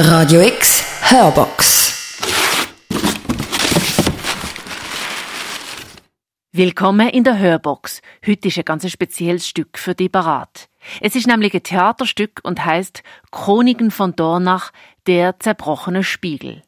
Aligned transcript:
Radio 0.00 0.42
X 0.42 0.84
Hörbox. 1.10 2.22
Willkommen 6.52 7.08
in 7.08 7.24
der 7.24 7.36
Hörbox. 7.40 8.00
Heute 8.24 8.46
ist 8.46 8.58
ein 8.58 8.64
ganz 8.64 8.88
spezielles 8.88 9.48
Stück 9.48 9.76
für 9.76 9.96
die 9.96 10.08
parat. 10.08 10.68
Es 11.00 11.16
ist 11.16 11.26
nämlich 11.26 11.52
ein 11.52 11.64
Theaterstück 11.64 12.38
und 12.44 12.64
heißt 12.64 13.02
Chroniken 13.32 13.90
von 13.90 14.14
Dornach, 14.14 14.70
der 15.08 15.40
zerbrochene 15.40 16.04
Spiegel. 16.04 16.62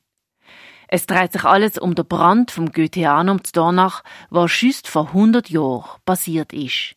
Es 0.89 1.07
dreht 1.07 1.31
sich 1.31 1.45
alles 1.45 1.79
um 1.79 1.95
den 1.95 2.09
Brand 2.09 2.51
vom 2.51 2.73
Goetheanum 2.73 3.45
zu 3.45 3.53
Dornach, 3.53 4.03
was 4.31 4.51
schüsst 4.51 4.89
vor 4.89 5.07
100 5.07 5.51
Jahren 5.51 5.85
passiert 6.05 6.53
ist. 6.53 6.97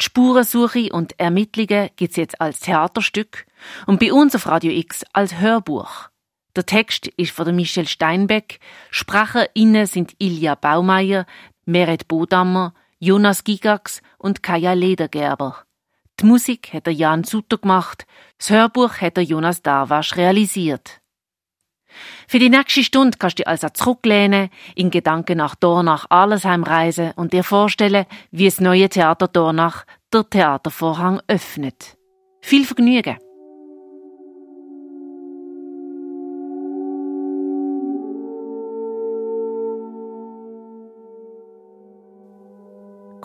Die 0.00 0.04
Spurensuche 0.04 0.92
und 0.92 1.18
Ermittlungen 1.18 1.90
gibt's 1.96 2.16
jetzt 2.16 2.40
als 2.40 2.60
Theaterstück 2.60 3.46
und 3.86 4.00
bei 4.00 4.12
uns 4.12 4.34
auf 4.34 4.46
Radio 4.46 4.72
X 4.72 5.04
als 5.12 5.38
Hörbuch. 5.38 6.08
Der 6.56 6.66
Text 6.66 7.08
ist 7.08 7.32
von 7.32 7.46
der 7.46 7.54
Michelle 7.54 7.86
Steinbeck, 7.86 8.60
SprecherInnen 8.90 9.86
sind 9.86 10.14
Ilja 10.18 10.54
Baumeier, 10.54 11.26
Meret 11.64 12.06
Bodammer, 12.06 12.74
Jonas 13.00 13.42
Gigax 13.44 14.02
und 14.18 14.42
Kaya 14.42 14.72
Ledergerber. 14.72 15.64
Die 16.20 16.26
Musik 16.26 16.72
hat 16.72 16.86
der 16.86 16.94
Jan 16.94 17.24
Sutter 17.24 17.58
gemacht, 17.58 18.06
das 18.38 18.50
Hörbuch 18.50 19.00
hat 19.00 19.16
der 19.16 19.24
Jonas 19.24 19.62
Darwasch 19.62 20.16
realisiert. 20.16 21.00
Für 22.28 22.38
die 22.38 22.50
nächste 22.50 22.84
Stunde 22.84 23.18
kannst 23.18 23.38
du 23.38 23.42
dich 23.42 23.48
also 23.48 23.68
zurücklehnen, 23.68 24.48
in 24.74 24.90
Gedanken 24.90 25.38
nach 25.38 25.54
Dornach 25.54 26.06
Arlesheim 26.08 26.62
reisen 26.62 27.12
und 27.16 27.32
dir 27.32 27.44
vorstellen, 27.44 28.06
wie 28.30 28.46
das 28.46 28.60
neue 28.60 28.88
Theater 28.88 29.28
Dornach 29.28 29.84
der 30.12 30.28
Theatervorhang 30.28 31.20
öffnet. 31.26 31.96
Viel 32.40 32.64
Vergnügen! 32.64 33.18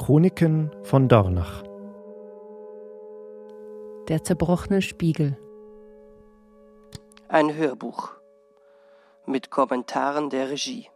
Chroniken 0.09 0.71
von 0.81 1.07
Dornach 1.07 1.61
Der 4.07 4.23
zerbrochene 4.23 4.81
Spiegel 4.81 5.38
Ein 7.27 7.55
Hörbuch 7.55 8.09
mit 9.27 9.52
Kommentaren 9.52 10.31
der 10.31 10.49
Regie. 10.49 10.87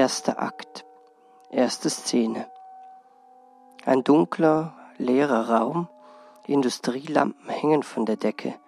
Erster 0.00 0.40
Akt. 0.40 0.86
Erste 1.50 1.90
Szene. 1.90 2.50
Ein 3.84 4.02
dunkler, 4.02 4.74
leerer 4.96 5.50
Raum, 5.50 5.88
Industrielampen 6.46 7.50
hängen 7.50 7.82
von 7.82 8.06
der 8.06 8.16
Decke. 8.16 8.58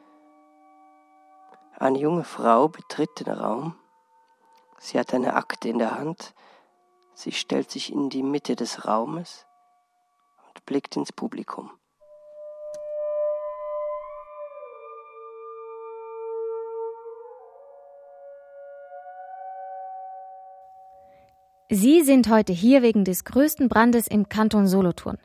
Eine 1.78 1.98
junge 1.98 2.24
Frau 2.24 2.68
betritt 2.68 3.18
den 3.20 3.32
Raum. 3.32 3.76
Sie 4.78 4.98
hat 4.98 5.14
eine 5.14 5.32
Akte 5.32 5.70
in 5.70 5.78
der 5.78 5.96
Hand. 5.98 6.34
Sie 7.14 7.32
stellt 7.32 7.70
sich 7.70 7.90
in 7.90 8.10
die 8.10 8.22
Mitte 8.22 8.54
des 8.54 8.86
Raumes 8.86 9.46
und 10.48 10.66
blickt 10.66 10.96
ins 10.96 11.12
Publikum. 11.12 11.70
Sie 21.74 22.02
sind 22.02 22.28
heute 22.28 22.52
hier 22.52 22.82
wegen 22.82 23.02
des 23.02 23.24
größten 23.24 23.70
Brandes 23.70 24.06
im 24.06 24.28
Kanton 24.28 24.66
Solothurn. 24.66 25.16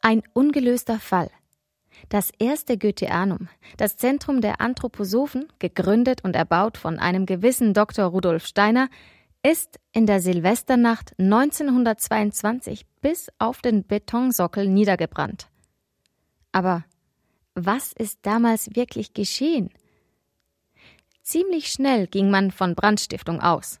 Ein 0.00 0.22
ungelöster 0.32 0.98
Fall. 0.98 1.30
Das 2.08 2.30
erste 2.38 2.78
Goetheanum, 2.78 3.50
das 3.76 3.98
Zentrum 3.98 4.40
der 4.40 4.62
Anthroposophen, 4.62 5.46
gegründet 5.58 6.24
und 6.24 6.36
erbaut 6.36 6.78
von 6.78 6.98
einem 6.98 7.26
gewissen 7.26 7.74
Dr. 7.74 8.06
Rudolf 8.06 8.46
Steiner, 8.46 8.88
ist 9.42 9.78
in 9.92 10.06
der 10.06 10.22
Silvesternacht 10.22 11.12
1922 11.18 12.86
bis 13.02 13.28
auf 13.38 13.60
den 13.60 13.86
Betonsockel 13.86 14.66
niedergebrannt. 14.66 15.48
Aber 16.50 16.86
was 17.54 17.92
ist 17.92 18.20
damals 18.22 18.74
wirklich 18.74 19.12
geschehen? 19.12 19.68
Ziemlich 21.20 21.66
schnell 21.66 22.06
ging 22.06 22.30
man 22.30 22.52
von 22.52 22.74
Brandstiftung 22.74 23.42
aus. 23.42 23.80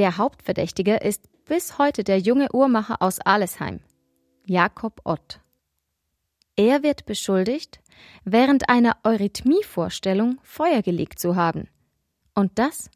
Der 0.00 0.16
Hauptverdächtige 0.16 0.96
ist 0.96 1.28
bis 1.44 1.76
heute 1.76 2.04
der 2.04 2.18
junge 2.18 2.48
Uhrmacher 2.54 3.02
aus 3.02 3.20
Alesheim, 3.20 3.80
Jakob 4.46 5.02
Ott. 5.04 5.42
Er 6.56 6.82
wird 6.82 7.04
beschuldigt, 7.04 7.82
während 8.24 8.70
einer 8.70 8.96
Eurythmievorstellung 9.04 10.40
Feuer 10.42 10.80
gelegt 10.80 11.18
zu 11.18 11.36
haben. 11.36 11.68
Und 12.34 12.58
das, 12.58 12.90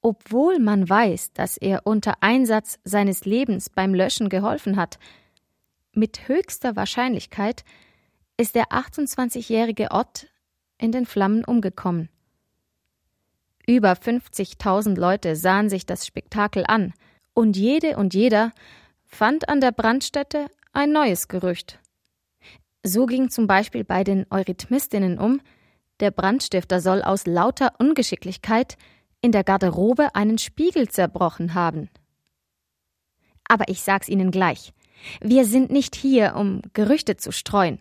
obwohl 0.00 0.58
man 0.58 0.88
weiß, 0.88 1.34
dass 1.34 1.56
er 1.56 1.86
unter 1.86 2.14
Einsatz 2.20 2.80
seines 2.82 3.24
Lebens 3.24 3.70
beim 3.70 3.94
Löschen 3.94 4.28
geholfen 4.28 4.76
hat. 4.76 4.98
Mit 5.92 6.26
höchster 6.26 6.74
Wahrscheinlichkeit 6.74 7.64
ist 8.36 8.56
der 8.56 8.72
28-jährige 8.72 9.92
Ott 9.92 10.26
in 10.78 10.90
den 10.90 11.06
Flammen 11.06 11.44
umgekommen. 11.44 12.08
Über 13.66 13.92
50.000 13.92 14.98
Leute 14.98 15.36
sahen 15.36 15.68
sich 15.68 15.86
das 15.86 16.06
Spektakel 16.06 16.64
an, 16.66 16.92
und 17.32 17.56
jede 17.56 17.96
und 17.96 18.14
jeder 18.14 18.52
fand 19.04 19.48
an 19.48 19.60
der 19.60 19.72
Brandstätte 19.72 20.46
ein 20.72 20.92
neues 20.92 21.28
Gerücht. 21.28 21.78
So 22.82 23.06
ging 23.06 23.30
zum 23.30 23.46
Beispiel 23.46 23.84
bei 23.84 24.04
den 24.04 24.26
Eurythmistinnen 24.30 25.18
um, 25.18 25.40
der 26.00 26.10
Brandstifter 26.10 26.80
soll 26.80 27.02
aus 27.02 27.26
lauter 27.26 27.72
Ungeschicklichkeit 27.78 28.76
in 29.20 29.32
der 29.32 29.44
Garderobe 29.44 30.14
einen 30.14 30.38
Spiegel 30.38 30.88
zerbrochen 30.88 31.54
haben. 31.54 31.88
Aber 33.48 33.68
ich 33.68 33.82
sag's 33.82 34.08
Ihnen 34.08 34.30
gleich. 34.30 34.72
Wir 35.20 35.44
sind 35.44 35.70
nicht 35.70 35.94
hier, 35.94 36.34
um 36.36 36.62
Gerüchte 36.72 37.16
zu 37.16 37.32
streuen. 37.32 37.80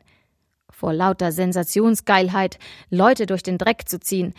Vor 0.70 0.94
lauter 0.94 1.32
Sensationsgeilheit 1.32 2.60
Leute 2.90 3.26
durch 3.26 3.44
den 3.44 3.58
Dreck 3.58 3.88
zu 3.88 4.00
ziehen, 4.00 4.34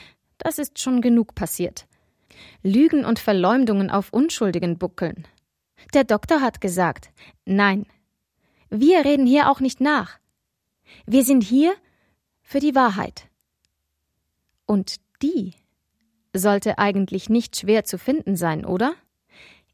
das 0.44 0.58
ist 0.58 0.78
schon 0.78 1.00
genug 1.00 1.34
passiert. 1.34 1.88
Lügen 2.62 3.04
und 3.04 3.18
Verleumdungen 3.18 3.90
auf 3.90 4.12
Unschuldigen 4.12 4.78
buckeln. 4.78 5.26
Der 5.94 6.04
Doktor 6.04 6.40
hat 6.40 6.60
gesagt, 6.60 7.10
nein, 7.44 7.86
wir 8.70 9.04
reden 9.04 9.26
hier 9.26 9.50
auch 9.50 9.60
nicht 9.60 9.80
nach. 9.80 10.18
Wir 11.06 11.24
sind 11.24 11.42
hier 11.42 11.74
für 12.42 12.60
die 12.60 12.74
Wahrheit. 12.74 13.28
Und 14.66 14.96
die 15.22 15.54
sollte 16.34 16.78
eigentlich 16.78 17.28
nicht 17.28 17.56
schwer 17.56 17.84
zu 17.84 17.98
finden 17.98 18.36
sein, 18.36 18.64
oder? 18.64 18.94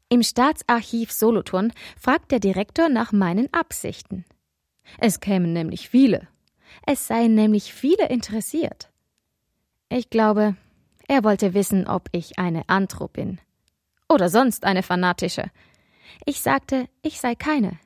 Im 0.09 0.23
Staatsarchiv 0.23 1.11
Solothurn 1.11 1.73
fragt 1.99 2.31
der 2.31 2.39
Direktor 2.39 2.89
nach 2.89 3.11
meinen 3.11 3.53
Absichten. 3.53 4.25
Es 4.99 5.19
kämen 5.19 5.53
nämlich 5.53 5.89
viele. 5.89 6.27
Es 6.85 7.07
seien 7.07 7.35
nämlich 7.35 7.73
viele 7.73 8.07
interessiert. 8.07 8.90
Ich 9.93 10.09
glaube, 10.09 10.55
er 11.09 11.25
wollte 11.25 11.53
wissen, 11.53 11.85
ob 11.85 12.07
ich 12.13 12.39
eine 12.39 12.63
Antro 12.69 13.09
bin. 13.09 13.41
Oder 14.07 14.29
sonst 14.29 14.63
eine 14.63 14.83
fanatische. 14.83 15.51
Ich 16.23 16.39
sagte, 16.39 16.87
ich 17.01 17.19
sei 17.19 17.35
keine. 17.35 17.77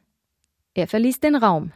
Er 0.75 0.87
verließ 0.87 1.19
den 1.19 1.35
Raum 1.35 1.71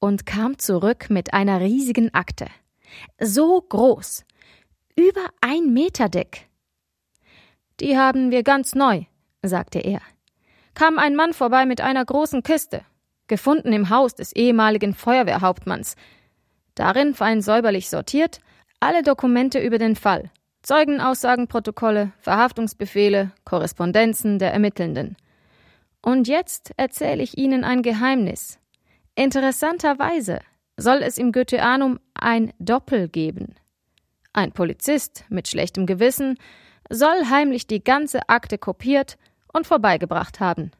und 0.00 0.26
kam 0.26 0.58
zurück 0.58 1.06
mit 1.08 1.32
einer 1.32 1.60
riesigen 1.60 2.12
Akte. 2.12 2.46
So 3.18 3.62
groß. 3.62 4.26
Über 4.96 5.30
ein 5.40 5.72
Meter 5.72 6.10
dick. 6.10 6.50
Die 7.80 7.96
haben 7.96 8.30
wir 8.30 8.42
ganz 8.42 8.74
neu, 8.74 9.04
sagte 9.40 9.78
er. 9.78 10.02
Kam 10.74 10.98
ein 10.98 11.16
Mann 11.16 11.32
vorbei 11.32 11.64
mit 11.64 11.80
einer 11.80 12.04
großen 12.04 12.42
Kiste, 12.42 12.84
gefunden 13.28 13.72
im 13.72 13.88
Haus 13.88 14.14
des 14.14 14.36
ehemaligen 14.36 14.92
Feuerwehrhauptmanns. 14.92 15.96
Darin 16.74 17.14
fein 17.14 17.40
säuberlich 17.40 17.88
sortiert 17.88 18.40
alle 18.86 19.02
Dokumente 19.02 19.58
über 19.58 19.78
den 19.78 19.96
Fall, 19.96 20.30
Zeugenaussagenprotokolle, 20.62 22.12
Verhaftungsbefehle, 22.20 23.32
Korrespondenzen 23.44 24.38
der 24.38 24.52
Ermittelnden. 24.52 25.16
Und 26.02 26.28
jetzt 26.28 26.70
erzähle 26.76 27.24
ich 27.24 27.36
Ihnen 27.36 27.64
ein 27.64 27.82
Geheimnis. 27.82 28.60
Interessanterweise 29.16 30.38
soll 30.76 31.02
es 31.02 31.18
im 31.18 31.32
Goetheanum 31.32 31.98
ein 32.14 32.52
Doppel 32.60 33.08
geben. 33.08 33.56
Ein 34.32 34.52
Polizist 34.52 35.24
mit 35.30 35.48
schlechtem 35.48 35.86
Gewissen 35.86 36.38
soll 36.88 37.28
heimlich 37.28 37.66
die 37.66 37.82
ganze 37.82 38.28
Akte 38.28 38.56
kopiert 38.56 39.18
und 39.52 39.66
vorbeigebracht 39.66 40.38
haben. 40.38 40.70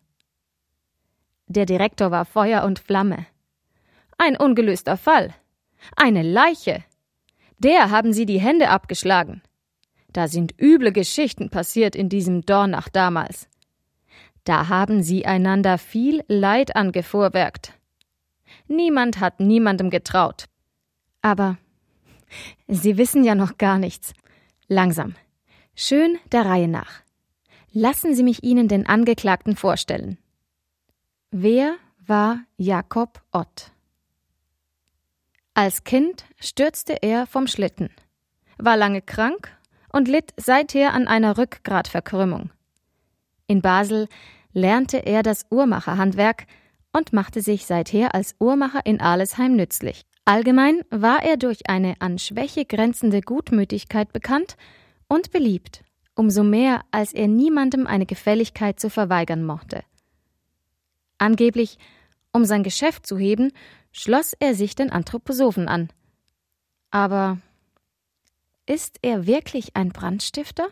Der 1.49 1.67
Direktor 1.67 2.13
war 2.13 2.25
Feuer 2.25 2.63
und 2.63 2.79
Flamme. 2.79 3.27
Ein 4.17 4.37
ungelöster 4.37 4.97
Fall. 4.97 5.35
Eine 5.97 6.23
Leiche. 6.23 6.85
Der 7.59 7.91
haben 7.91 8.13
sie 8.13 8.27
die 8.27 8.41
Hände 8.41 8.69
abgeschlagen. 8.69 9.43
Da 10.13 10.29
sind 10.29 10.55
üble 10.61 10.93
Geschichten 10.93 11.51
passiert 11.51 11.95
in 11.95 12.09
diesem 12.09 12.43
Dornach 12.43 12.89
damals. 12.89 13.49
Da 14.45 14.69
haben 14.69 15.03
sie 15.03 15.27
einander 15.27 15.79
viel 15.79 16.25
Leid 16.29 16.77
angefuhrwerkt. 16.77 17.75
Niemand 18.69 19.21
hat 19.21 19.41
niemandem 19.41 19.91
getraut. 19.91 20.47
Aber 21.21 21.59
Sie 22.69 22.97
wissen 22.97 23.25
ja 23.25 23.35
noch 23.35 23.59
gar 23.59 23.79
nichts. 23.79 24.13
Langsam. 24.69 25.15
Schön 25.75 26.19
der 26.33 26.47
Reihe 26.47 26.69
nach. 26.69 27.03
Lassen 27.73 28.15
Sie 28.15 28.23
mich 28.23 28.43
Ihnen 28.43 28.69
den 28.69 28.87
Angeklagten 28.87 29.57
vorstellen. 29.57 30.19
Wer 31.31 31.77
war 32.07 32.41
Jakob 32.57 33.23
Ott? 33.33 33.73
Als 35.59 35.85
Kind 35.85 36.27
stürzte 36.39 36.99
er 37.01 37.27
vom 37.27 37.47
Schlitten, 37.47 37.89
war 38.59 38.77
lange 38.77 39.01
krank 39.01 39.57
und 39.91 40.07
litt 40.07 40.35
seither 40.37 40.93
an 40.93 41.09
einer 41.09 41.39
Rückgratverkrümmung. 41.39 42.51
In 43.47 43.63
Basel 43.63 44.07
lernte 44.53 44.99
er 44.99 45.23
das 45.23 45.47
Uhrmacherhandwerk 45.51 46.45
und 46.93 47.15
machte 47.15 47.41
sich 47.41 47.65
seither 47.65 48.15
als 48.15 48.37
Uhrmacher 48.39 48.85
in 48.85 49.01
Alesheim 49.01 49.57
nützlich. 49.57 50.03
Allgemein 50.27 50.83
war 50.91 51.23
er 51.23 51.39
durch 51.39 51.71
eine 51.71 51.95
an 52.01 52.19
Schwäche 52.19 52.67
grenzende 52.67 53.23
Gutmütigkeit 53.23 54.13
bekannt 54.13 54.59
und 55.09 55.31
beliebt, 55.31 55.85
umso 56.15 56.45
mehr 56.45 56.83
als 56.91 57.15
er 57.15 57.29
niemandem 57.29 57.87
eine 57.87 58.05
Gefälligkeit 58.05 58.79
zu 58.79 58.91
verweigern 58.91 59.43
mochte. 59.43 59.85
Angeblich, 61.17 61.79
um 62.31 62.45
sein 62.45 62.63
Geschäft 62.63 63.07
zu 63.07 63.17
heben, 63.17 63.53
schloss 63.97 64.35
er 64.39 64.55
sich 64.55 64.75
den 64.75 64.93
Anthroposophen 64.93 65.69
an. 65.69 65.89
Aber 66.91 67.39
ist 68.67 68.99
er 69.03 69.27
wirklich 69.27 69.75
ein 69.75 69.89
Brandstifter? 69.89 70.69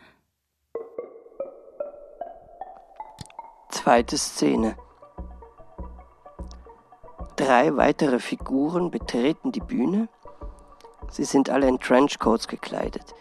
Zweite 3.69 4.17
Szene. 4.17 4.77
Drei 7.35 7.75
weitere 7.75 8.19
Figuren 8.19 8.91
betreten 8.91 9.51
die 9.51 9.59
Bühne. 9.59 10.07
Sie 11.09 11.25
sind 11.25 11.49
alle 11.49 11.67
in 11.67 11.79
Trenchcoats 11.79 12.47
gekleidet. 12.47 13.13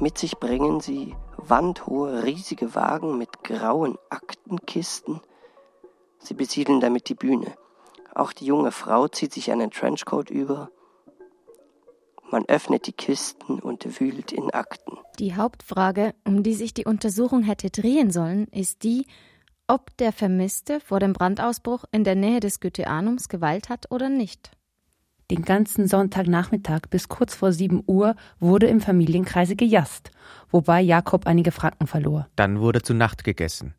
Mit 0.00 0.18
sich 0.18 0.38
bringen 0.38 0.80
sie 0.80 1.14
wandhohe, 1.36 2.24
riesige 2.24 2.74
Wagen 2.74 3.18
mit 3.18 3.44
grauen 3.44 3.98
Aktenkisten. 4.08 5.20
Sie 6.18 6.34
besiedeln 6.34 6.80
damit 6.80 7.08
die 7.08 7.14
Bühne. 7.14 7.54
Auch 8.14 8.32
die 8.32 8.46
junge 8.46 8.72
Frau 8.72 9.08
zieht 9.08 9.32
sich 9.32 9.50
einen 9.50 9.70
Trenchcoat 9.70 10.30
über. 10.30 10.70
Man 12.30 12.44
öffnet 12.46 12.86
die 12.86 12.92
Kisten 12.92 13.58
und 13.58 14.00
wühlt 14.00 14.32
in 14.32 14.50
Akten. 14.50 14.98
Die 15.18 15.36
Hauptfrage, 15.36 16.14
um 16.24 16.42
die 16.42 16.54
sich 16.54 16.72
die 16.72 16.86
Untersuchung 16.86 17.42
hätte 17.42 17.70
drehen 17.70 18.10
sollen, 18.10 18.46
ist 18.48 18.84
die, 18.84 19.06
ob 19.66 19.96
der 19.98 20.12
Vermisste 20.12 20.80
vor 20.80 20.98
dem 20.98 21.12
Brandausbruch 21.12 21.84
in 21.92 22.04
der 22.04 22.14
Nähe 22.14 22.40
des 22.40 22.60
Goetheanums 22.60 23.28
geweilt 23.28 23.68
hat 23.68 23.90
oder 23.90 24.08
nicht. 24.08 24.50
Den 25.30 25.42
ganzen 25.42 25.86
Sonntagnachmittag 25.86 26.82
bis 26.90 27.08
kurz 27.08 27.34
vor 27.34 27.52
sieben 27.52 27.82
Uhr 27.86 28.16
wurde 28.38 28.66
im 28.66 28.80
Familienkreise 28.80 29.56
gejasst, 29.56 30.10
wobei 30.50 30.82
Jakob 30.82 31.26
einige 31.26 31.52
Franken 31.52 31.86
verlor. 31.86 32.28
Dann 32.36 32.60
wurde 32.60 32.82
zu 32.82 32.92
Nacht 32.92 33.24
gegessen. 33.24 33.74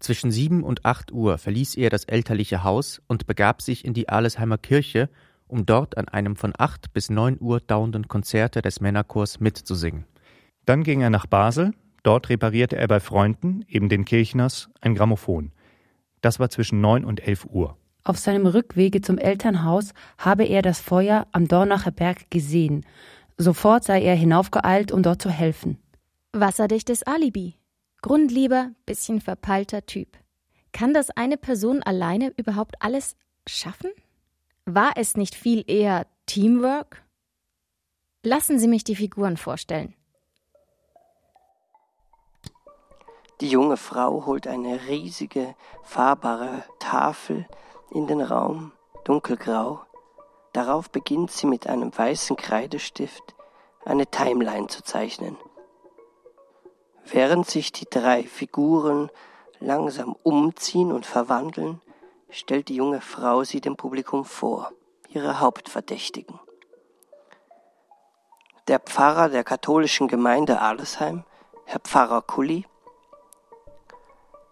Zwischen 0.00 0.30
sieben 0.30 0.64
und 0.64 0.84
acht 0.84 1.12
Uhr 1.12 1.38
verließ 1.38 1.76
er 1.76 1.90
das 1.90 2.04
elterliche 2.04 2.64
Haus 2.64 3.00
und 3.06 3.26
begab 3.26 3.62
sich 3.62 3.84
in 3.84 3.94
die 3.94 4.08
Alesheimer 4.08 4.58
Kirche, 4.58 5.08
um 5.46 5.66
dort 5.66 5.96
an 5.96 6.08
einem 6.08 6.36
von 6.36 6.52
acht 6.58 6.92
bis 6.92 7.10
neun 7.10 7.36
Uhr 7.40 7.60
dauernden 7.60 8.08
Konzerte 8.08 8.62
des 8.62 8.80
Männerchors 8.80 9.40
mitzusingen. 9.40 10.06
Dann 10.66 10.82
ging 10.82 11.00
er 11.00 11.10
nach 11.10 11.26
Basel, 11.26 11.72
Dort 12.02 12.30
reparierte 12.30 12.76
er 12.76 12.88
bei 12.88 13.00
Freunden, 13.00 13.64
eben 13.68 13.88
den 13.88 14.04
Kirchners, 14.04 14.70
ein 14.80 14.94
Grammophon. 14.94 15.52
Das 16.22 16.40
war 16.40 16.50
zwischen 16.50 16.80
neun 16.80 17.04
und 17.04 17.26
elf 17.26 17.44
Uhr. 17.44 17.76
Auf 18.04 18.18
seinem 18.18 18.46
Rückwege 18.46 19.02
zum 19.02 19.18
Elternhaus 19.18 19.92
habe 20.16 20.44
er 20.44 20.62
das 20.62 20.80
Feuer 20.80 21.26
am 21.32 21.48
Dornacher 21.48 21.90
Berg 21.90 22.30
gesehen. 22.30 22.86
Sofort 23.36 23.84
sei 23.84 24.02
er 24.02 24.14
hinaufgeeilt, 24.14 24.92
um 24.92 25.02
dort 25.02 25.20
zu 25.20 25.30
helfen. 25.30 25.78
Wasserdichtes 26.32 27.02
Alibi. 27.02 27.56
Grundlieber, 28.02 28.70
bisschen 28.86 29.20
verpeilter 29.20 29.84
Typ. 29.84 30.16
Kann 30.72 30.94
das 30.94 31.10
eine 31.10 31.36
Person 31.36 31.82
alleine 31.82 32.32
überhaupt 32.36 32.76
alles 32.80 33.16
schaffen? 33.46 33.90
War 34.64 34.92
es 34.96 35.16
nicht 35.16 35.34
viel 35.34 35.64
eher 35.66 36.06
Teamwork? 36.26 37.02
Lassen 38.22 38.58
Sie 38.58 38.68
mich 38.68 38.84
die 38.84 38.96
Figuren 38.96 39.36
vorstellen. 39.36 39.94
Die 43.40 43.48
junge 43.48 43.78
Frau 43.78 44.26
holt 44.26 44.46
eine 44.46 44.86
riesige, 44.86 45.54
fahrbare 45.82 46.62
Tafel 46.78 47.46
in 47.90 48.06
den 48.06 48.20
Raum, 48.20 48.72
dunkelgrau. 49.04 49.80
Darauf 50.52 50.90
beginnt 50.90 51.30
sie 51.30 51.46
mit 51.46 51.66
einem 51.66 51.96
weißen 51.96 52.36
Kreidestift 52.36 53.34
eine 53.84 54.06
Timeline 54.06 54.66
zu 54.66 54.82
zeichnen. 54.82 55.38
Während 57.04 57.48
sich 57.48 57.72
die 57.72 57.88
drei 57.88 58.22
Figuren 58.22 59.10
langsam 59.58 60.16
umziehen 60.22 60.92
und 60.92 61.06
verwandeln, 61.06 61.80
stellt 62.30 62.68
die 62.68 62.76
junge 62.76 63.00
Frau 63.00 63.44
sie 63.44 63.60
dem 63.60 63.76
Publikum 63.76 64.24
vor, 64.24 64.72
ihre 65.08 65.40
Hauptverdächtigen. 65.40 66.38
Der 68.68 68.78
Pfarrer 68.78 69.28
der 69.28 69.44
katholischen 69.44 70.08
Gemeinde 70.08 70.60
Alesheim, 70.60 71.24
Herr 71.64 71.80
Pfarrer 71.80 72.22
Kulli, 72.22 72.66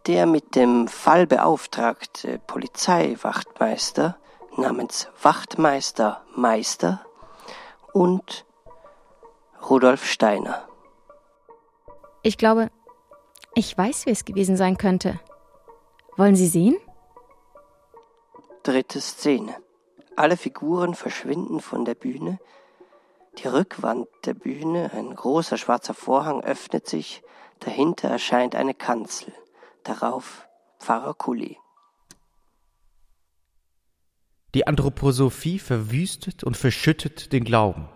der 0.07 0.27
mit 0.27 0.55
dem 0.55 0.89
Fall 0.89 1.27
beauftragte 1.27 2.39
Polizeiwachtmeister 2.47 4.19
namens 4.57 5.09
Wachtmeister 5.23 6.25
Meister 6.35 7.05
und 7.93 8.45
Rudolf 9.69 10.05
Steiner. 10.05 10.68
Ich 12.23 12.37
glaube, 12.37 12.71
ich 13.55 13.77
weiß, 13.77 14.07
wie 14.07 14.11
es 14.11 14.25
gewesen 14.25 14.57
sein 14.57 14.77
könnte. 14.77 15.21
Wollen 16.17 16.37
Sie 16.37 16.49
sehen? 16.49 16.77
Dritte 18.63 19.01
Szene. 19.01 19.55
Alle 20.17 20.37
Figuren 20.37 20.95
verschwinden 20.95 21.61
von 21.61 21.85
der 21.85 21.95
Bühne. 21.95 22.39
Die 23.39 23.47
Rückwand 23.47 24.09
der 24.25 24.35
Bühne, 24.35 24.91
ein 24.93 25.15
großer 25.15 25.57
schwarzer 25.57 25.95
Vorhang 25.95 26.43
öffnet 26.43 26.89
sich, 26.89 27.23
dahinter 27.61 28.09
erscheint 28.09 28.57
eine 28.57 28.75
Kanzel. 28.75 29.33
Darauf 29.85 30.49
Pfarrer 30.81 31.15
Kulli. 31.15 31.57
Die 34.55 34.67
Anthroposophie 34.67 35.59
verwüstet 35.59 36.43
und 36.43 36.57
verschüttet 36.57 37.33
den 37.33 37.45
Glauben. 37.45 37.89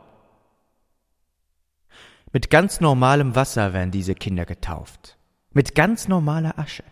Mit 2.33 2.49
ganz 2.49 2.81
normalem 2.81 3.35
Wasser 3.37 3.75
werden 3.75 3.91
diese 3.91 4.15
Kinder 4.15 4.47
getauft. 4.47 5.19
Mit 5.53 5.75
ganz 5.75 6.09
normaler 6.09 6.59
Asche. 6.59 6.85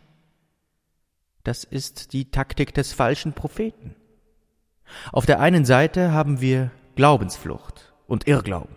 Das 1.44 1.64
ist 1.64 2.12
die 2.12 2.30
Taktik 2.30 2.74
des 2.74 2.92
falschen 2.92 3.32
Propheten. 3.32 3.96
Auf 5.12 5.24
der 5.24 5.40
einen 5.40 5.64
Seite 5.64 6.12
haben 6.12 6.42
wir 6.42 6.70
Glaubensflucht 6.94 7.94
und 8.06 8.26
Irrglauben. 8.26 8.76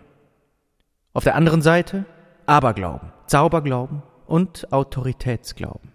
Auf 1.12 1.24
der 1.24 1.34
anderen 1.34 1.60
Seite 1.60 2.06
Aberglauben, 2.46 3.12
Zauberglauben 3.26 4.02
und 4.26 4.72
Autoritätsglauben. 4.72 5.92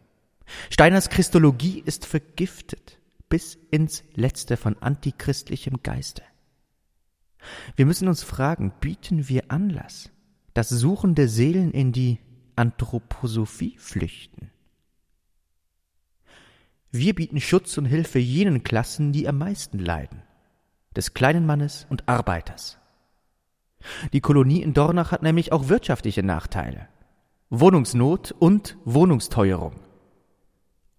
Steiners 0.70 1.10
Christologie 1.10 1.82
ist 1.84 2.06
vergiftet 2.06 3.00
bis 3.28 3.56
ins 3.72 4.04
Letzte 4.14 4.58
von 4.58 4.78
antichristlichem 4.82 5.82
Geiste. 5.84 6.24
Wir 7.76 7.86
müssen 7.86 8.08
uns 8.08 8.24
fragen, 8.24 8.74
bieten 8.80 9.30
wir 9.30 9.46
Anlass, 9.50 10.12
dass 10.60 10.68
suchende 10.68 11.30
Seelen 11.30 11.72
in 11.72 11.94
die 11.94 12.20
Anthroposophie 12.58 13.78
flüchten? 13.78 14.52
Wir 16.92 17.16
bieten 17.16 17.40
Schutz 17.40 17.78
und 17.78 17.86
Hilfe 17.86 18.20
jenen 18.20 18.62
Klassen, 18.62 19.14
die 19.14 19.26
am 19.30 19.38
meisten 19.38 19.80
leiden, 19.80 20.22
des 20.98 21.14
kleinen 21.14 21.46
Mannes 21.46 21.88
und 21.90 22.10
Arbeiters. 22.10 22.78
Die 24.12 24.20
Kolonie 24.20 24.62
in 24.62 24.74
Dornach 24.74 25.14
hat 25.14 25.24
nämlich 25.24 25.54
auch 25.54 25.70
wirtschaftliche 25.70 26.24
Nachteile. 26.24 26.90
Wohnungsnot 27.50 28.34
und 28.34 28.78
Wohnungsteuerung. 28.84 29.80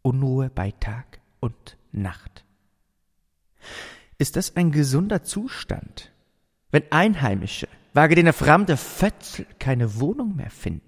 Unruhe 0.00 0.49
bei 0.49 0.71
Tag 0.71 1.21
und 1.38 1.76
Nacht. 1.93 2.47
Ist 4.17 4.37
das 4.37 4.57
ein 4.57 4.73
gesunder 4.73 5.23
Zustand, 5.23 6.12
wenn 6.71 6.90
Einheimische, 6.90 7.69
wage 7.93 8.15
den 8.15 8.33
fremde 8.33 8.77
Fötzel, 8.77 9.47
keine 9.59 10.01
Wohnung 10.01 10.37
mehr 10.37 10.51
finden? 10.51 10.83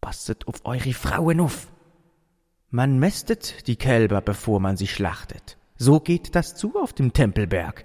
Passet 0.00 0.48
auf 0.48 0.64
eure 0.64 0.92
Frauen 0.92 1.40
auf. 1.40 1.68
Man 2.70 2.98
mästet 2.98 3.66
die 3.66 3.76
Kälber, 3.76 4.20
bevor 4.20 4.60
man 4.60 4.76
sie 4.76 4.86
schlachtet. 4.86 5.58
So 5.76 6.00
geht 6.00 6.34
das 6.34 6.54
zu 6.54 6.78
auf 6.80 6.92
dem 6.92 7.12
Tempelberg. 7.12 7.84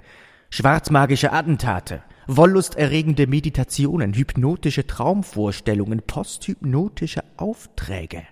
Schwarzmagische 0.50 1.34
Attentate, 1.34 2.04
wollüsterregende 2.28 3.28
Meditationen, 3.28 4.14
hypnotische 4.14 4.86
Traumvorstellungen, 4.86 6.02
posthypnotische 6.04 7.24
Aufträge. 7.38 8.24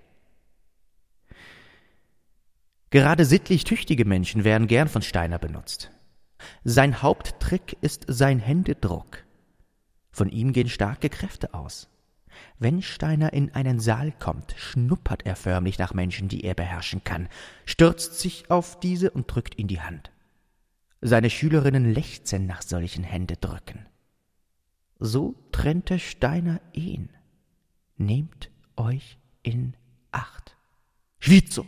Gerade 2.92 3.26
sittlich 3.26 3.64
tüchtige 3.64 4.06
Menschen 4.06 4.44
werden 4.44 4.68
gern 4.68 4.88
von 4.88 5.02
Steiner 5.02 5.40
benutzt. 5.40 5.90
Sein 6.64 7.02
Haupttrick 7.02 7.76
ist 7.82 8.06
sein 8.08 8.38
Händedruck. 8.38 9.23
Von 10.14 10.30
ihm 10.30 10.54
gehen 10.54 10.70
starke 10.70 11.10
Kräfte 11.10 11.54
aus. 11.54 11.90
Wenn 12.60 12.82
Steiner 12.82 13.34
in 13.34 13.54
einen 13.54 13.80
Saal 13.80 14.12
kommt, 14.12 14.54
schnuppert 14.58 15.26
er 15.26 15.36
förmlich 15.36 15.80
nach 15.80 15.94
Menschen, 15.94 16.30
die 16.30 16.44
er 16.44 16.54
beherrschen 16.54 17.04
kann, 17.04 17.28
stürzt 17.66 18.20
sich 18.20 18.50
auf 18.50 18.80
diese 18.80 19.12
und 19.12 19.28
drückt 19.28 19.56
in 19.56 19.68
die 19.68 19.82
Hand. 19.82 20.12
Seine 21.02 21.30
Schülerinnen 21.30 21.92
lechzen 21.94 22.46
nach 22.46 22.62
solchen 22.62 23.04
Händedrücken. 23.04 23.86
So 25.00 25.36
trennte 25.52 26.00
Steiner 26.00 26.62
ihn. 26.72 27.10
Nehmt 27.98 28.50
euch 28.78 29.18
in 29.42 29.76
Acht. 30.12 30.56
Schwitzo! 31.20 31.66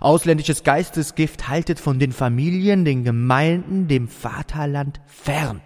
Ausländisches 0.00 0.64
Geistesgift 0.64 1.48
haltet 1.48 1.78
von 1.78 2.00
den 2.00 2.12
Familien, 2.12 2.84
den 2.84 3.04
Gemeinden, 3.04 3.86
dem 3.86 4.08
Vaterland 4.08 5.00
fern. 5.06 5.60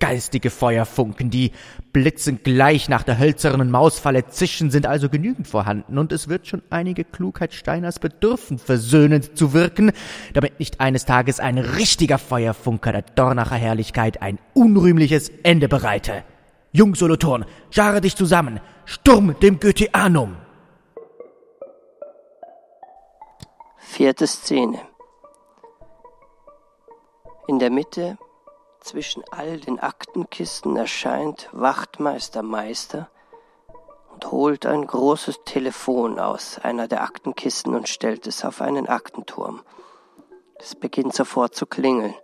Geistige 0.00 0.50
Feuerfunken, 0.50 1.28
die 1.28 1.50
blitzend 1.92 2.44
gleich 2.44 2.88
nach 2.88 3.02
der 3.02 3.18
hölzernen 3.18 3.68
Mausfalle 3.68 4.28
zischen, 4.28 4.70
sind 4.70 4.86
also 4.86 5.08
genügend 5.08 5.48
vorhanden, 5.48 5.98
und 5.98 6.12
es 6.12 6.28
wird 6.28 6.46
schon 6.46 6.62
einige 6.70 7.02
Klugheit 7.02 7.52
Steiners 7.52 7.98
bedürfen, 7.98 8.58
versöhnend 8.58 9.36
zu 9.36 9.52
wirken, 9.54 9.90
damit 10.34 10.60
nicht 10.60 10.78
eines 10.78 11.04
Tages 11.04 11.40
ein 11.40 11.58
richtiger 11.58 12.18
Feuerfunker 12.18 12.92
der 12.92 13.02
Dornacher 13.02 13.56
Herrlichkeit 13.56 14.22
ein 14.22 14.38
unrühmliches 14.54 15.32
Ende 15.42 15.66
bereite. 15.66 16.22
Jung 16.70 16.94
Solothurn, 16.94 17.44
schare 17.70 18.00
dich 18.00 18.14
zusammen, 18.14 18.60
Sturm 18.84 19.34
dem 19.40 19.58
Goetheanum! 19.58 20.36
Vierte 23.78 24.28
Szene. 24.28 24.78
In 27.48 27.58
der 27.58 27.70
Mitte 27.70 28.16
zwischen 28.80 29.22
all 29.30 29.58
den 29.58 29.78
Aktenkisten 29.78 30.76
erscheint 30.76 31.48
Wachtmeister 31.52 32.42
Meister 32.42 33.10
und 34.12 34.30
holt 34.30 34.66
ein 34.66 34.86
großes 34.86 35.44
Telefon 35.44 36.18
aus 36.18 36.58
einer 36.58 36.88
der 36.88 37.02
Aktenkisten 37.02 37.74
und 37.74 37.88
stellt 37.88 38.26
es 38.26 38.44
auf 38.44 38.60
einen 38.60 38.88
Aktenturm. 38.88 39.62
Es 40.56 40.74
beginnt 40.74 41.14
sofort 41.14 41.54
zu 41.54 41.66
klingeln. 41.66 42.14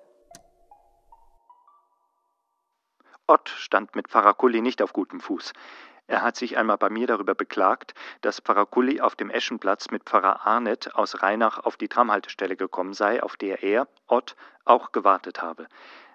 Ott 3.26 3.48
stand 3.48 3.94
mit 3.96 4.08
Pfarrer 4.08 4.34
Kulli 4.34 4.60
nicht 4.60 4.82
auf 4.82 4.92
gutem 4.92 5.20
Fuß. 5.20 5.52
Er 6.06 6.20
hat 6.20 6.36
sich 6.36 6.58
einmal 6.58 6.76
bei 6.76 6.90
mir 6.90 7.06
darüber 7.06 7.34
beklagt, 7.34 7.94
dass 8.20 8.40
Pfarrer 8.40 8.66
Kulli 8.66 9.00
auf 9.00 9.16
dem 9.16 9.30
Eschenplatz 9.30 9.90
mit 9.90 10.04
Pfarrer 10.04 10.44
Arnett 10.46 10.94
aus 10.94 11.22
Rheinach 11.22 11.58
auf 11.58 11.78
die 11.78 11.88
Tramhaltestelle 11.88 12.56
gekommen 12.56 12.92
sei, 12.92 13.22
auf 13.22 13.36
der 13.36 13.62
er, 13.62 13.88
Ott, 14.06 14.36
auch 14.66 14.92
gewartet 14.92 15.40
habe. 15.40 15.66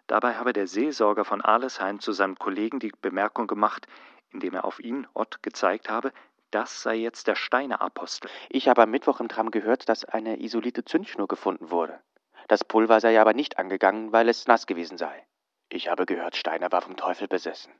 Dabei 0.10 0.38
habe 0.38 0.54
der 0.54 0.66
Seelsorger 0.66 1.24
von 1.24 1.39
Arlesheim 1.39 2.00
zu 2.00 2.13
seinem 2.13 2.36
Kollegen 2.36 2.80
die 2.80 2.92
Bemerkung 3.00 3.46
gemacht, 3.46 3.86
indem 4.32 4.56
er 4.56 4.66
auf 4.66 4.80
ihn, 4.80 5.08
Ott, 5.13 5.44
gezeigt 5.44 5.88
habe, 5.88 6.12
das 6.50 6.82
sei 6.82 6.96
jetzt 6.96 7.28
der 7.28 7.36
Steine-Apostel. 7.36 8.28
Ich 8.50 8.68
habe 8.68 8.82
am 8.82 8.89
Mittwoch 8.89 9.20
im 9.20 9.30
Tram 9.30 9.51
gehört, 9.51 9.88
dass 9.88 10.06
eine 10.06 10.42
isolierte 10.42 10.84
Zündschnur 10.84 11.28
gefunden 11.28 11.70
wurde. 11.70 12.01
Das 12.48 12.63
Pulver 12.63 13.00
sei 13.00 13.22
aber 13.22 13.36
nicht 13.36 13.60
angegangen, 13.60 14.12
weil 14.12 14.30
es 14.30 14.48
nass 14.48 14.66
gewesen 14.66 14.98
sei. 14.98 15.28
Ich 15.70 15.89
habe 15.89 16.08
gehört, 16.08 16.36
Steiner 16.36 16.72
war 16.72 16.82
vom 16.82 16.98
Teufel 16.98 17.28
besessen. 17.28 17.72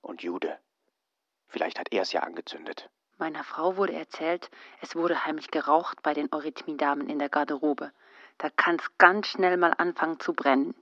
Und 0.00 0.22
Jude. 0.22 0.58
Vielleicht 1.46 1.78
hat 1.78 1.92
er 1.92 2.00
es 2.00 2.12
ja 2.12 2.22
angezündet. 2.22 2.88
Meiner 3.18 3.44
Frau 3.44 3.76
wurde 3.76 3.92
erzählt, 3.92 4.50
es 4.80 4.96
wurde 4.96 5.26
heimlich 5.26 5.50
geraucht 5.50 6.02
bei 6.02 6.14
den 6.14 6.32
Eurythmie-Damen 6.32 7.10
in 7.10 7.18
der 7.18 7.28
Garderobe. 7.28 7.92
Da 8.38 8.48
kann's 8.48 8.84
ganz 8.96 9.26
schnell 9.26 9.58
mal 9.58 9.74
anfangen 9.76 10.18
zu 10.20 10.32
brennen. 10.32 10.74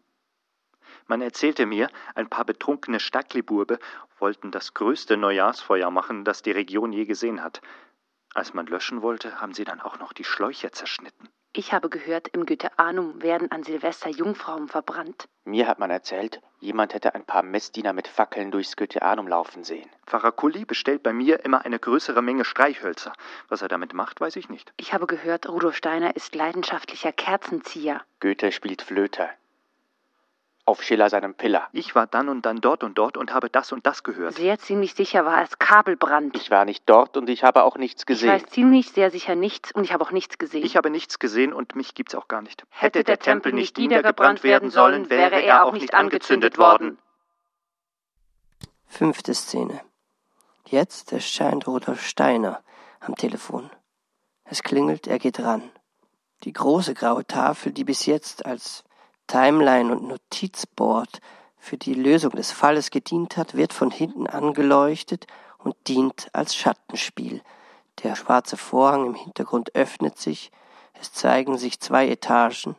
Man 1.06 1.20
erzählte 1.20 1.66
mir, 1.66 1.88
ein 2.14 2.28
paar 2.28 2.44
betrunkene 2.44 3.00
Stackliburbe 3.00 3.78
wollten 4.18 4.50
das 4.50 4.74
größte 4.74 5.16
Neujahrsfeuer 5.16 5.90
machen, 5.90 6.24
das 6.24 6.42
die 6.42 6.52
Region 6.52 6.92
je 6.92 7.04
gesehen 7.04 7.42
hat. 7.42 7.60
Als 8.34 8.54
man 8.54 8.66
löschen 8.66 9.02
wollte, 9.02 9.40
haben 9.40 9.54
sie 9.54 9.64
dann 9.64 9.80
auch 9.80 9.98
noch 9.98 10.12
die 10.12 10.24
Schläuche 10.24 10.70
zerschnitten. 10.70 11.28
Ich 11.56 11.72
habe 11.72 11.88
gehört, 11.88 12.26
im 12.28 12.46
Goetheanum 12.46 13.22
werden 13.22 13.52
an 13.52 13.62
Silvester 13.62 14.10
Jungfrauen 14.10 14.66
verbrannt. 14.66 15.28
Mir 15.44 15.68
hat 15.68 15.78
man 15.78 15.88
erzählt, 15.88 16.40
jemand 16.58 16.94
hätte 16.94 17.14
ein 17.14 17.24
paar 17.24 17.44
Messdiener 17.44 17.92
mit 17.92 18.08
Fackeln 18.08 18.50
durchs 18.50 18.74
Goetheanum 18.76 19.28
laufen 19.28 19.62
sehen. 19.62 19.88
Pfarrer 20.04 20.32
Kulli 20.32 20.64
bestellt 20.64 21.04
bei 21.04 21.12
mir 21.12 21.44
immer 21.44 21.64
eine 21.64 21.78
größere 21.78 22.22
Menge 22.22 22.44
Streichhölzer. 22.44 23.12
Was 23.48 23.62
er 23.62 23.68
damit 23.68 23.92
macht, 23.92 24.20
weiß 24.20 24.34
ich 24.34 24.48
nicht. 24.48 24.72
Ich 24.78 24.92
habe 24.92 25.06
gehört, 25.06 25.48
Rudolf 25.48 25.76
Steiner 25.76 26.16
ist 26.16 26.34
leidenschaftlicher 26.34 27.12
Kerzenzieher. 27.12 28.02
Goethe 28.18 28.50
spielt 28.50 28.82
Flöte. 28.82 29.30
Auf 30.66 30.82
Schiller 30.82 31.10
seinem 31.10 31.34
Piller. 31.34 31.68
Ich 31.72 31.94
war 31.94 32.06
dann 32.06 32.30
und 32.30 32.46
dann 32.46 32.62
dort 32.62 32.84
und 32.84 32.96
dort 32.96 33.18
und 33.18 33.34
habe 33.34 33.50
das 33.50 33.70
und 33.72 33.84
das 33.84 34.02
gehört. 34.02 34.34
Sehr 34.34 34.58
ziemlich 34.58 34.94
sicher 34.94 35.26
war 35.26 35.42
es 35.42 35.58
Kabelbrand. 35.58 36.34
Ich 36.36 36.50
war 36.50 36.64
nicht 36.64 36.84
dort 36.86 37.18
und 37.18 37.28
ich 37.28 37.44
habe 37.44 37.64
auch 37.64 37.76
nichts 37.76 38.06
gesehen. 38.06 38.34
Ich 38.34 38.44
weiß 38.44 38.50
ziemlich 38.50 38.90
sehr 38.90 39.10
sicher 39.10 39.34
nichts 39.34 39.72
und 39.72 39.84
ich 39.84 39.92
habe 39.92 40.02
auch 40.02 40.10
nichts 40.10 40.38
gesehen. 40.38 40.64
Ich 40.64 40.76
habe 40.76 40.88
nichts 40.88 41.18
gesehen 41.18 41.52
und 41.52 41.76
mich 41.76 41.94
gibt's 41.94 42.14
auch 42.14 42.28
gar 42.28 42.40
nicht. 42.40 42.64
Hätte 42.70 43.04
der 43.04 43.18
Tempel 43.18 43.52
nicht 43.52 43.76
niedergebrannt 43.76 44.42
werden 44.42 44.70
sollen, 44.70 45.10
wäre 45.10 45.42
er 45.42 45.64
auch 45.66 45.74
nicht 45.74 45.92
angezündet 45.92 46.56
worden. 46.56 46.96
Fünfte 48.86 49.34
Szene. 49.34 49.82
Jetzt 50.66 51.12
erscheint 51.12 51.66
Rudolf 51.66 52.06
Steiner 52.06 52.62
am 53.00 53.16
Telefon. 53.16 53.68
Es 54.44 54.62
klingelt, 54.62 55.06
er 55.06 55.18
geht 55.18 55.40
ran. 55.40 55.70
Die 56.44 56.52
große 56.52 56.94
graue 56.94 57.26
Tafel, 57.26 57.72
die 57.72 57.84
bis 57.84 58.06
jetzt 58.06 58.46
als 58.46 58.84
Timeline 59.26 59.92
und 59.92 60.08
Notizboard 60.08 61.20
für 61.58 61.76
die 61.76 61.94
Lösung 61.94 62.32
des 62.32 62.52
Falles 62.52 62.90
gedient 62.90 63.36
hat, 63.36 63.54
wird 63.54 63.72
von 63.72 63.90
hinten 63.90 64.26
angeleuchtet 64.26 65.26
und 65.58 65.76
dient 65.88 66.28
als 66.32 66.54
Schattenspiel. 66.54 67.42
Der 68.02 68.16
schwarze 68.16 68.56
Vorhang 68.56 69.06
im 69.06 69.14
Hintergrund 69.14 69.74
öffnet 69.74 70.18
sich, 70.18 70.50
es 71.00 71.12
zeigen 71.12 71.58
sich 71.58 71.80
zwei 71.80 72.08
Etagen. 72.08 72.76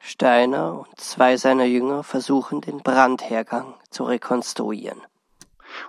Steiner 0.00 0.78
und 0.80 1.00
zwei 1.00 1.36
seiner 1.36 1.64
Jünger 1.64 2.02
versuchen 2.02 2.60
den 2.60 2.78
Brandhergang 2.78 3.74
zu 3.90 4.04
rekonstruieren. 4.04 5.00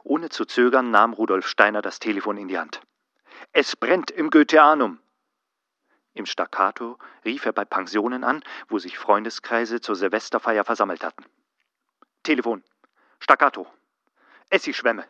Ohne 0.04 0.30
zu 0.30 0.46
zögern 0.46 0.92
nahm 0.92 1.14
Rudolf 1.14 1.48
Steiner 1.48 1.82
das 1.82 2.00
Telefon 2.00 2.38
in 2.38 2.48
die 2.48 2.58
Hand. 2.58 2.82
Es 3.54 3.76
brennt 3.76 4.12
im 4.12 4.30
Goetheanum. 4.30 5.00
Im 6.20 6.26
Staccato 6.26 6.98
rief 7.24 7.46
er 7.46 7.54
bei 7.54 7.64
Pensionen 7.64 8.26
an, 8.26 8.44
wo 8.68 8.78
sich 8.78 8.98
Freundeskreise 8.98 9.80
zur 9.80 9.96
Silvesterfeier 9.96 10.66
versammelt 10.66 11.02
hatten. 11.02 11.24
Telefon. 12.24 12.62
Staccato. 13.22 13.66
Essigschwämme. 14.50 15.06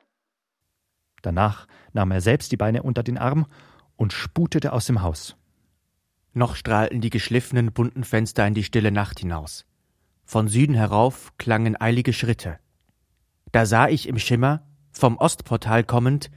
Danach 1.23 1.65
nahm 1.93 2.11
er 2.11 2.21
selbst 2.21 2.51
die 2.51 2.57
Beine 2.57 2.83
unter 2.83 3.01
den 3.01 3.17
Arm 3.17 3.47
und 3.95 4.13
sputete 4.13 4.71
aus 4.71 4.85
dem 4.85 5.01
Haus. 5.01 5.35
Noch 6.33 6.55
strahlten 6.55 7.01
die 7.01 7.09
geschliffenen 7.09 7.73
bunten 7.73 8.03
Fenster 8.03 8.45
in 8.45 8.53
die 8.53 8.63
stille 8.63 8.91
Nacht 8.91 9.19
hinaus. 9.19 9.65
Von 10.25 10.47
Süden 10.47 10.75
herauf 10.75 11.35
klangen 11.39 11.75
eilige 11.81 12.13
Schritte. 12.13 12.59
Da 13.51 13.65
sah 13.65 13.87
ich 13.87 14.07
im 14.07 14.19
Schimmer, 14.19 14.61
vom 14.91 15.17
Ostportal 15.17 15.83
kommend, 15.83 16.29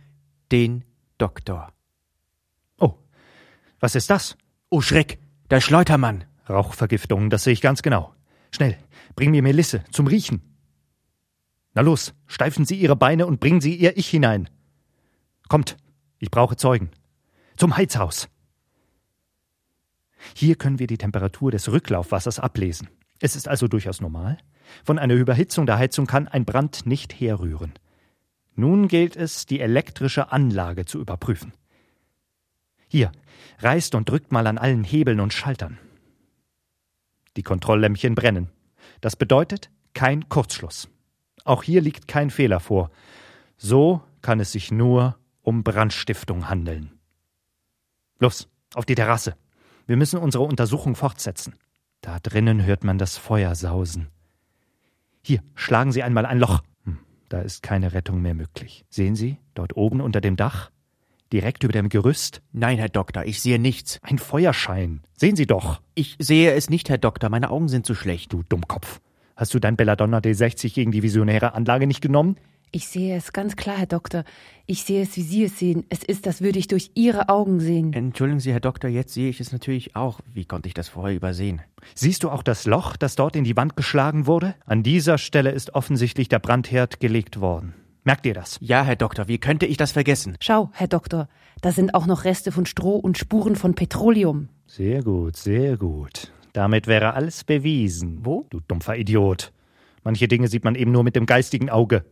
den 0.51 0.87
Doktor. 1.19 1.75
Oh, 2.79 2.95
was 3.79 3.95
ist 3.95 4.09
das? 4.09 4.39
Oh 4.75 4.81
Schreck, 4.81 5.19
der 5.51 5.61
Schleutermann. 5.61 6.25
Rauchvergiftung, 6.49 7.29
das 7.29 7.45
sehe 7.45 7.53
ich 7.53 7.61
ganz 7.61 7.83
genau. 7.83 8.15
Schnell, 8.53 8.79
bring 9.15 9.31
mir 9.31 9.43
Melisse 9.43 9.85
zum 9.91 10.07
Riechen. 10.07 10.41
Na 11.75 11.83
los, 11.83 12.15
steifen 12.27 12.65
Sie 12.65 12.77
Ihre 12.77 12.97
Beine 12.97 13.27
und 13.27 13.39
bringen 13.39 13.61
Sie 13.61 13.75
Ihr 13.75 13.99
Ich 13.99 14.09
hinein. 14.09 14.49
Kommt, 15.47 15.77
ich 16.21 16.31
brauche 16.31 16.57
Zeugen. 16.57 16.91
Zum 17.59 17.77
Heizhaus. 17.77 18.31
Hier 20.35 20.57
können 20.57 20.79
wir 20.79 20.87
die 20.87 20.97
Temperatur 20.97 21.51
des 21.51 21.71
Rücklaufwassers 21.71 22.39
ablesen. 22.39 22.89
Es 23.21 23.37
ist 23.37 23.49
also 23.49 23.69
durchaus 23.69 24.01
normal. 24.01 24.39
Von 24.85 24.99
einer 24.99 25.13
Überhitzung 25.13 25.67
der 25.67 25.77
Heizung 25.77 26.07
kann 26.07 26.29
ein 26.29 26.47
Brand 26.47 26.87
nicht 26.87 27.13
herrühren. 27.21 27.75
Nun 28.55 28.89
gilt 28.89 29.17
es, 29.17 29.45
die 29.45 29.61
elektrische 29.61 30.33
Anlage 30.33 30.87
zu 30.87 30.99
überprüfen. 30.99 31.53
Hier, 32.93 33.11
reißt 33.61 33.95
und 33.95 34.11
drückt 34.11 34.33
mal 34.33 34.47
an 34.47 34.59
allen 34.59 34.85
Hebeln 34.85 35.21
und 35.21 35.33
Schaltern. 35.33 35.79
Die 37.39 37.43
Kontrolllämpchen 37.43 38.15
brennen. 38.15 38.51
Das 39.01 39.17
bedeutet 39.17 39.71
kein 39.95 40.29
Kurzschluss. 40.29 40.91
Auch 41.47 41.63
hier 41.63 41.81
liegt 41.81 42.07
kein 42.07 42.29
Fehler 42.29 42.61
vor. 42.61 42.91
So 43.57 44.03
kann 44.21 44.41
es 44.41 44.53
sich 44.53 44.71
nur 44.71 45.17
um 45.41 45.65
Brandstiftung 45.65 46.51
handeln. 46.51 46.93
Los, 48.19 48.51
auf 48.75 48.85
die 48.85 48.95
Terrasse. 48.95 49.37
Wir 49.87 49.97
müssen 49.97 50.19
unsere 50.19 50.45
Untersuchung 50.45 50.95
fortsetzen. 50.95 51.55
Da 52.03 52.19
drinnen 52.19 52.67
hört 52.67 52.85
man 52.85 52.99
das 52.99 53.17
Feuer 53.17 53.55
sausen. 53.55 54.09
Hier, 55.23 55.43
schlagen 55.55 55.93
Sie 55.93 56.03
einmal 56.03 56.27
ein 56.27 56.39
Loch. 56.39 56.63
Hm, 56.85 56.99
da 57.31 57.41
ist 57.41 57.63
keine 57.63 57.95
Rettung 57.95 58.21
mehr 58.21 58.35
möglich. 58.35 58.85
Sehen 58.91 59.17
Sie, 59.17 59.39
dort 59.55 59.79
oben 59.79 60.03
unter 60.03 60.21
dem 60.21 60.37
Dach? 60.37 60.71
Direkt 61.33 61.65
über 61.65 61.73
dem 61.73 61.89
Gerüst? 61.89 62.43
Nein, 62.53 62.77
Herr 62.77 62.91
Doktor, 62.91 63.25
ich 63.25 63.41
sehe 63.41 63.59
nichts. 63.59 63.99
Ein 64.03 64.19
Feuerschein. 64.19 65.01
Sehen 65.17 65.35
Sie 65.35 65.47
doch. 65.47 65.81
Ich 65.95 66.17
sehe 66.19 66.53
es 66.53 66.69
nicht, 66.69 66.91
Herr 66.91 66.99
Doktor. 66.99 67.31
Meine 67.31 67.51
Augen 67.51 67.69
sind 67.69 67.87
zu 67.87 67.95
schlecht. 67.95 68.35
Du 68.35 68.43
Dummkopf. 68.43 69.01
Hast 69.35 69.55
du 69.55 69.59
dein 69.59 69.77
Belladonna 69.77 70.19
D60 70.19 70.75
gegen 70.75 70.93
die 70.93 71.03
visionäre 71.03 71.55
Anlage 71.55 71.87
nicht 71.87 72.03
genommen? 72.03 72.37
Ich 72.71 72.87
sehe 72.87 73.17
es 73.17 73.33
ganz 73.33 73.57
klar, 73.57 73.79
Herr 73.79 73.87
Doktor. 73.87 74.25
Ich 74.67 74.85
sehe 74.85 75.03
es, 75.03 75.17
wie 75.17 75.23
Sie 75.23 75.45
es 75.45 75.59
sehen. 75.59 75.85
Es 75.89 76.03
ist, 76.03 76.27
als 76.27 76.43
würde 76.43 76.59
ich 76.59 76.69
durch 76.69 76.91
Ihre 76.95 77.31
Augen 77.31 77.61
sehen. 77.61 77.95
Entschuldigen 77.95 78.41
Sie, 78.41 78.53
Herr 78.53 78.61
Doktor, 78.61 78.89
jetzt 78.89 79.15
sehe 79.15 79.31
ich 79.31 79.41
es 79.41 79.53
natürlich 79.53 79.97
auch. 79.97 80.21
Wie 80.33 80.45
konnte 80.45 80.69
ich 80.69 80.75
das 80.75 80.89
vorher 80.89 81.17
übersehen? 81.17 81.63
Siehst 81.95 82.25
du 82.25 82.31
auch 82.31 82.43
das 82.43 82.67
Loch, 82.67 82.97
das 82.97 83.15
dort 83.15 83.37
in 83.37 83.45
die 83.45 83.57
Wand 83.57 83.75
geschlagen 83.75 84.27
wurde? 84.27 84.55
An 84.67 84.83
dieser 84.83 85.17
Stelle 85.17 85.51
ist 85.51 85.75
offensichtlich 85.75 86.29
der 86.29 86.41
Brandherd 86.41 87.01
gelegt 87.01 87.41
worden. 87.41 87.75
Merkt 88.05 88.27
ihr 88.27 88.35
das? 88.35 88.59
Ja, 88.61 88.83
Herr 88.83 88.97
Doktor, 88.97 89.29
wie 89.29 89.39
könnte 89.39 89.67
ich 89.67 89.77
das 89.77 89.93
vergessen? 89.93 90.37
Schau, 90.41 90.71
Herr 90.73 90.89
Doktor, 90.89 91.29
da 91.61 91.71
sind 91.71 91.95
auch 91.95 92.07
noch 92.07 92.25
Reste 92.25 92.51
von 92.51 92.67
Stroh 92.67 92.97
und 92.97 93.17
Spuren 93.17 93.55
von 93.55 93.75
Petroleum. 93.75 94.49
Sehr 94.67 95.03
gut, 95.03 95.37
sehr 95.37 95.77
gut. 95.77 96.33
Damit 96.53 96.89
wäre 96.89 97.15
alles 97.15 97.45
bewiesen. 97.45 98.19
Wo? 98.23 98.47
Du 98.51 98.61
dumpfer 98.61 98.97
Idiot. 98.97 99.53
Manche 100.03 100.27
Dinge 100.27 100.49
sieht 100.49 100.65
man 100.65 100.75
eben 100.75 100.91
nur 100.91 101.05
mit 101.05 101.15
dem 101.15 101.27
geistigen 101.27 101.71
Auge. 101.71 102.05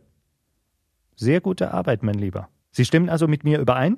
Sehr 1.15 1.41
gute 1.41 1.73
Arbeit, 1.73 2.03
mein 2.03 2.17
Lieber. 2.17 2.47
Sie 2.71 2.85
stimmen 2.85 3.09
also 3.09 3.27
mit 3.27 3.43
mir 3.43 3.59
überein? 3.59 3.97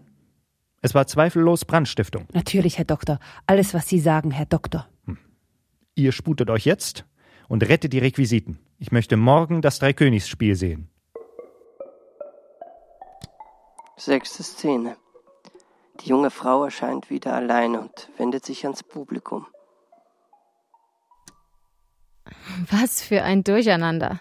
Es 0.81 0.95
war 0.95 1.05
zweifellos 1.05 1.63
Brandstiftung. 1.63 2.25
Natürlich, 2.33 2.79
Herr 2.79 2.85
Doktor. 2.85 3.19
Alles, 3.45 3.73
was 3.73 3.87
Sie 3.87 3.99
sagen, 3.99 4.31
Herr 4.31 4.47
Doktor. 4.47 4.89
Hm. 5.05 5.17
Ihr 5.95 6.11
sputet 6.11 6.49
euch 6.49 6.65
jetzt 6.65 7.05
und 7.47 7.69
rettet 7.69 7.93
die 7.93 7.99
Requisiten. 7.99 8.57
Ich 8.79 8.91
möchte 8.91 9.15
morgen 9.15 9.61
das 9.61 9.79
Dreikönigsspiel 9.79 10.55
sehen. 10.55 10.89
Sechste 13.95 14.43
Szene. 14.43 14.97
Die 15.99 16.09
junge 16.09 16.31
Frau 16.31 16.63
erscheint 16.63 17.09
wieder 17.09 17.33
allein 17.33 17.75
und 17.75 18.09
wendet 18.17 18.45
sich 18.45 18.65
ans 18.65 18.83
Publikum. 18.83 19.45
Was 22.71 23.03
für 23.03 23.23
ein 23.23 23.43
Durcheinander. 23.43 24.19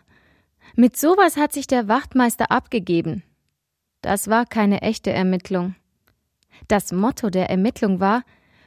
Mit 0.74 0.96
sowas 0.96 1.36
hat 1.36 1.52
sich 1.52 1.66
der 1.66 1.88
Wachtmeister 1.88 2.50
abgegeben. 2.50 3.22
Das 4.02 4.28
war 4.28 4.46
keine 4.46 4.82
echte 4.82 5.10
Ermittlung. 5.10 5.74
Das 6.68 6.92
Motto 6.92 7.30
der 7.30 7.48
Ermittlung 7.50 8.00
war 8.00 8.24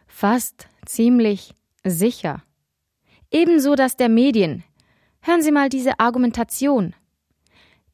fast, 0.08 0.68
ziemlich, 0.86 1.54
sicher. 1.84 2.44
Ebenso 3.32 3.76
das 3.76 3.96
der 3.96 4.10
Medien. 4.10 4.64
Hören 5.22 5.42
Sie 5.42 5.52
mal 5.52 5.70
diese 5.70 6.00
Argumentation. 6.00 6.96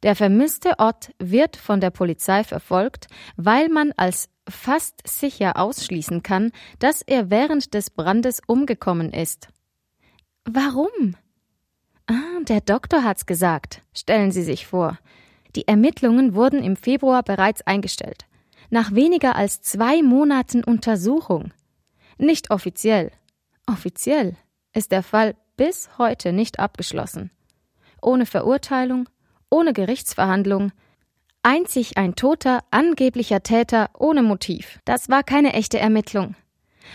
Der 0.04 0.16
vermisste 0.16 0.74
Ott 0.80 1.14
wird 1.20 1.56
von 1.56 1.80
der 1.80 1.92
Polizei 1.92 2.44
verfolgt, 2.44 3.08
weil 3.36 3.70
man 3.70 3.92
als 3.98 4.30
fast 4.50 5.08
sicher 5.08 5.58
ausschließen 5.58 6.24
kann, 6.24 6.52
dass 6.80 7.02
er 7.02 7.30
während 7.30 7.74
des 7.74 7.92
Brandes 7.92 8.42
umgekommen 8.48 9.12
ist. 9.12 9.50
Warum? 10.44 11.16
Ah, 12.08 12.40
der 12.48 12.62
Doktor 12.62 13.04
hat's 13.04 13.28
gesagt. 13.28 13.84
Stellen 13.94 14.32
Sie 14.32 14.42
sich 14.42 14.66
vor. 14.66 14.98
Die 15.56 15.68
Ermittlungen 15.68 16.34
wurden 16.34 16.64
im 16.64 16.76
Februar 16.76 17.22
bereits 17.22 17.62
eingestellt. 17.62 18.26
Nach 18.70 18.94
weniger 18.94 19.36
als 19.36 19.62
zwei 19.62 20.02
Monaten 20.02 20.64
Untersuchung. 20.64 21.54
Nicht 22.18 22.50
offiziell. 22.50 23.12
Offiziell 23.68 24.36
ist 24.74 24.92
der 24.92 25.04
Fall 25.04 25.36
bis 25.58 25.98
heute 25.98 26.34
nicht 26.34 26.60
abgeschlossen. 26.60 27.32
Ohne 28.02 28.26
Verurteilung, 28.26 29.08
ohne 29.52 29.74
Gerichtsverhandlung, 29.74 30.72
einzig 31.44 31.98
ein 31.98 32.16
toter, 32.16 32.64
angeblicher 32.72 33.44
Täter 33.44 33.92
ohne 33.98 34.24
Motiv. 34.24 34.80
Das 34.86 35.10
war 35.10 35.22
keine 35.22 35.54
echte 35.54 35.78
Ermittlung. 35.78 36.36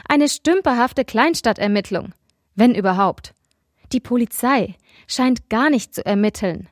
Eine 0.08 0.28
stümperhafte 0.28 1.04
Kleinstadtermittlung, 1.04 2.12
wenn 2.56 2.74
überhaupt. 2.74 3.34
Die 3.92 4.00
Polizei 4.00 4.74
scheint 5.06 5.48
gar 5.48 5.70
nicht 5.70 5.94
zu 5.94 6.04
ermitteln. 6.04 6.68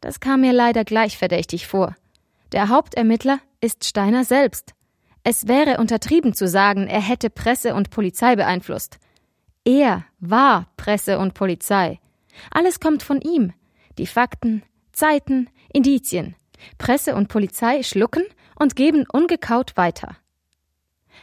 Das 0.00 0.20
kam 0.20 0.40
mir 0.40 0.52
leider 0.52 0.84
gleich 0.84 1.16
verdächtig 1.16 1.66
vor. 1.66 1.94
Der 2.52 2.68
Hauptermittler 2.68 3.38
ist 3.60 3.84
Steiner 3.84 4.24
selbst. 4.24 4.74
Es 5.22 5.48
wäre 5.48 5.78
untertrieben 5.78 6.34
zu 6.34 6.46
sagen, 6.46 6.86
er 6.86 7.00
hätte 7.00 7.30
Presse 7.30 7.74
und 7.74 7.90
Polizei 7.90 8.36
beeinflusst. 8.36 8.98
Er 9.64 10.04
war 10.20 10.68
Presse 10.76 11.18
und 11.18 11.34
Polizei. 11.34 11.98
Alles 12.50 12.78
kommt 12.78 13.02
von 13.02 13.20
ihm. 13.20 13.52
Die 13.98 14.06
Fakten, 14.06 14.62
Zeiten, 14.96 15.50
Indizien. 15.70 16.36
Presse 16.78 17.14
und 17.14 17.28
Polizei 17.28 17.82
schlucken 17.82 18.24
und 18.58 18.76
geben 18.76 19.04
ungekaut 19.12 19.76
weiter. 19.76 20.16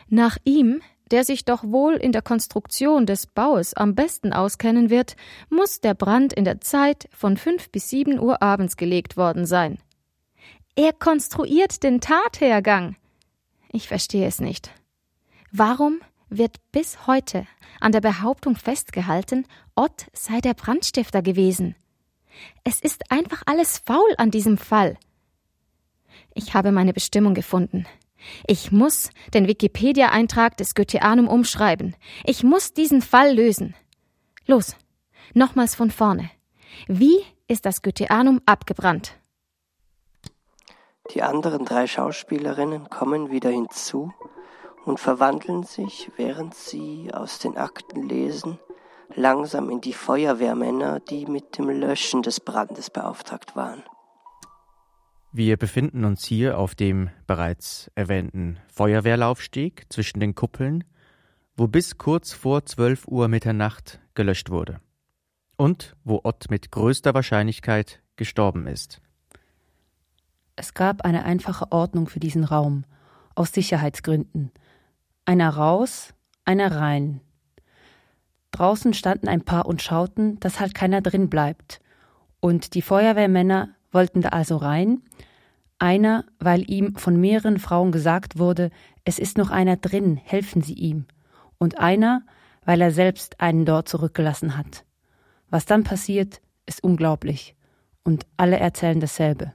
Nach 0.07 0.37
ihm, 0.43 0.83
der 1.09 1.23
sich 1.23 1.43
doch 1.43 1.63
wohl 1.63 1.95
in 1.95 2.11
der 2.11 2.21
Konstruktion 2.21 3.07
des 3.07 3.25
Baues 3.25 3.73
am 3.73 3.95
besten 3.95 4.31
auskennen 4.31 4.91
wird, 4.91 5.15
muss 5.49 5.81
der 5.81 5.95
Brand 5.95 6.33
in 6.33 6.45
der 6.45 6.61
Zeit 6.61 7.09
von 7.11 7.35
fünf 7.35 7.71
bis 7.71 7.89
sieben 7.89 8.19
Uhr 8.19 8.43
abends 8.43 8.77
gelegt 8.77 9.17
worden 9.17 9.47
sein. 9.47 9.79
Er 10.75 10.93
konstruiert 10.93 11.81
den 11.81 11.99
Tathergang. 11.99 12.95
Ich 13.71 13.87
verstehe 13.87 14.27
es 14.27 14.39
nicht. 14.39 14.69
Warum 15.51 15.99
wird 16.29 16.57
bis 16.71 17.07
heute 17.07 17.47
an 17.79 17.91
der 17.91 18.01
Behauptung 18.01 18.55
festgehalten, 18.55 19.47
Ott 19.75 20.05
sei 20.13 20.41
der 20.41 20.53
Brandstifter 20.53 21.23
gewesen? 21.23 21.75
Es 22.63 22.79
ist 22.79 23.11
einfach 23.11 23.41
alles 23.45 23.79
faul 23.79 24.13
an 24.17 24.31
diesem 24.31 24.57
Fall. 24.57 24.97
Ich 26.33 26.53
habe 26.53 26.71
meine 26.71 26.93
Bestimmung 26.93 27.33
gefunden. 27.33 27.85
Ich 28.47 28.71
muss 28.71 29.09
den 29.33 29.47
Wikipedia-Eintrag 29.47 30.57
des 30.57 30.75
Goetheanum 30.75 31.27
umschreiben. 31.27 31.95
Ich 32.23 32.43
muss 32.43 32.73
diesen 32.73 33.01
Fall 33.01 33.35
lösen. 33.35 33.75
Los, 34.45 34.75
nochmals 35.33 35.75
von 35.75 35.91
vorne. 35.91 36.29
Wie 36.87 37.23
ist 37.47 37.65
das 37.65 37.81
Goetheanum 37.81 38.41
abgebrannt? 38.45 39.15
Die 41.13 41.21
anderen 41.21 41.65
drei 41.65 41.85
Schauspielerinnen 41.85 42.89
kommen 42.89 43.29
wieder 43.29 43.49
hinzu 43.49 44.13
und 44.85 44.99
verwandeln 44.99 45.63
sich, 45.63 46.11
während 46.15 46.55
sie 46.55 47.11
aus 47.13 47.39
den 47.39 47.57
Akten 47.57 48.07
lesen, 48.07 48.59
langsam 49.15 49.69
in 49.69 49.81
die 49.81 49.93
Feuerwehrmänner, 49.93 50.99
die 50.99 51.25
mit 51.25 51.57
dem 51.57 51.69
Löschen 51.69 52.21
des 52.21 52.39
Brandes 52.39 52.89
beauftragt 52.89 53.55
waren. 53.55 53.83
Wir 55.31 55.57
befinden 55.57 56.05
uns 56.05 56.25
hier 56.25 56.59
auf 56.59 56.75
dem 56.75 57.09
bereits 57.25 57.89
erwähnten 57.95 58.59
Feuerwehrlaufsteg 58.67 59.85
zwischen 59.89 60.19
den 60.19 60.35
Kuppeln, 60.35 60.83
wo 61.57 61.67
bis 61.67 61.97
kurz 61.97 62.33
vor 62.33 62.65
12 62.65 63.07
Uhr 63.07 63.27
Mitternacht 63.27 63.99
gelöscht 64.13 64.49
wurde 64.49 64.79
und 65.57 65.95
wo 66.03 66.21
Ott 66.23 66.49
mit 66.49 66.71
größter 66.71 67.13
Wahrscheinlichkeit 67.13 68.01
gestorben 68.15 68.67
ist. 68.67 69.01
Es 70.55 70.73
gab 70.73 71.03
eine 71.03 71.25
einfache 71.25 71.71
Ordnung 71.71 72.07
für 72.07 72.19
diesen 72.19 72.43
Raum, 72.43 72.85
aus 73.35 73.51
Sicherheitsgründen. 73.53 74.51
Einer 75.25 75.49
raus, 75.49 76.13
einer 76.45 76.75
rein. 76.75 77.21
Draußen 78.53 78.93
standen 78.93 79.27
ein 79.27 79.41
paar 79.41 79.65
und 79.65 79.81
schauten, 79.81 80.39
dass 80.39 80.59
halt 80.59 80.75
keiner 80.75 81.01
drin 81.01 81.29
bleibt. 81.29 81.81
Und 82.39 82.75
die 82.75 82.83
Feuerwehrmänner 82.83 83.69
wollten 83.91 84.21
da 84.21 84.29
also 84.29 84.57
rein. 84.57 85.01
Einer, 85.79 86.25
weil 86.39 86.69
ihm 86.69 86.95
von 86.95 87.19
mehreren 87.19 87.57
Frauen 87.57 87.91
gesagt 87.91 88.37
wurde, 88.37 88.69
es 89.03 89.17
ist 89.17 89.37
noch 89.37 89.49
einer 89.49 89.75
drin, 89.75 90.17
helfen 90.17 90.61
Sie 90.61 90.75
ihm. 90.75 91.05
Und 91.57 91.79
einer, 91.79 92.21
weil 92.63 92.79
er 92.79 92.91
selbst 92.91 93.41
einen 93.41 93.65
dort 93.65 93.89
zurückgelassen 93.89 94.55
hat. 94.55 94.85
Was 95.49 95.65
dann 95.65 95.83
passiert, 95.83 96.39
ist 96.65 96.83
unglaublich. 96.83 97.55
Und 98.03 98.25
alle 98.37 98.59
erzählen 98.59 98.99
dasselbe. 98.99 99.53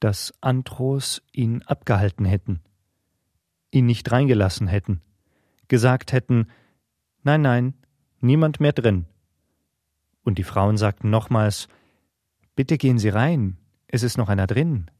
Dass 0.00 0.34
Andros 0.40 1.22
ihn 1.32 1.62
abgehalten 1.62 2.24
hätten, 2.24 2.60
ihn 3.70 3.86
nicht 3.86 4.10
reingelassen 4.10 4.66
hätten, 4.66 5.00
gesagt 5.68 6.12
hätten, 6.12 6.48
nein, 7.22 7.42
nein, 7.42 7.74
niemand 8.24 8.58
mehr 8.60 8.72
drin. 8.72 9.06
Und 10.24 10.38
die 10.38 10.42
Frauen 10.42 10.76
sagten 10.76 11.10
nochmals 11.10 11.68
Bitte 12.56 12.78
gehen 12.78 12.98
Sie 12.98 13.08
rein, 13.08 13.58
es 13.86 14.02
ist 14.02 14.16
noch 14.16 14.28
einer 14.28 14.46
drin. 14.46 14.90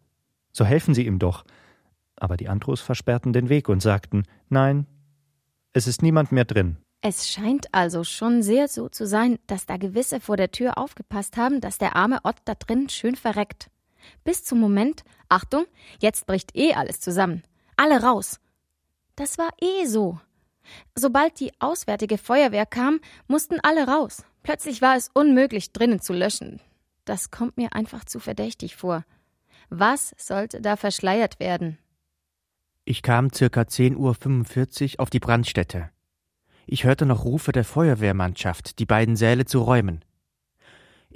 So 0.53 0.65
helfen 0.65 0.95
Sie 0.95 1.07
ihm 1.07 1.19
doch. 1.19 1.45
Aber 2.17 2.37
die 2.37 2.49
Andros 2.49 2.81
versperrten 2.81 3.33
den 3.33 3.49
Weg 3.49 3.69
und 3.69 3.81
sagten 3.81 4.25
Nein, 4.49 4.87
es 5.73 5.89
ist 5.89 6.03
niemand 6.03 6.31
mehr 6.31 6.45
drin. 6.45 6.77
Es 7.01 7.29
scheint 7.29 7.67
also 7.73 8.03
schon 8.03 8.43
sehr 8.43 8.69
so 8.69 8.89
zu 8.89 9.07
sein, 9.07 9.39
dass 9.47 9.67
da 9.67 9.77
gewisse 9.77 10.21
vor 10.21 10.37
der 10.37 10.53
Tür 10.53 10.79
aufgepasst 10.79 11.37
haben, 11.37 11.61
dass 11.61 11.77
der 11.77 11.97
arme 11.97 12.21
Ott 12.25 12.37
da 12.45 12.55
drin 12.55 12.89
schön 12.89 13.17
verreckt. 13.17 13.69
Bis 14.23 14.45
zum 14.45 14.61
Moment, 14.61 15.05
Achtung, 15.29 15.67
jetzt 16.01 16.27
bricht 16.27 16.57
eh 16.57 16.75
alles 16.75 17.01
zusammen. 17.01 17.43
Alle 17.77 18.03
raus. 18.03 18.41
Das 19.17 19.37
war 19.39 19.51
eh 19.61 19.87
so. 19.87 20.19
Sobald 20.95 21.39
die 21.41 21.53
auswärtige 21.61 22.19
Feuerwehr 22.19 22.67
kam, 22.67 23.01
mussten 23.27 23.61
alle 23.63 23.87
raus. 23.87 24.25
Plötzlich 24.43 24.83
war 24.83 24.97
es 24.97 25.11
unmöglich, 25.15 25.73
drinnen 25.73 26.01
zu 26.01 26.13
löschen. 26.13 26.61
Das 27.05 27.31
kommt 27.31 27.57
mir 27.57 27.75
einfach 27.75 28.05
zu 28.05 28.21
verdächtig 28.21 28.77
vor. 28.77 29.05
Was 29.71 30.15
sollte 30.17 30.61
da 30.61 30.77
verschleiert 30.77 31.41
werden? 31.41 31.79
Ich 32.85 33.03
kam 33.03 33.33
circa 33.33 33.63
10.45 33.63 34.95
Uhr 34.95 35.01
auf 35.01 35.11
die 35.11 35.21
Brandstätte. 35.21 35.91
Ich 36.67 36.85
hörte 36.85 37.07
noch 37.07 37.25
Rufe 37.25 37.53
der 37.53 37.65
Feuerwehrmannschaft, 37.65 38.79
die 38.79 38.87
beiden 38.87 39.17
Säle 39.17 39.45
zu 39.45 39.61
räumen. 39.61 40.05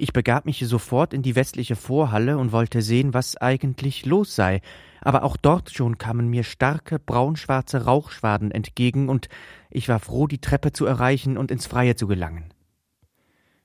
Ich 0.01 0.13
begab 0.13 0.45
mich 0.45 0.65
sofort 0.65 1.13
in 1.13 1.23
die 1.23 1.35
westliche 1.35 1.75
Vorhalle 1.75 2.37
und 2.37 2.53
wollte 2.53 2.81
sehen, 2.81 3.13
was 3.13 3.35
eigentlich 3.35 4.05
los 4.05 4.33
sei, 4.33 4.61
aber 5.01 5.23
auch 5.23 5.35
dort 5.35 5.71
schon 5.71 5.97
kamen 5.97 6.29
mir 6.29 6.45
starke 6.45 6.99
braunschwarze 6.99 7.83
Rauchschwaden 7.83 8.49
entgegen, 8.49 9.09
und 9.09 9.27
ich 9.69 9.89
war 9.89 9.99
froh, 9.99 10.25
die 10.25 10.39
Treppe 10.39 10.71
zu 10.71 10.85
erreichen 10.85 11.37
und 11.37 11.51
ins 11.51 11.67
Freie 11.67 11.97
zu 11.97 12.07
gelangen. 12.07 12.45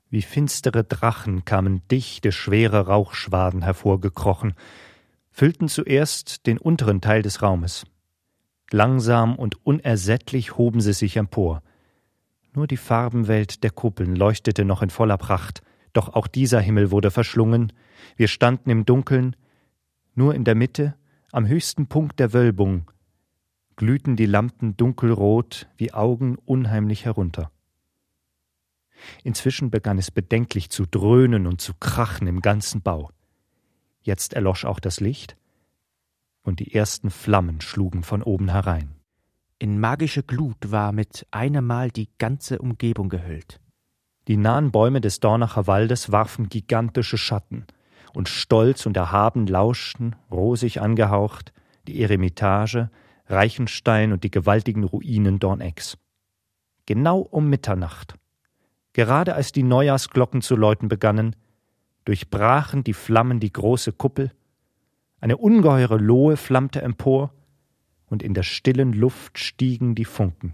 Wie 0.09 0.21
finstere 0.21 0.83
Drachen 0.83 1.45
kamen 1.45 1.87
dichte, 1.87 2.33
schwere 2.33 2.87
Rauchschwaden 2.87 3.61
hervorgekrochen, 3.61 4.55
füllten 5.31 5.69
zuerst 5.69 6.47
den 6.47 6.57
unteren 6.57 6.99
Teil 6.99 7.21
des 7.21 7.43
Raumes. 7.43 7.85
Langsam 8.71 9.37
und 9.37 9.65
unersättlich 9.65 10.57
hoben 10.57 10.81
sie 10.81 10.91
sich 10.91 11.15
empor. 11.15 11.63
Nur 12.53 12.67
die 12.67 12.75
Farbenwelt 12.75 13.63
der 13.63 13.71
Kuppeln 13.71 14.17
leuchtete 14.17 14.65
noch 14.65 14.81
in 14.81 14.89
voller 14.89 15.17
Pracht, 15.17 15.61
doch 15.95 16.09
auch 16.09 16.27
dieser 16.27 16.59
Himmel 16.59 16.91
wurde 16.91 17.11
verschlungen, 17.11 17.73
wir 18.15 18.27
standen 18.27 18.69
im 18.69 18.85
Dunkeln, 18.85 19.35
nur 20.13 20.35
in 20.35 20.43
der 20.43 20.55
Mitte, 20.55 20.95
am 21.31 21.47
höchsten 21.47 21.87
Punkt 21.87 22.19
der 22.19 22.33
Wölbung, 22.33 22.91
glühten 23.75 24.15
die 24.15 24.25
Lampen 24.25 24.77
dunkelrot 24.77 25.67
wie 25.77 25.93
Augen 25.93 26.37
unheimlich 26.45 27.05
herunter. 27.05 27.51
Inzwischen 29.23 29.69
begann 29.69 29.97
es 29.97 30.11
bedenklich 30.11 30.69
zu 30.69 30.85
dröhnen 30.85 31.47
und 31.47 31.59
zu 31.61 31.73
krachen 31.73 32.27
im 32.27 32.41
ganzen 32.41 32.81
Bau. 32.81 33.11
Jetzt 34.01 34.33
erlosch 34.33 34.65
auch 34.65 34.79
das 34.79 34.99
Licht, 34.99 35.35
und 36.41 36.59
die 36.59 36.73
ersten 36.73 37.09
Flammen 37.09 37.59
schlugen 37.59 38.03
von 38.03 38.21
oben 38.21 38.49
herein. 38.49 38.95
In 39.57 39.79
magische 39.79 40.21
Glut 40.21 40.71
war 40.71 40.91
mit 40.91 41.25
einem 41.31 41.65
Mal 41.65 41.89
die 41.89 42.09
ganze 42.17 42.59
Umgebung 42.59 43.09
gehüllt. 43.09 43.59
Die 44.27 44.37
nahen 44.37 44.71
Bäume 44.71 45.01
des 45.01 45.19
Dornacher 45.19 45.67
Waldes 45.67 46.11
warfen 46.11 46.49
gigantische 46.49 47.17
Schatten, 47.17 47.65
und 48.13 48.29
stolz 48.29 48.85
und 48.85 48.97
erhaben 48.97 49.45
lauschten, 49.45 50.15
rosig 50.31 50.81
angehaucht, 50.81 51.53
die 51.87 52.01
Eremitage, 52.01 52.89
Reichenstein 53.27 54.13
und 54.13 54.23
die 54.23 54.31
gewaltigen 54.31 54.83
Ruinen 54.83 55.39
Dornecks. 55.39 55.97
Genau 56.85 57.19
um 57.19 57.49
Mitternacht, 57.49 58.15
gerade 58.93 59.35
als 59.35 59.51
die 59.51 59.63
Neujahrsglocken 59.63 60.41
zu 60.41 60.55
läuten 60.55 60.87
begannen, 60.87 61.35
durchbrachen 62.05 62.83
die 62.83 62.93
Flammen 62.93 63.39
die 63.39 63.51
große 63.51 63.91
Kuppel, 63.91 64.31
eine 65.19 65.37
ungeheure 65.37 65.97
Lohe 65.97 66.37
flammte 66.37 66.81
empor, 66.81 67.31
und 68.07 68.21
in 68.21 68.33
der 68.33 68.43
stillen 68.43 68.93
Luft 68.93 69.39
stiegen 69.39 69.95
die 69.95 70.05
Funken. 70.05 70.53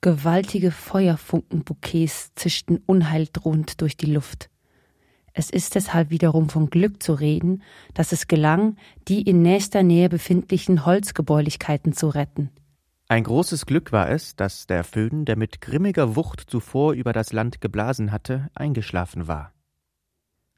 Gewaltige 0.00 0.70
Feuerfunkenbouquets 0.70 2.32
zischten 2.36 2.80
unheildrohend 2.86 3.80
durch 3.80 3.96
die 3.96 4.12
Luft. 4.12 4.48
Es 5.32 5.50
ist 5.50 5.74
deshalb 5.74 6.10
wiederum 6.10 6.48
von 6.48 6.70
Glück 6.70 7.02
zu 7.02 7.14
reden, 7.14 7.64
dass 7.94 8.12
es 8.12 8.28
gelang, 8.28 8.76
die 9.08 9.22
in 9.22 9.42
nächster 9.42 9.82
Nähe 9.82 10.08
befindlichen 10.08 10.86
Holzgebäulichkeiten 10.86 11.94
zu 11.94 12.10
retten. 12.10 12.50
Ein 13.08 13.24
großes 13.24 13.66
Glück 13.66 13.90
war 13.90 14.08
es, 14.08 14.36
dass 14.36 14.68
der 14.68 14.84
Föhn, 14.84 15.24
der 15.24 15.36
mit 15.36 15.60
grimmiger 15.60 16.14
Wucht 16.14 16.44
zuvor 16.48 16.92
über 16.92 17.12
das 17.12 17.32
Land 17.32 17.60
geblasen 17.60 18.12
hatte, 18.12 18.50
eingeschlafen 18.54 19.26
war. 19.26 19.52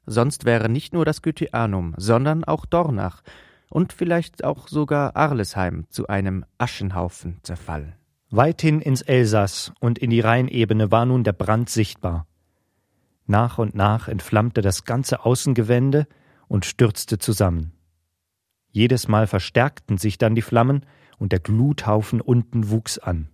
Sonst 0.05 0.45
wäre 0.45 0.69
nicht 0.69 0.93
nur 0.93 1.03
das 1.03 1.23
Goetheanum, 1.23 1.95
sondern 1.97 2.43
auch 2.43 2.67
Dornach 2.67 3.23
und 3.71 3.91
vielleicht 3.91 4.43
auch 4.43 4.67
sogar 4.67 5.15
Arlesheim 5.15 5.85
zu 5.89 6.07
einem 6.07 6.45
Aschenhaufen 6.59 7.39
zerfallen. 7.41 7.95
Weithin 8.33 8.79
ins 8.79 9.01
Elsass 9.01 9.73
und 9.81 9.99
in 9.99 10.09
die 10.09 10.21
Rheinebene 10.21 10.89
war 10.89 11.05
nun 11.05 11.25
der 11.25 11.33
Brand 11.33 11.69
sichtbar. 11.69 12.27
Nach 13.27 13.57
und 13.57 13.75
nach 13.75 14.07
entflammte 14.07 14.61
das 14.61 14.85
ganze 14.85 15.25
Außengewände 15.25 16.07
und 16.47 16.63
stürzte 16.63 17.19
zusammen. 17.19 17.73
Jedes 18.71 19.09
Mal 19.09 19.27
verstärkten 19.27 19.97
sich 19.97 20.17
dann 20.17 20.33
die 20.33 20.41
Flammen 20.41 20.85
und 21.19 21.33
der 21.33 21.39
Gluthaufen 21.39 22.21
unten 22.21 22.69
wuchs 22.69 22.97
an. 22.97 23.27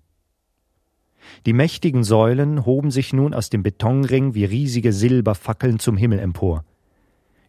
Die 1.46 1.54
mächtigen 1.54 2.04
Säulen 2.04 2.66
hoben 2.66 2.90
sich 2.90 3.14
nun 3.14 3.36
aus 3.36 3.52
dem 3.52 3.62
Betonring 3.62 4.34
wie 4.34 4.46
riesige 4.46 4.94
Silberfackeln 4.94 5.78
zum 5.78 5.96
Himmel 5.96 6.18
empor. 6.18 6.66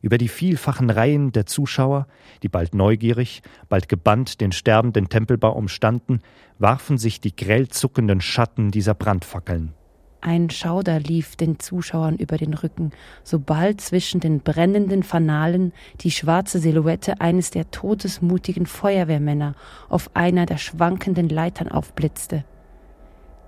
Über 0.01 0.19
die 0.19 0.29
vielfachen 0.29 0.91
Reihen 0.91 1.33
der 1.33 1.47
Zuschauer, 1.47 2.07
die 2.43 2.49
bald 2.49 2.75
neugierig, 2.75 3.43
bald 3.69 3.89
gebannt 3.89 4.41
den 4.41 4.53
sterbenden 4.53 5.09
Tempelbau 5.09 5.53
umstanden, 5.53 6.21
warfen 6.59 6.99
sich 6.99 7.21
die 7.21 7.35
grell 7.35 7.69
zuckenden 7.69 8.21
Schatten 8.21 8.71
dieser 8.71 8.95
Brandfackeln. 8.95 9.75
Ein 10.21 10.51
Schauder 10.51 10.99
lief 10.99 11.37
den 11.37 11.61
Zuschauern 11.61 12.17
über 12.17 12.39
den 12.39 12.55
Rücken, 12.55 12.91
sobald 13.23 13.81
zwischen 13.81 14.19
den 14.19 14.41
brennenden 14.41 15.05
Fanalen 15.05 15.73
die 16.01 16.11
schwarze 16.11 16.59
Silhouette 16.59 17.21
eines 17.21 17.51
der 17.51 17.71
todesmutigen 17.71 18.67
Feuerwehrmänner 18.67 19.55
auf 19.89 20.11
einer 20.15 20.45
der 20.45 20.59
schwankenden 20.59 21.29
Leitern 21.29 21.69
aufblitzte. 21.69 22.45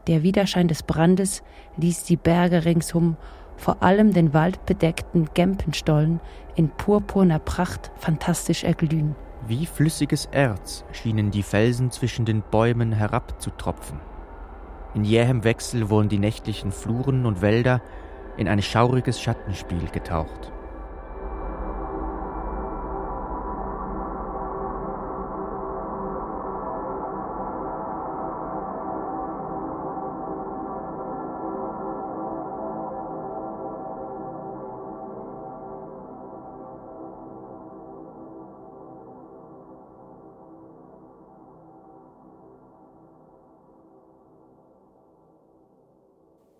Der 0.07 0.23
Widerschein 0.23 0.69
des 0.69 0.85
Brandes 0.85 1.43
ließ 1.77 2.05
die 2.05 2.17
Berge 2.17 2.65
ringsum 2.65 3.17
vor 3.61 3.83
allem 3.83 4.14
den 4.14 4.33
waldbedeckten 4.33 5.29
Gempenstollen 5.35 6.20
in 6.57 6.70
purpurner 6.70 7.38
Pracht 7.38 7.92
fantastisch 7.96 8.64
erglühen. 8.64 9.14
Wie 9.46 9.66
flüssiges 9.66 10.27
Erz 10.33 10.85
schienen 10.92 11.31
die 11.31 11.42
Felsen 11.42 11.90
zwischen 11.90 12.25
den 12.25 12.42
Bäumen 12.42 12.92
herabzutropfen. 12.92 14.01
In 14.94 15.05
jähem 15.05 15.44
Wechsel 15.44 15.90
wurden 15.90 16.09
die 16.09 16.18
nächtlichen 16.18 16.73
Fluren 16.73 17.27
und 17.27 17.42
Wälder 17.42 17.83
in 18.38 18.49
ein 18.49 18.62
schauriges 18.62 19.20
Schattenspiel 19.20 19.88
getaucht. 19.92 20.53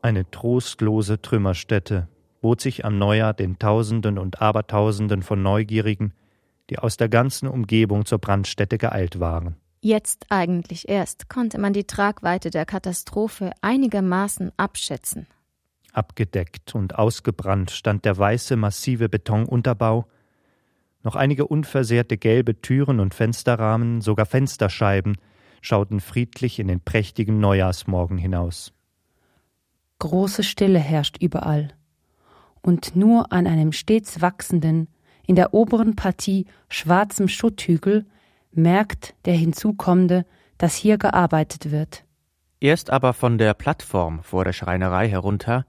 Eine 0.02 0.30
trostlose 0.30 1.20
Trümmerstätte 1.20 2.08
bot 2.40 2.60
sich 2.60 2.84
am 2.84 2.96
Neujahr 2.98 3.34
den 3.34 3.58
Tausenden 3.58 4.18
und 4.18 4.40
Abertausenden 4.40 5.22
von 5.22 5.42
Neugierigen, 5.42 6.14
die 6.70 6.78
aus 6.78 6.96
der 6.96 7.10
ganzen 7.10 7.48
Umgebung 7.48 8.06
zur 8.06 8.18
Brandstätte 8.18 8.78
geeilt 8.78 9.20
waren. 9.20 9.56
Jetzt 9.82 10.26
eigentlich 10.30 10.88
erst 10.88 11.28
konnte 11.28 11.58
man 11.58 11.72
die 11.72 11.84
Tragweite 11.84 12.50
der 12.50 12.64
Katastrophe 12.64 13.50
einigermaßen 13.60 14.52
abschätzen. 14.56 15.26
Abgedeckt 15.92 16.74
und 16.74 16.98
ausgebrannt 16.98 17.70
stand 17.70 18.04
der 18.04 18.16
weiße, 18.16 18.56
massive 18.56 19.08
Betonunterbau, 19.08 20.06
noch 21.02 21.16
einige 21.16 21.46
unversehrte 21.46 22.18
gelbe 22.18 22.60
Türen 22.60 23.00
und 23.00 23.14
Fensterrahmen, 23.14 24.00
sogar 24.00 24.26
Fensterscheiben, 24.26 25.16
schauten 25.62 26.00
friedlich 26.00 26.58
in 26.58 26.68
den 26.68 26.80
prächtigen 26.80 27.40
Neujahrsmorgen 27.40 28.18
hinaus. 28.18 28.72
Große 30.00 30.42
Stille 30.42 30.78
herrscht 30.78 31.18
überall. 31.20 31.68
Und 32.62 32.96
nur 32.96 33.32
an 33.32 33.46
einem 33.46 33.70
stets 33.72 34.20
wachsenden, 34.20 34.88
in 35.26 35.36
der 35.36 35.54
oberen 35.54 35.94
Partie 35.94 36.46
schwarzem 36.68 37.28
Schutthügel 37.28 38.06
merkt 38.50 39.14
der 39.26 39.34
Hinzukommende, 39.34 40.26
dass 40.58 40.74
hier 40.74 40.98
gearbeitet 40.98 41.70
wird. 41.70 42.04
Erst 42.60 42.90
aber 42.90 43.12
von 43.12 43.38
der 43.38 43.54
Plattform 43.54 44.22
vor 44.22 44.44
der 44.44 44.52
Schreinerei 44.52 45.08
herunter 45.08 45.64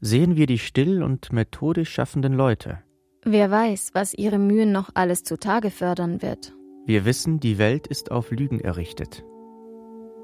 sehen 0.00 0.34
wir 0.36 0.46
die 0.46 0.58
still 0.58 1.02
und 1.02 1.32
methodisch 1.32 1.90
schaffenden 1.90 2.32
Leute. 2.32 2.78
Wer 3.22 3.50
weiß, 3.50 3.90
was 3.92 4.14
ihre 4.14 4.38
Mühen 4.38 4.72
noch 4.72 4.90
alles 4.94 5.24
zutage 5.24 5.70
fördern 5.70 6.20
wird. 6.20 6.52
Wir 6.86 7.04
wissen, 7.04 7.38
die 7.38 7.58
Welt 7.58 7.86
ist 7.86 8.10
auf 8.10 8.30
Lügen 8.30 8.60
errichtet. 8.60 9.24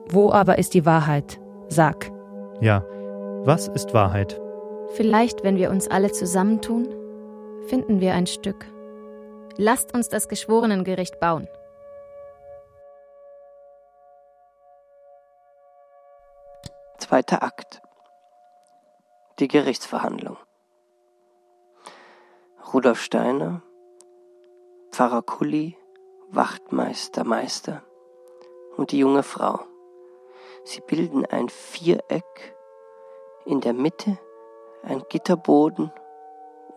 Wo 0.08 0.32
aber 0.32 0.58
ist 0.58 0.74
die 0.74 0.84
Wahrheit? 0.84 1.40
Sag. 1.68 2.10
Ja, 2.60 2.84
was 3.46 3.68
ist 3.68 3.94
Wahrheit? 3.94 4.40
Vielleicht, 4.92 5.42
wenn 5.42 5.56
wir 5.56 5.70
uns 5.70 5.88
alle 5.88 6.12
zusammentun, 6.12 6.86
finden 7.66 8.00
wir 8.00 8.14
ein 8.14 8.26
Stück. 8.26 8.66
Lasst 9.56 9.94
uns 9.94 10.08
das 10.08 10.28
Geschworenengericht 10.28 11.20
bauen. 11.20 11.48
Zweiter 16.98 17.42
Akt. 17.42 17.80
Die 19.38 19.48
Gerichtsverhandlung. 19.48 20.36
Rudolf 22.72 23.00
Steiner, 23.00 23.62
Pfarrer 24.92 25.22
Kulli, 25.22 25.76
Wachtmeister 26.30 27.24
Meister 27.24 27.82
und 28.76 28.92
die 28.92 28.98
junge 28.98 29.22
Frau. 29.22 29.60
Sie 30.64 30.80
bilden 30.80 31.24
ein 31.24 31.48
Viereck, 31.48 32.54
in 33.44 33.60
der 33.60 33.72
Mitte 33.72 34.18
ein 34.82 35.02
Gitterboden, 35.08 35.92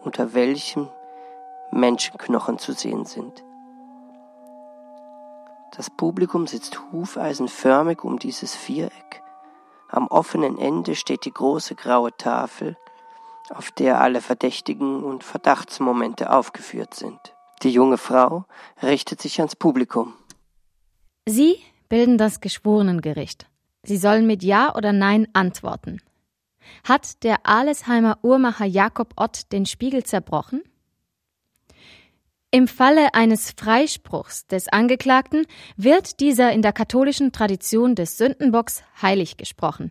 unter 0.02 0.34
welchem 0.34 0.90
Menschenknochen 1.72 2.60
zu 2.60 2.74
sehen 2.74 3.06
sind. 3.06 3.44
Das 5.76 5.90
Publikum 5.90 6.46
sitzt 6.46 6.80
hufeisenförmig 6.92 8.04
um 8.04 8.20
dieses 8.20 8.56
Viereck. 8.56 9.24
Am 9.90 10.08
offenen 10.08 10.58
Ende 10.58 10.96
steht 10.96 11.26
die 11.26 11.34
große 11.34 11.76
graue 11.76 12.16
Tafel, 12.16 12.78
auf 13.50 13.72
der 13.72 14.00
alle 14.00 14.22
Verdächtigen 14.22 15.04
und 15.04 15.24
Verdachtsmomente 15.24 16.32
aufgeführt 16.32 16.94
sind. 16.94 17.20
Die 17.64 17.72
junge 17.72 17.98
Frau 17.98 18.46
richtet 18.82 19.22
sich 19.22 19.40
ans 19.40 19.56
Publikum. 19.56 20.14
Sie 21.28 21.58
bilden 21.90 22.18
das 22.18 22.42
Geschworenengericht. 22.42 23.48
Sie 23.84 23.98
sollen 23.98 24.28
mit 24.28 24.44
Ja 24.44 24.76
oder 24.76 24.94
Nein 24.94 25.28
antworten. 25.34 26.02
Hat 26.84 27.24
der 27.24 27.46
Alesheimer 27.46 28.20
Uhrmacher 28.22 28.66
Jakob 28.66 29.14
Ott 29.18 29.52
den 29.52 29.66
Spiegel 29.66 30.04
zerbrochen? 30.04 30.62
Im 32.52 32.68
Falle 32.68 33.16
eines 33.16 33.52
Freispruchs 33.58 34.46
des 34.46 34.68
Angeklagten 34.68 35.48
wird 35.76 36.20
dieser 36.20 36.52
in 36.52 36.62
der 36.62 36.72
katholischen 36.72 37.32
Tradition 37.32 37.96
des 37.96 38.18
Sündenbocks 38.18 38.84
heilig 39.02 39.38
gesprochen. 39.38 39.90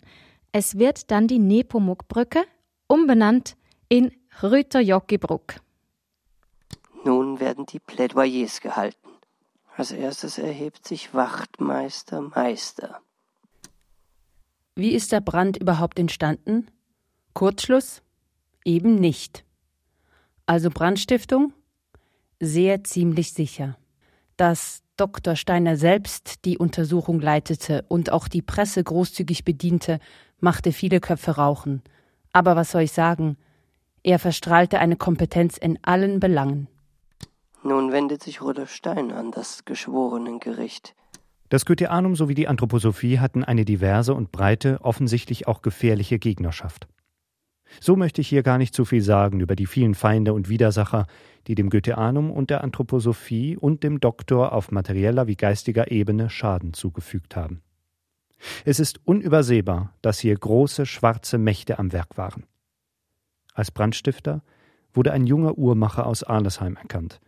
Es 0.52 0.78
wird 0.78 1.10
dann 1.10 1.26
die 1.26 1.40
Nepomuk-Brücke 1.40 2.44
umbenannt 2.86 3.56
in 3.88 4.12
Rüterjockibruck. 4.42 5.56
Nun 7.04 7.40
werden 7.40 7.66
die 7.66 7.80
Plädoyers 7.80 8.60
gehalten. 8.60 9.08
Als 9.76 9.90
erstes 9.90 10.38
erhebt 10.38 10.86
sich 10.86 11.14
Wachtmeister 11.14 12.20
Meister. 12.20 13.00
Wie 14.74 14.92
ist 14.92 15.12
der 15.12 15.20
Brand 15.20 15.58
überhaupt 15.58 15.98
entstanden? 15.98 16.66
Kurzschluss? 17.34 18.02
Eben 18.64 18.94
nicht. 18.94 19.44
Also 20.46 20.70
Brandstiftung? 20.70 21.52
Sehr 22.40 22.82
ziemlich 22.82 23.34
sicher. 23.34 23.76
Dass 24.38 24.82
Dr. 24.96 25.36
Steiner 25.36 25.76
selbst 25.76 26.44
die 26.46 26.56
Untersuchung 26.56 27.20
leitete 27.20 27.84
und 27.88 28.10
auch 28.10 28.28
die 28.28 28.40
Presse 28.40 28.82
großzügig 28.82 29.44
bediente, 29.44 29.98
machte 30.40 30.72
viele 30.72 31.00
Köpfe 31.00 31.32
rauchen. 31.32 31.82
Aber 32.32 32.56
was 32.56 32.70
soll 32.70 32.82
ich 32.82 32.92
sagen? 32.92 33.36
Er 34.02 34.18
verstrahlte 34.18 34.78
eine 34.78 34.96
Kompetenz 34.96 35.58
in 35.58 35.78
allen 35.82 36.18
Belangen. 36.18 36.68
Nun 37.62 37.92
wendet 37.92 38.22
sich 38.22 38.40
Rudolf 38.40 38.72
Steiner 38.72 39.16
an 39.16 39.30
das 39.32 39.64
Geschworenengericht. 39.64 40.94
Das 41.52 41.66
Goetheanum 41.66 42.16
sowie 42.16 42.32
die 42.32 42.48
Anthroposophie 42.48 43.18
hatten 43.18 43.44
eine 43.44 43.66
diverse 43.66 44.14
und 44.14 44.32
breite, 44.32 44.78
offensichtlich 44.80 45.46
auch 45.46 45.60
gefährliche 45.60 46.18
Gegnerschaft. 46.18 46.88
So 47.78 47.94
möchte 47.94 48.22
ich 48.22 48.28
hier 48.28 48.42
gar 48.42 48.56
nicht 48.56 48.74
zu 48.74 48.86
viel 48.86 49.02
sagen 49.02 49.38
über 49.40 49.54
die 49.54 49.66
vielen 49.66 49.94
Feinde 49.94 50.32
und 50.32 50.48
Widersacher, 50.48 51.06
die 51.46 51.54
dem 51.54 51.68
Goetheanum 51.68 52.30
und 52.30 52.48
der 52.48 52.64
Anthroposophie 52.64 53.58
und 53.58 53.82
dem 53.82 54.00
Doktor 54.00 54.52
auf 54.52 54.70
materieller 54.70 55.26
wie 55.26 55.36
geistiger 55.36 55.90
Ebene 55.90 56.30
Schaden 56.30 56.72
zugefügt 56.72 57.36
haben. 57.36 57.60
Es 58.64 58.80
ist 58.80 59.06
unübersehbar, 59.06 59.92
dass 60.00 60.20
hier 60.20 60.34
große 60.34 60.86
schwarze 60.86 61.36
Mächte 61.36 61.78
am 61.78 61.92
Werk 61.92 62.16
waren. 62.16 62.46
Als 63.52 63.70
Brandstifter 63.70 64.42
wurde 64.94 65.12
ein 65.12 65.26
junger 65.26 65.58
Uhrmacher 65.58 66.06
aus 66.06 66.22
Arlesheim 66.22 66.76
erkannt, 66.76 67.20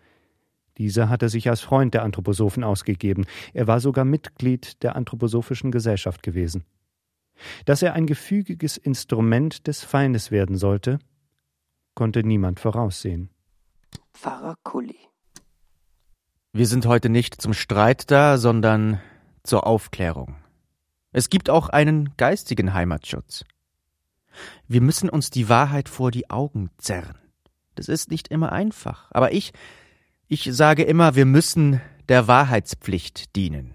dieser 0.78 1.08
hatte 1.08 1.28
sich 1.28 1.48
als 1.48 1.60
Freund 1.60 1.94
der 1.94 2.02
Anthroposophen 2.02 2.64
ausgegeben, 2.64 3.26
er 3.52 3.66
war 3.66 3.80
sogar 3.80 4.04
Mitglied 4.04 4.82
der 4.82 4.96
Anthroposophischen 4.96 5.70
Gesellschaft 5.70 6.22
gewesen. 6.22 6.64
Dass 7.64 7.82
er 7.82 7.94
ein 7.94 8.06
gefügiges 8.06 8.76
Instrument 8.76 9.66
des 9.66 9.84
Feindes 9.84 10.30
werden 10.30 10.56
sollte, 10.56 10.98
konnte 11.94 12.22
niemand 12.24 12.60
voraussehen. 12.60 13.30
Pfarrer 14.12 14.56
Kulli. 14.62 14.96
Wir 16.52 16.66
sind 16.66 16.86
heute 16.86 17.08
nicht 17.08 17.40
zum 17.40 17.52
Streit 17.52 18.10
da, 18.10 18.38
sondern 18.38 19.00
zur 19.42 19.66
Aufklärung. 19.66 20.36
Es 21.12 21.28
gibt 21.28 21.50
auch 21.50 21.68
einen 21.68 22.16
geistigen 22.16 22.74
Heimatschutz. 22.74 23.44
Wir 24.66 24.80
müssen 24.80 25.08
uns 25.08 25.30
die 25.30 25.48
Wahrheit 25.48 25.88
vor 25.88 26.10
die 26.10 26.30
Augen 26.30 26.70
zerren. 26.78 27.18
Das 27.74 27.88
ist 27.88 28.10
nicht 28.10 28.28
immer 28.28 28.52
einfach, 28.52 29.08
aber 29.10 29.32
ich 29.32 29.52
ich 30.28 30.48
sage 30.52 30.82
immer, 30.82 31.14
wir 31.14 31.26
müssen 31.26 31.80
der 32.08 32.28
Wahrheitspflicht 32.28 33.36
dienen. 33.36 33.74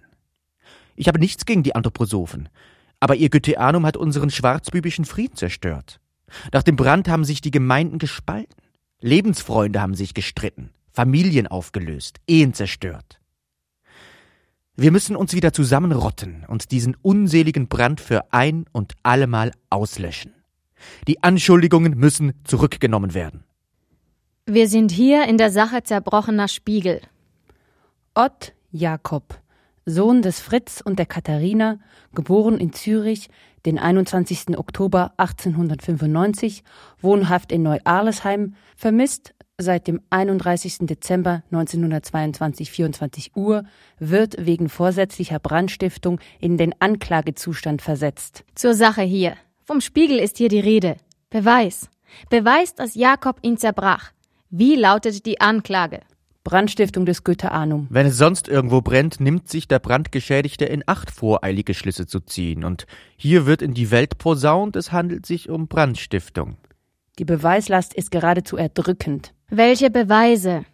Ich 0.95 1.07
habe 1.07 1.19
nichts 1.19 1.45
gegen 1.45 1.63
die 1.63 1.75
Anthroposophen, 1.75 2.49
aber 2.99 3.15
ihr 3.15 3.29
Goetheanum 3.29 3.85
hat 3.85 3.97
unseren 3.97 4.29
schwarzbübischen 4.29 5.05
Frieden 5.05 5.35
zerstört. 5.35 5.99
Nach 6.51 6.63
dem 6.63 6.75
Brand 6.75 7.07
haben 7.07 7.25
sich 7.25 7.41
die 7.41 7.51
Gemeinden 7.51 7.97
gespalten. 7.97 8.55
Lebensfreunde 9.01 9.81
haben 9.81 9.95
sich 9.95 10.13
gestritten, 10.13 10.71
Familien 10.91 11.47
aufgelöst, 11.47 12.19
Ehen 12.27 12.53
zerstört. 12.53 13.19
Wir 14.75 14.91
müssen 14.91 15.15
uns 15.15 15.33
wieder 15.33 15.53
zusammenrotten 15.53 16.45
und 16.47 16.71
diesen 16.71 16.95
unseligen 17.01 17.67
Brand 17.67 18.01
für 18.01 18.33
ein 18.33 18.65
und 18.71 18.93
allemal 19.03 19.51
auslöschen. 19.69 20.33
Die 21.07 21.21
Anschuldigungen 21.23 21.97
müssen 21.97 22.33
zurückgenommen 22.43 23.13
werden. 23.13 23.43
Wir 24.51 24.67
sind 24.67 24.89
hier 24.89 25.25
in 25.25 25.37
der 25.37 25.51
Sache 25.51 25.83
zerbrochener 25.83 26.47
Spiegel. 26.47 27.01
Ott 28.15 28.53
Jakob, 28.71 29.39
Sohn 29.85 30.23
des 30.23 30.39
Fritz 30.39 30.81
und 30.83 30.97
der 30.97 31.05
Katharina, 31.05 31.77
geboren 32.15 32.57
in 32.57 32.73
Zürich 32.73 33.29
den 33.67 33.77
21. 33.77 34.57
Oktober 34.57 35.13
1895, 35.17 36.63
wohnhaft 36.99 37.51
in 37.51 37.61
Neu-Arlesheim, 37.61 38.55
vermisst 38.75 39.35
seit 39.59 39.87
dem 39.87 40.01
31. 40.09 40.79
Dezember 40.79 41.43
1922 41.51 42.71
24 42.71 43.35
Uhr, 43.35 43.65
wird 43.99 44.43
wegen 44.43 44.69
vorsätzlicher 44.69 45.37
Brandstiftung 45.37 46.19
in 46.39 46.57
den 46.57 46.73
Anklagezustand 46.79 47.83
versetzt. 47.83 48.45
Zur 48.55 48.73
Sache 48.73 49.03
hier. 49.03 49.35
Vom 49.63 49.79
Spiegel 49.79 50.17
ist 50.17 50.39
hier 50.39 50.49
die 50.49 50.59
Rede. 50.59 50.97
Beweis. 51.29 51.87
Beweis, 52.31 52.73
dass 52.73 52.95
Jakob 52.95 53.37
ihn 53.43 53.55
zerbrach. 53.57 54.11
Wie 54.51 54.75
lautet 54.75 55.27
die 55.27 55.39
Anklage? 55.39 55.99
Brandstiftung 56.43 57.05
des 57.05 57.23
Goetheanum. 57.23 57.85
Wenn 57.91 58.07
es 58.07 58.17
sonst 58.17 58.47
irgendwo 58.47 58.81
brennt, 58.81 59.19
nimmt 59.19 59.47
sich 59.47 59.67
der 59.67 59.77
Brandgeschädigte 59.77 60.65
in 60.65 60.83
Acht, 60.87 61.11
voreilige 61.11 61.75
Schlüsse 61.75 62.07
zu 62.07 62.19
ziehen. 62.19 62.63
Und 62.63 62.87
hier 63.15 63.45
wird 63.45 63.61
in 63.61 63.75
die 63.75 63.91
Welt 63.91 64.17
posaunt, 64.17 64.75
es 64.75 64.91
handelt 64.91 65.27
sich 65.27 65.51
um 65.51 65.67
Brandstiftung. 65.67 66.57
Die 67.19 67.25
Beweislast 67.25 67.93
ist 67.93 68.09
geradezu 68.09 68.57
erdrückend. 68.57 69.35
Welche 69.49 69.91
Beweise? 69.91 70.65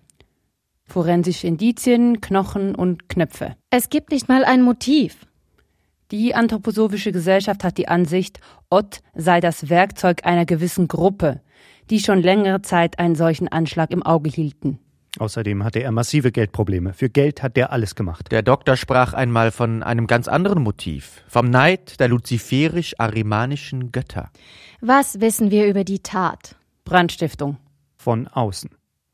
Forensische 0.86 1.48
Indizien, 1.48 2.22
Knochen 2.22 2.76
und 2.76 3.10
Knöpfe. 3.10 3.58
Es 3.72 3.90
gibt 3.90 4.12
nicht 4.12 4.30
mal 4.30 4.46
ein 4.46 4.62
Motiv. 4.62 5.18
Die 6.12 6.34
Anthroposophische 6.34 7.12
Gesellschaft 7.12 7.66
hat 7.66 7.78
die 7.78 7.90
Ansicht, 7.90 8.40
Ott 8.70 9.02
sei 9.16 9.42
das 9.42 9.70
Werkzeug 9.70 10.22
einer 10.24 10.46
gewissen 10.46 10.88
Gruppe, 10.88 11.42
die 11.90 12.00
schon 12.00 12.22
längere 12.22 12.62
Zeit 12.62 13.00
einen 13.00 13.16
solchen 13.16 13.48
Anschlag 13.48 13.92
im 13.92 14.04
Auge 14.04 14.30
hielten. 14.30 14.80
Außerdem 15.18 15.64
hatte 15.64 15.82
er 15.82 15.92
massive 15.92 16.32
Geldprobleme. 16.32 16.94
Für 16.94 17.10
Geld 17.10 17.42
hat 17.42 17.58
er 17.58 17.72
alles 17.72 17.96
gemacht. 17.96 18.32
Der 18.32 18.42
Doktor 18.42 18.76
sprach 18.76 19.14
einmal 19.14 19.52
von 19.52 19.82
einem 19.82 20.08
ganz 20.08 20.28
anderen 20.28 20.62
Motiv, 20.62 21.24
vom 21.28 21.50
Neid 21.50 22.00
der 22.00 22.10
luziferisch-arimanischen 22.10 23.92
Götter. 23.92 24.30
Was 24.82 25.22
wissen 25.22 25.52
wir 25.52 25.68
über 25.68 25.84
die 25.84 26.00
Tat? 26.00 26.58
Brandstiftung. 26.84 27.58
Von 27.98 28.28
außen. 28.28 28.72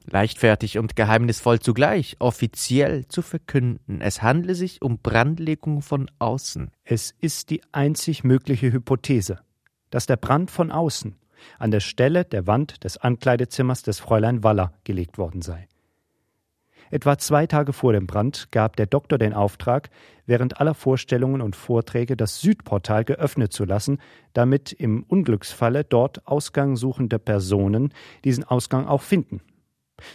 Leichtfertig 0.10 0.80
und 0.80 0.96
geheimnisvoll 0.96 1.60
zugleich, 1.60 2.16
offiziell 2.20 3.08
zu 3.08 3.22
verkünden, 3.22 4.02
es 4.02 4.24
handle 4.24 4.56
sich 4.56 4.82
um 4.82 4.98
Brandlegung 4.98 5.84
von 5.84 6.10
außen. 6.18 6.72
Es 6.84 7.14
ist 7.22 7.52
die 7.52 7.62
einzig 7.72 8.24
mögliche 8.24 8.72
Hypothese, 8.74 9.40
dass 9.92 10.08
der 10.08 10.18
Brand 10.18 10.50
von 10.50 10.72
außen 10.72 11.16
an 11.60 11.72
der 11.72 11.80
Stelle 11.80 12.26
der 12.26 12.48
Wand 12.48 12.84
des 12.84 12.98
Ankleidezimmers 12.98 13.84
des 13.84 14.00
Fräulein 14.00 14.44
Waller 14.44 14.74
gelegt 14.84 15.18
worden 15.18 15.42
sei. 15.42 15.68
Etwa 16.92 17.18
zwei 17.18 17.48
Tage 17.48 17.72
vor 17.72 17.94
dem 17.94 18.06
Brand 18.06 18.52
gab 18.52 18.76
der 18.76 18.86
Doktor 18.86 19.18
den 19.18 19.34
Auftrag, 19.34 19.90
während 20.26 20.60
aller 20.60 20.74
Vorstellungen 20.74 21.42
und 21.42 21.56
Vorträge 21.56 22.18
das 22.18 22.42
Südportal 22.42 23.06
geöffnet 23.06 23.54
zu 23.54 23.64
lassen, 23.64 24.00
damit 24.34 24.74
im 24.74 25.04
Unglücksfalle 25.04 25.86
dort 25.86 26.28
Ausgang 26.28 26.76
suchende 26.76 27.18
Personen 27.18 27.94
diesen 28.26 28.44
Ausgang 28.44 28.88
auch 28.88 29.02
finden. 29.02 29.40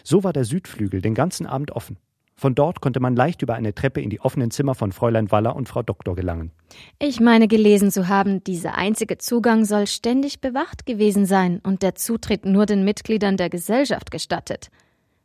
So 0.05 0.23
war 0.23 0.35
der 0.35 0.45
Südflügel 0.45 1.01
den 1.01 1.15
ganzen 1.15 1.47
Abend 1.47 1.71
offen. 1.71 1.97
Von 2.39 2.55
dort 2.55 2.83
konnte 2.83 3.01
man 3.01 3.17
leicht 3.17 3.41
über 3.41 3.55
eine 3.55 3.75
Treppe 3.75 4.03
in 4.03 4.11
die 4.11 4.21
offenen 4.21 4.51
Zimmer 4.51 4.75
von 4.75 4.93
Fräulein 4.93 5.31
Waller 5.31 5.57
und 5.57 5.71
Frau 5.71 5.83
Doktor 5.83 6.15
gelangen. 6.15 6.53
Ich 6.99 7.19
meine 7.19 7.49
gelesen 7.49 7.91
zu 7.91 8.09
haben, 8.09 8.45
dieser 8.45 8.75
einzige 8.75 9.17
Zugang 9.17 9.65
soll 9.65 9.87
ständig 9.87 10.43
bewacht 10.43 10.85
gewesen 10.85 11.25
sein 11.25 11.61
und 11.65 11.81
der 11.83 11.95
Zutritt 11.95 12.45
nur 12.45 12.67
den 12.67 12.85
Mitgliedern 12.85 13.39
der 13.39 13.49
Gesellschaft 13.49 14.11
gestattet. 14.11 14.69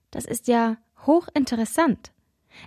Das 0.09 0.23
ist 0.23 0.47
ja 0.47 0.77
hochinteressant. 1.05 2.13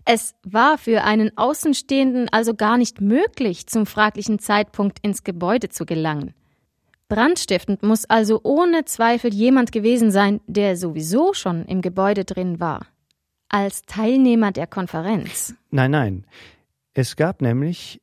Es 0.04 0.35
war 0.42 0.76
für 0.76 1.04
einen 1.04 1.37
Außenstehenden 1.37 2.28
also 2.30 2.54
gar 2.54 2.76
nicht 2.76 3.00
möglich, 3.00 3.66
zum 3.66 3.87
fraglichen 3.87 4.38
Zeitpunkt 4.40 4.98
ins 5.00 5.24
Gebäude 5.24 5.70
zu 5.70 5.87
gelangen. 5.87 6.35
Brandstiftend 7.09 7.83
muss 7.83 8.04
also 8.04 8.40
ohne 8.42 8.85
Zweifel 8.85 9.33
jemand 9.33 9.72
gewesen 9.72 10.11
sein, 10.11 10.40
der 10.46 10.76
sowieso 10.76 11.33
schon 11.33 11.64
im 11.64 11.80
Gebäude 11.80 12.24
drin 12.26 12.61
war 12.61 12.87
als 13.55 13.83
Teilnehmer 13.83 14.51
der 14.51 14.67
Konferenz. 14.67 15.55
Nein, 15.71 15.93
nein. 15.93 16.27
Es 16.93 17.14
gab 17.14 17.40
nämlich 17.40 18.01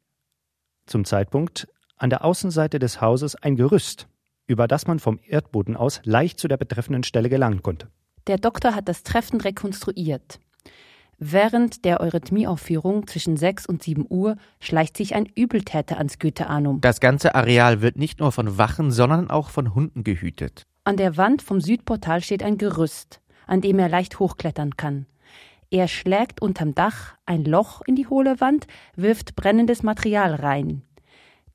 zum 0.85 1.03
Zeitpunkt 1.03 1.67
an 1.97 2.09
der 2.09 2.23
Außenseite 2.23 2.79
des 2.79 3.01
Hauses 3.01 3.35
ein 3.35 3.57
Gerüst, 3.57 4.07
über 4.47 4.69
das 4.69 4.87
man 4.87 4.99
vom 4.99 5.19
Erdboden 5.27 5.75
aus 5.75 5.99
leicht 6.05 6.39
zu 6.39 6.47
der 6.47 6.55
betreffenden 6.55 7.03
Stelle 7.03 7.27
gelangen 7.27 7.61
konnte. 7.63 7.89
Der 8.27 8.37
Doktor 8.37 8.75
hat 8.75 8.87
das 8.87 9.03
Treffen 9.03 9.41
rekonstruiert. 9.41 10.39
Während 11.17 11.83
der 11.83 11.99
Eurythmieaufführung 11.99 13.05
zwischen 13.07 13.35
6 13.35 13.65
und 13.65 13.83
7 13.83 14.05
Uhr 14.07 14.37
schleicht 14.61 14.95
sich 14.95 15.15
ein 15.15 15.25
Übeltäter 15.25 15.97
ans 15.97 16.17
Goetheanum. 16.17 16.79
Das 16.79 17.01
ganze 17.01 17.35
Areal 17.35 17.81
wird 17.81 17.97
nicht 17.97 18.21
nur 18.21 18.31
von 18.31 18.57
Wachen, 18.57 18.89
sondern 18.89 19.29
auch 19.29 19.49
von 19.49 19.75
Hunden 19.75 20.05
gehütet. 20.05 20.63
An 20.85 20.95
der 20.95 21.17
Wand 21.17 21.41
vom 21.41 21.59
Südportal 21.59 22.21
steht 22.21 22.41
ein 22.41 22.57
Gerüst, 22.57 23.19
an 23.47 23.59
dem 23.59 23.79
er 23.79 23.89
leicht 23.89 24.17
hochklettern 24.17 24.77
kann. 24.77 25.07
Er 25.73 25.87
schlägt 25.87 26.41
unterm 26.41 26.75
Dach 26.75 27.15
ein 27.25 27.45
Loch 27.45 27.81
in 27.87 27.95
die 27.95 28.07
hohle 28.07 28.41
Wand, 28.41 28.67
wirft 28.97 29.37
brennendes 29.37 29.83
Material 29.83 30.35
rein. 30.35 30.81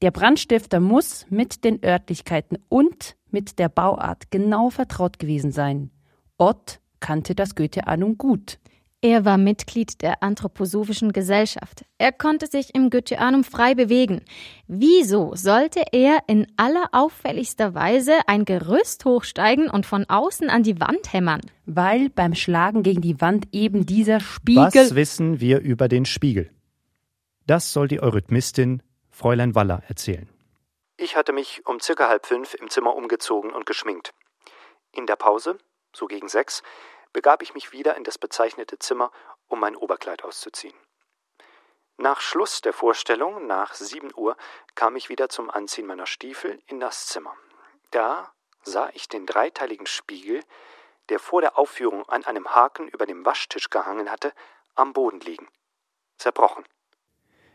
Der 0.00 0.10
Brandstifter 0.10 0.80
muss 0.80 1.26
mit 1.28 1.64
den 1.64 1.84
Örtlichkeiten 1.84 2.58
und 2.70 3.16
mit 3.30 3.58
der 3.58 3.68
Bauart 3.68 4.30
genau 4.30 4.70
vertraut 4.70 5.18
gewesen 5.18 5.52
sein. 5.52 5.90
Ott 6.38 6.80
kannte 6.98 7.34
das 7.34 7.54
Goethe-Ahnung 7.54 8.16
gut. 8.16 8.58
Er 9.06 9.24
war 9.24 9.38
Mitglied 9.38 10.02
der 10.02 10.24
Anthroposophischen 10.24 11.12
Gesellschaft. 11.12 11.84
Er 11.96 12.10
konnte 12.10 12.48
sich 12.48 12.74
im 12.74 12.90
Goetheanum 12.90 13.44
frei 13.44 13.76
bewegen. 13.76 14.24
Wieso 14.66 15.36
sollte 15.36 15.84
er 15.92 16.24
in 16.26 16.52
allerauffälligster 16.56 17.72
Weise 17.72 18.14
ein 18.26 18.44
Gerüst 18.44 19.04
hochsteigen 19.04 19.70
und 19.70 19.86
von 19.86 20.06
außen 20.08 20.50
an 20.50 20.64
die 20.64 20.80
Wand 20.80 21.12
hämmern? 21.12 21.40
Weil 21.66 22.08
beim 22.08 22.34
Schlagen 22.34 22.82
gegen 22.82 23.00
die 23.00 23.20
Wand 23.20 23.46
eben 23.52 23.86
dieser 23.86 24.18
Spiegel. 24.18 24.72
Was 24.74 24.96
wissen 24.96 25.38
wir 25.38 25.60
über 25.60 25.86
den 25.86 26.04
Spiegel? 26.04 26.50
Das 27.46 27.72
soll 27.72 27.86
die 27.86 28.02
Eurythmistin 28.02 28.82
Fräulein 29.08 29.54
Waller 29.54 29.84
erzählen. 29.86 30.28
Ich 30.96 31.14
hatte 31.14 31.32
mich 31.32 31.64
um 31.64 31.78
circa 31.78 32.08
halb 32.08 32.26
fünf 32.26 32.54
im 32.54 32.70
Zimmer 32.70 32.96
umgezogen 32.96 33.52
und 33.52 33.66
geschminkt. 33.66 34.14
In 34.90 35.06
der 35.06 35.14
Pause, 35.14 35.58
so 35.92 36.06
gegen 36.06 36.28
sechs, 36.28 36.64
begab 37.12 37.42
ich 37.42 37.54
mich 37.54 37.72
wieder 37.72 37.96
in 37.96 38.04
das 38.04 38.18
bezeichnete 38.18 38.78
Zimmer, 38.78 39.10
um 39.48 39.60
mein 39.60 39.76
Oberkleid 39.76 40.24
auszuziehen. 40.24 40.74
Nach 41.98 42.20
Schluss 42.20 42.60
der 42.60 42.74
Vorstellung, 42.74 43.46
nach 43.46 43.74
sieben 43.74 44.10
Uhr, 44.14 44.36
kam 44.74 44.96
ich 44.96 45.08
wieder 45.08 45.28
zum 45.28 45.50
Anziehen 45.50 45.86
meiner 45.86 46.06
Stiefel 46.06 46.60
in 46.66 46.78
das 46.78 47.06
Zimmer. 47.06 47.34
Da 47.90 48.32
sah 48.62 48.90
ich 48.92 49.08
den 49.08 49.24
dreiteiligen 49.24 49.86
Spiegel, 49.86 50.42
der 51.08 51.18
vor 51.18 51.40
der 51.40 51.56
Aufführung 51.56 52.06
an 52.08 52.24
einem 52.24 52.54
Haken 52.54 52.88
über 52.88 53.06
dem 53.06 53.24
Waschtisch 53.24 53.70
gehangen 53.70 54.10
hatte, 54.10 54.32
am 54.74 54.92
Boden 54.92 55.20
liegen. 55.20 55.48
Zerbrochen. 56.18 56.64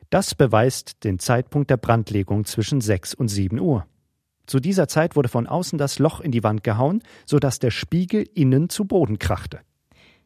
Das 0.10 0.36
beweist 0.36 1.04
den 1.04 1.20
Zeitpunkt 1.20 1.70
der 1.70 1.78
Brandlegung 1.78 2.46
zwischen 2.46 2.82
sechs 2.82 3.14
und 3.14 3.28
sieben 3.28 3.60
Uhr. 3.60 3.86
Zu 4.46 4.60
dieser 4.60 4.88
Zeit 4.88 5.16
wurde 5.16 5.30
von 5.30 5.48
außen 5.48 5.78
das 5.78 6.00
Loch 6.00 6.20
in 6.20 6.32
die 6.32 6.44
Wand 6.44 6.64
gehauen, 6.64 7.02
so 7.26 7.40
dass 7.40 7.60
der 7.60 7.72
Spiegel 7.72 8.28
innen 8.34 8.70
zu 8.70 8.86
Boden 8.86 9.20
krachte. 9.20 9.60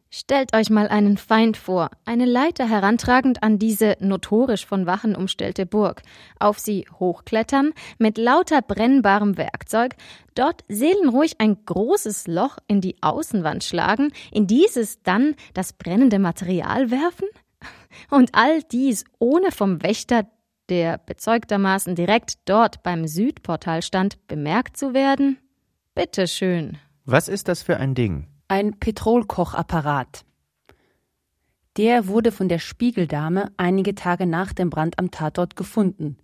Stellt 0.08 0.54
euch 0.54 0.70
mal 0.70 0.88
einen 0.88 1.16
Feind 1.16 1.56
vor, 1.56 1.90
eine 2.04 2.26
Leiter 2.26 2.68
herantragend 2.68 3.42
an 3.42 3.58
diese 3.58 3.96
notorisch 3.98 4.64
von 4.64 4.86
Wachen 4.86 5.16
umstellte 5.16 5.66
Burg, 5.66 6.02
auf 6.38 6.60
sie 6.60 6.86
hochklettern, 7.00 7.72
mit 7.98 8.16
lauter 8.16 8.62
brennbarem 8.62 9.36
Werkzeug, 9.36 9.96
dort 10.34 10.64
seelenruhig 10.68 11.40
ein 11.40 11.58
großes 11.66 12.28
Loch 12.28 12.58
in 12.68 12.80
die 12.80 12.96
Außenwand 13.02 13.64
schlagen, 13.64 14.12
in 14.30 14.46
dieses 14.46 15.02
dann 15.02 15.34
das 15.54 15.72
brennende 15.72 16.20
Material 16.20 16.90
werfen? 16.90 17.28
Und 18.08 18.34
all 18.34 18.62
dies 18.62 19.04
ohne 19.18 19.50
vom 19.50 19.82
Wächter 19.82 20.26
der 20.68 20.98
bezeugtermaßen 20.98 21.94
direkt 21.94 22.34
dort 22.44 22.82
beim 22.82 23.06
Südportal 23.06 23.82
stand, 23.82 24.26
bemerkt 24.26 24.76
zu 24.76 24.94
werden? 24.94 25.38
Bitte 25.94 26.26
schön. 26.26 26.78
Was 27.04 27.28
ist 27.28 27.48
das 27.48 27.62
für 27.62 27.76
ein 27.76 27.94
Ding? 27.94 28.26
Ein 28.48 28.78
Petrolkochapparat. 28.78 30.24
Der 31.76 32.06
wurde 32.08 32.32
von 32.32 32.48
der 32.48 32.58
Spiegeldame 32.58 33.52
einige 33.56 33.94
Tage 33.94 34.26
nach 34.26 34.52
dem 34.52 34.70
Brand 34.70 34.98
am 34.98 35.10
Tatort 35.10 35.56
gefunden. 35.56 36.16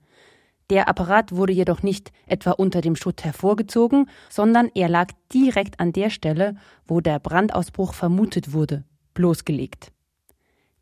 Der 0.71 0.89
Apparat 0.89 1.33
wurde 1.33 1.53
jedoch 1.53 1.83
nicht 1.83 2.13
etwa 2.27 2.53
unter 2.53 2.81
dem 2.81 2.97
Schutt 2.97 3.25
hervorgezogen, 3.25 4.09
sondern 4.31 4.71
er 4.75 4.89
lag 4.89 5.09
direkt 5.33 5.81
an 5.81 5.93
der 5.93 6.09
Stelle, 6.09 6.57
wo 6.87 7.01
der 7.01 7.19
Brandausbruch 7.19 7.93
vermutet 7.93 8.55
wurde, 8.55 8.85
bloßgelegt. 9.13 9.93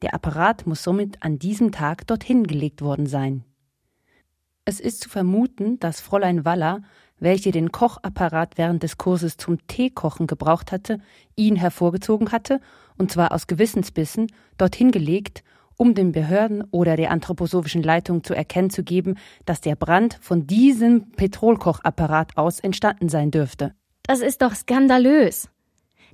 Der 0.02 0.14
Apparat 0.14 0.66
muss 0.66 0.82
somit 0.82 1.22
an 1.22 1.38
diesem 1.38 1.72
Tag 1.72 2.06
dorthin 2.06 2.46
gelegt 2.46 2.82
worden 2.82 3.06
sein. 3.06 3.44
Es 4.70 4.78
ist 4.78 5.00
zu 5.00 5.08
vermuten, 5.08 5.80
dass 5.80 6.00
Fräulein 6.00 6.44
Waller, 6.44 6.82
welche 7.18 7.50
den 7.50 7.72
Kochapparat 7.72 8.56
während 8.56 8.84
des 8.84 8.98
Kurses 8.98 9.36
zum 9.36 9.66
Teekochen 9.66 10.28
gebraucht 10.28 10.70
hatte, 10.70 11.00
ihn 11.34 11.56
hervorgezogen 11.56 12.30
hatte, 12.30 12.60
und 12.96 13.10
zwar 13.10 13.32
aus 13.32 13.48
Gewissensbissen, 13.48 14.28
dorthin 14.58 14.92
gelegt, 14.92 15.42
um 15.76 15.96
den 15.96 16.12
Behörden 16.12 16.62
oder 16.70 16.94
der 16.94 17.10
anthroposophischen 17.10 17.82
Leitung 17.82 18.22
zu 18.22 18.32
erkennen 18.32 18.70
zu 18.70 18.84
geben, 18.84 19.16
dass 19.44 19.60
der 19.60 19.74
Brand 19.74 20.20
von 20.20 20.46
diesem 20.46 21.10
Petrolkochapparat 21.10 22.36
aus 22.36 22.60
entstanden 22.60 23.08
sein 23.08 23.32
dürfte. 23.32 23.74
Das 24.04 24.20
ist 24.20 24.40
doch 24.40 24.54
skandalös. 24.54 25.48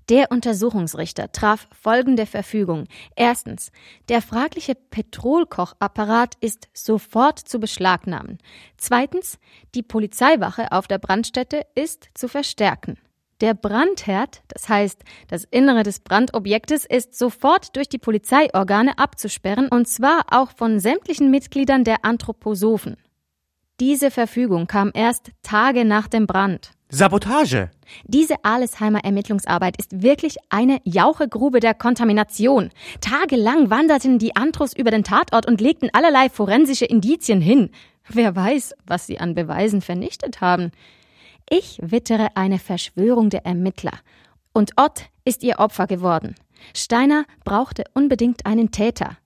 Der 0.08 0.30
Untersuchungsrichter 0.30 1.32
traf 1.32 1.66
folgende 1.72 2.26
Verfügung. 2.26 2.84
Erstens, 3.16 3.72
der 4.08 4.22
fragliche 4.22 4.76
Petrolkochapparat 4.76 6.36
ist 6.40 6.68
sofort 6.72 7.40
zu 7.40 7.58
beschlagnahmen. 7.58 8.38
Zweitens, 8.76 9.38
die 9.74 9.82
Polizeiwache 9.82 10.70
auf 10.70 10.86
der 10.86 10.98
Brandstätte 10.98 11.62
ist 11.74 12.08
zu 12.14 12.28
verstärken. 12.28 12.98
Der 13.40 13.54
Brandherd, 13.54 14.42
das 14.48 14.68
heißt 14.68 15.02
das 15.26 15.44
Innere 15.50 15.82
des 15.82 15.98
Brandobjektes, 16.00 16.86
ist 16.86 17.18
sofort 17.18 17.74
durch 17.74 17.88
die 17.88 17.98
Polizeiorgane 17.98 18.98
abzusperren, 18.98 19.68
und 19.68 19.88
zwar 19.88 20.22
auch 20.30 20.52
von 20.52 20.78
sämtlichen 20.78 21.30
Mitgliedern 21.32 21.82
der 21.82 22.04
Anthroposophen. 22.04 22.96
Diese 23.80 24.10
Verfügung 24.12 24.68
kam 24.68 24.90
erst 24.94 25.32
Tage 25.42 25.84
nach 25.84 26.08
dem 26.08 26.26
Brand. 26.26 26.70
Sabotage! 26.88 27.70
Diese 28.04 28.44
Alesheimer 28.44 29.04
Ermittlungsarbeit 29.04 29.76
ist 29.76 30.02
wirklich 30.02 30.36
eine 30.50 30.80
Jauchegrube 30.84 31.58
der 31.58 31.74
Kontamination. 31.74 32.70
Tagelang 33.00 33.70
wanderten 33.70 34.20
die 34.20 34.36
Antros 34.36 34.72
über 34.72 34.92
den 34.92 35.02
Tatort 35.02 35.46
und 35.46 35.60
legten 35.60 35.90
allerlei 35.92 36.28
forensische 36.28 36.84
Indizien 36.84 37.40
hin. 37.40 37.70
Wer 38.08 38.36
weiß, 38.36 38.74
was 38.86 39.06
sie 39.06 39.18
an 39.18 39.34
Beweisen 39.34 39.82
vernichtet 39.82 40.40
haben. 40.40 40.70
Ich 41.50 41.80
wittere 41.82 42.36
eine 42.36 42.60
Verschwörung 42.60 43.30
der 43.30 43.44
Ermittler. 43.44 43.98
Und 44.52 44.72
Ott 44.76 45.06
ist 45.24 45.42
ihr 45.42 45.58
Opfer 45.58 45.88
geworden. 45.88 46.36
Steiner 46.72 47.24
brauchte 47.44 47.84
unbedingt 47.94 48.46
einen 48.46 48.70
Täter. 48.70 49.16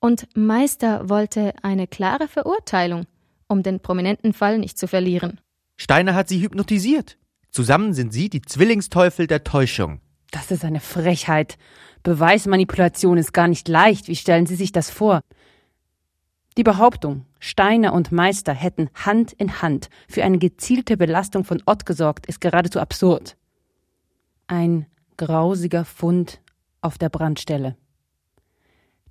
Und 0.00 0.26
Meister 0.34 1.10
wollte 1.10 1.52
eine 1.62 1.86
klare 1.86 2.28
Verurteilung, 2.28 3.04
um 3.46 3.62
den 3.62 3.80
prominenten 3.80 4.32
Fall 4.32 4.58
nicht 4.58 4.78
zu 4.78 4.88
verlieren. 4.88 5.38
Steiner 5.82 6.14
hat 6.14 6.28
sie 6.28 6.42
hypnotisiert. 6.42 7.16
Zusammen 7.50 7.94
sind 7.94 8.12
sie 8.12 8.28
die 8.28 8.42
Zwillingsteufel 8.42 9.26
der 9.26 9.44
Täuschung. 9.44 10.02
Das 10.30 10.50
ist 10.50 10.62
eine 10.62 10.78
Frechheit. 10.78 11.56
Beweismanipulation 12.02 13.16
ist 13.16 13.32
gar 13.32 13.48
nicht 13.48 13.66
leicht. 13.66 14.06
Wie 14.06 14.14
stellen 14.14 14.44
Sie 14.44 14.56
sich 14.56 14.72
das 14.72 14.90
vor? 14.90 15.22
Die 16.58 16.64
Behauptung, 16.64 17.24
Steiner 17.38 17.94
und 17.94 18.12
Meister 18.12 18.52
hätten 18.52 18.90
Hand 18.94 19.32
in 19.32 19.62
Hand 19.62 19.88
für 20.06 20.22
eine 20.22 20.36
gezielte 20.36 20.98
Belastung 20.98 21.44
von 21.44 21.62
Ott 21.64 21.86
gesorgt, 21.86 22.26
ist 22.26 22.42
geradezu 22.42 22.78
absurd. 22.78 23.38
Ein 24.48 24.84
grausiger 25.16 25.86
Fund 25.86 26.42
auf 26.82 26.98
der 26.98 27.08
Brandstelle. 27.08 27.74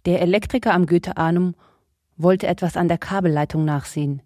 Der 0.06 0.22
Elektriker 0.22 0.76
am 0.76 0.86
Goethe-Anum 0.86 1.56
wollte 2.16 2.46
etwas 2.46 2.78
an 2.78 2.88
der 2.88 3.00
Kabelleitung 3.00 3.66
nachsehen. 3.66 4.22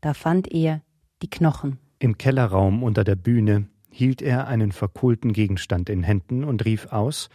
Da 0.00 0.12
fand 0.12 0.50
er 0.50 0.82
die 1.22 1.30
Knochen. 1.30 1.78
Im 2.04 2.18
Kellerraum 2.18 2.82
unter 2.82 3.02
der 3.02 3.16
Bühne 3.16 3.66
hielt 3.90 4.20
er 4.20 4.46
einen 4.46 4.72
verkohlten 4.72 5.32
Gegenstand 5.32 5.88
in 5.88 6.02
Händen 6.02 6.44
und 6.44 6.66
rief 6.66 6.92
aus, 6.92 7.30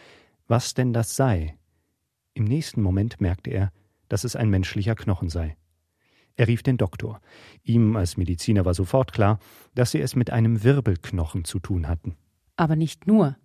was 0.48 0.76
denn 0.76 0.94
das 0.94 1.16
sei. 1.16 1.58
Im 2.36 2.44
nächsten 2.44 2.84
Moment 2.84 3.20
merkte 3.20 3.50
er, 3.50 3.72
dass 4.10 4.26
es 4.26 4.36
ein 4.36 4.48
menschlicher 4.52 4.94
Knochen 4.94 5.28
sei. 5.28 5.58
Er 6.36 6.48
rief 6.48 6.62
den 6.62 6.78
Doktor. 6.78 7.20
Ihm 7.64 7.96
als 7.96 8.16
Mediziner 8.16 8.64
war 8.64 8.76
sofort 8.76 9.12
klar, 9.12 9.40
dass 9.74 9.90
sie 9.90 10.02
es 10.02 10.16
mit 10.16 10.30
einem 10.30 10.64
Wirbelknochen 10.64 11.46
zu 11.46 11.58
tun 11.58 11.88
hatten. 11.88 12.16
Aber 12.56 12.76
nicht 12.76 13.08
nur. 13.08 13.38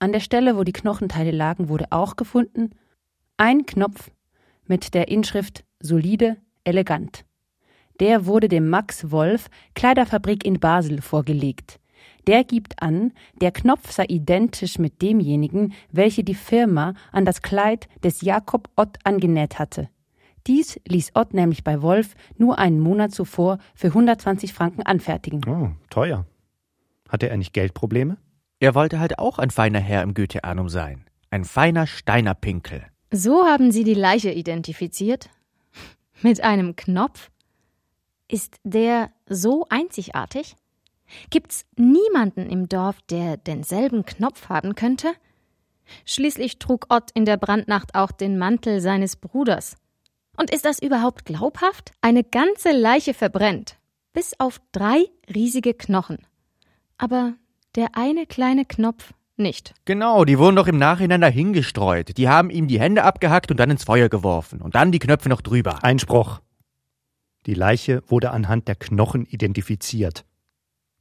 An 0.00 0.10
der 0.10 0.18
Stelle, 0.18 0.56
wo 0.56 0.64
die 0.64 0.72
Knochenteile 0.72 1.30
lagen, 1.30 1.68
wurde 1.68 1.86
auch 1.90 2.16
gefunden 2.16 2.70
ein 3.36 3.66
Knopf 3.66 4.10
mit 4.66 4.94
der 4.94 5.06
Inschrift 5.06 5.64
solide, 5.78 6.38
elegant. 6.64 7.24
Der 8.00 8.24
wurde 8.24 8.48
dem 8.48 8.68
Max 8.68 9.10
Wolf 9.10 9.48
Kleiderfabrik 9.74 10.44
in 10.44 10.58
Basel 10.58 11.02
vorgelegt. 11.02 11.78
Der 12.26 12.44
gibt 12.44 12.82
an, 12.82 13.12
der 13.40 13.52
Knopf 13.52 13.92
sei 13.92 14.06
identisch 14.08 14.78
mit 14.78 15.02
demjenigen, 15.02 15.74
welche 15.92 16.24
die 16.24 16.34
Firma 16.34 16.94
an 17.12 17.24
das 17.24 17.42
Kleid 17.42 17.88
des 18.02 18.22
Jakob 18.22 18.68
Ott 18.76 18.98
angenäht 19.04 19.58
hatte. 19.58 19.88
Dies 20.46 20.80
ließ 20.88 21.12
Ott 21.14 21.34
nämlich 21.34 21.62
bei 21.62 21.82
Wolf 21.82 22.14
nur 22.38 22.58
einen 22.58 22.80
Monat 22.80 23.12
zuvor 23.12 23.58
für 23.74 23.88
120 23.88 24.54
Franken 24.54 24.82
anfertigen. 24.82 25.42
Oh, 25.46 25.70
teuer. 25.90 26.26
Hatte 27.08 27.28
er 27.28 27.36
nicht 27.36 27.52
Geldprobleme? 27.52 28.16
Er 28.60 28.74
wollte 28.74 28.98
halt 28.98 29.18
auch 29.18 29.38
ein 29.38 29.50
feiner 29.50 29.80
Herr 29.80 30.02
im 30.02 30.14
Goetheanum 30.14 30.68
sein. 30.68 31.04
Ein 31.30 31.44
feiner 31.44 31.86
Steinerpinkel. 31.86 32.84
So 33.10 33.44
haben 33.44 33.72
Sie 33.72 33.84
die 33.84 33.94
Leiche 33.94 34.30
identifiziert? 34.30 35.28
Mit 36.22 36.42
einem 36.42 36.76
Knopf? 36.76 37.30
Ist 38.30 38.60
der 38.62 39.10
so 39.28 39.66
einzigartig? 39.70 40.54
Gibt's 41.30 41.66
niemanden 41.76 42.48
im 42.48 42.68
Dorf, 42.68 43.02
der 43.10 43.36
denselben 43.36 44.04
Knopf 44.04 44.48
haben 44.48 44.76
könnte? 44.76 45.08
Schließlich 46.06 46.60
trug 46.60 46.86
Ott 46.90 47.10
in 47.14 47.24
der 47.24 47.36
Brandnacht 47.36 47.96
auch 47.96 48.12
den 48.12 48.38
Mantel 48.38 48.80
seines 48.80 49.16
Bruders. 49.16 49.76
Und 50.36 50.52
ist 50.52 50.64
das 50.64 50.80
überhaupt 50.80 51.24
glaubhaft? 51.24 51.90
Eine 52.00 52.22
ganze 52.22 52.70
Leiche 52.70 53.14
verbrennt, 53.14 53.78
bis 54.12 54.38
auf 54.38 54.60
drei 54.70 55.06
riesige 55.34 55.74
Knochen. 55.74 56.18
Aber 56.98 57.34
der 57.74 57.96
eine 57.96 58.26
kleine 58.26 58.64
Knopf 58.64 59.12
nicht. 59.36 59.74
Genau, 59.86 60.24
die 60.24 60.38
wurden 60.38 60.54
doch 60.54 60.68
im 60.68 60.78
Nachhinein 60.78 61.20
dahingestreut. 61.20 62.16
Die 62.16 62.28
haben 62.28 62.50
ihm 62.50 62.68
die 62.68 62.78
Hände 62.78 63.02
abgehackt 63.02 63.50
und 63.50 63.58
dann 63.58 63.70
ins 63.70 63.84
Feuer 63.84 64.08
geworfen. 64.08 64.62
Und 64.62 64.76
dann 64.76 64.92
die 64.92 64.98
Knöpfe 65.00 65.28
noch 65.28 65.40
drüber. 65.40 65.82
Einspruch. 65.82 66.40
Die 67.46 67.54
Leiche 67.54 68.02
wurde 68.06 68.30
anhand 68.30 68.68
der 68.68 68.74
Knochen 68.74 69.24
identifiziert. 69.24 70.24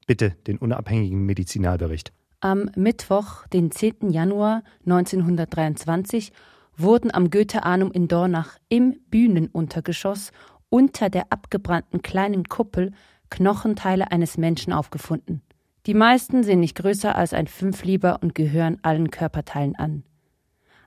Bitte 0.08 0.32
den 0.48 0.58
unabhängigen 0.58 1.26
Medizinalbericht. 1.26 2.14
Am 2.40 2.72
Mittwoch, 2.76 3.46
den 3.48 3.72
10. 3.72 4.12
Januar 4.12 4.64
1923, 4.86 6.32
wurden 6.78 7.14
am 7.14 7.30
Goethe-Anum 7.30 7.92
in 7.92 8.08
Dornach 8.08 8.58
im 8.70 9.00
Bühnenuntergeschoss 9.10 10.32
unter 10.70 11.10
der 11.10 11.32
abgebrannten 11.32 12.02
kleinen 12.02 12.46
Kuppel 12.46 12.94
Knochenteile 13.30 14.12
eines 14.12 14.38
Menschen 14.38 14.74
aufgefunden. 14.74 15.42
Die 15.86 15.94
meisten 15.94 16.44
sind 16.44 16.62
nicht 16.62 16.76
größer 16.76 17.16
als 17.16 17.34
ein 17.34 17.48
Fünflieber 17.48 18.20
und 18.22 18.36
gehören 18.36 18.78
allen 18.82 19.12
Körperteilen 19.12 19.76
an. 19.76 20.04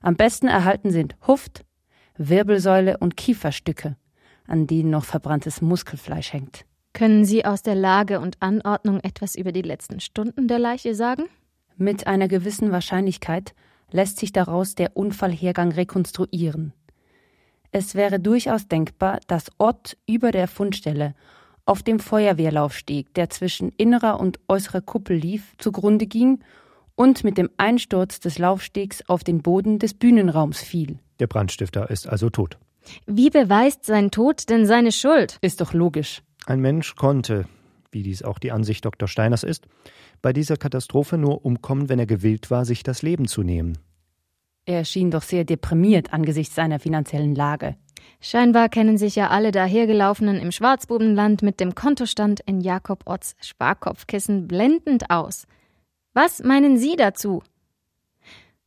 Am 0.01 0.15
besten 0.15 0.47
erhalten 0.47 0.91
sind 0.91 1.15
Huft, 1.27 1.63
Wirbelsäule 2.17 2.97
und 2.97 3.15
Kieferstücke, 3.15 3.95
an 4.47 4.67
denen 4.67 4.89
noch 4.89 5.05
verbranntes 5.05 5.61
Muskelfleisch 5.61 6.33
hängt. 6.33 6.65
Können 6.93 7.25
Sie 7.25 7.43
aus 7.45 7.63
der 7.63 7.75
Lage 7.75 8.19
und 8.19 8.37
Anordnung 8.39 8.99
etwas 8.99 9.35
über 9.35 9.51
die 9.51 9.61
letzten 9.61 9.99
Stunden 9.99 10.47
der 10.47 10.59
Leiche 10.59 10.93
sagen? 10.93 11.23
Mit 11.75 12.05
einer 12.05 12.27
gewissen 12.27 12.71
Wahrscheinlichkeit 12.71 13.55
lässt 13.91 14.19
sich 14.19 14.31
daraus 14.31 14.75
der 14.75 14.95
Unfallhergang 14.95 15.71
rekonstruieren. 15.71 16.73
Es 17.71 17.95
wäre 17.95 18.19
durchaus 18.19 18.67
denkbar, 18.67 19.19
dass 19.27 19.51
Ott 19.57 19.97
über 20.05 20.31
der 20.31 20.47
Fundstelle 20.47 21.15
auf 21.65 21.81
dem 21.81 21.99
Feuerwehrlaufsteg, 21.99 23.13
der 23.15 23.29
zwischen 23.29 23.69
innerer 23.69 24.19
und 24.19 24.39
äußerer 24.47 24.81
Kuppel 24.81 25.17
lief, 25.17 25.53
zugrunde 25.57 26.05
ging 26.05 26.43
und 26.95 27.23
mit 27.23 27.37
dem 27.37 27.49
Einsturz 27.57 28.19
des 28.19 28.37
Laufstegs 28.37 29.01
auf 29.07 29.23
den 29.23 29.41
Boden 29.41 29.79
des 29.79 29.93
Bühnenraums 29.93 30.61
fiel. 30.61 30.99
Der 31.19 31.27
Brandstifter 31.27 31.89
ist 31.89 32.07
also 32.07 32.29
tot. 32.29 32.57
Wie 33.05 33.29
beweist 33.29 33.85
sein 33.85 34.11
Tod 34.11 34.49
denn 34.49 34.65
seine 34.65 34.91
Schuld? 34.91 35.37
Ist 35.41 35.61
doch 35.61 35.73
logisch. 35.73 36.21
Ein 36.45 36.59
Mensch 36.59 36.95
konnte, 36.95 37.45
wie 37.91 38.03
dies 38.03 38.23
auch 38.23 38.39
die 38.39 38.51
Ansicht 38.51 38.83
Dr. 38.85 39.07
Steiners 39.07 39.43
ist, 39.43 39.65
bei 40.21 40.33
dieser 40.33 40.57
Katastrophe 40.57 41.17
nur 41.17 41.45
umkommen, 41.45 41.89
wenn 41.89 41.99
er 41.99 42.05
gewillt 42.05 42.51
war, 42.51 42.65
sich 42.65 42.83
das 42.83 43.01
Leben 43.01 43.27
zu 43.27 43.43
nehmen. 43.43 43.77
Er 44.65 44.85
schien 44.85 45.11
doch 45.11 45.23
sehr 45.23 45.43
deprimiert 45.43 46.13
angesichts 46.13 46.55
seiner 46.55 46.79
finanziellen 46.79 47.35
Lage. 47.35 47.75
Scheinbar 48.21 48.69
kennen 48.69 48.97
sich 48.97 49.15
ja 49.15 49.29
alle 49.29 49.51
dahergelaufenen 49.51 50.37
im 50.37 50.51
Schwarzbubenland 50.51 51.41
mit 51.41 51.59
dem 51.59 51.75
Kontostand 51.75 52.39
in 52.45 52.61
Jakob 52.61 53.03
Otts 53.05 53.35
Sparkopfkissen 53.41 54.47
blendend 54.47 55.09
aus. 55.09 55.45
Was 56.13 56.41
meinen 56.43 56.77
Sie 56.77 56.95
dazu? 56.95 57.43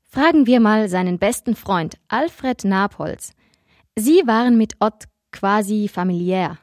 Fragen 0.02 0.46
wir 0.46 0.60
mal 0.60 0.88
seinen 0.88 1.18
besten 1.18 1.54
Freund 1.54 1.98
Alfred 2.08 2.64
Napolz. 2.64 3.32
Sie 3.98 4.26
waren 4.26 4.58
mit 4.58 4.74
Ott 4.80 5.04
quasi 5.32 5.88
familiär. 5.88 6.58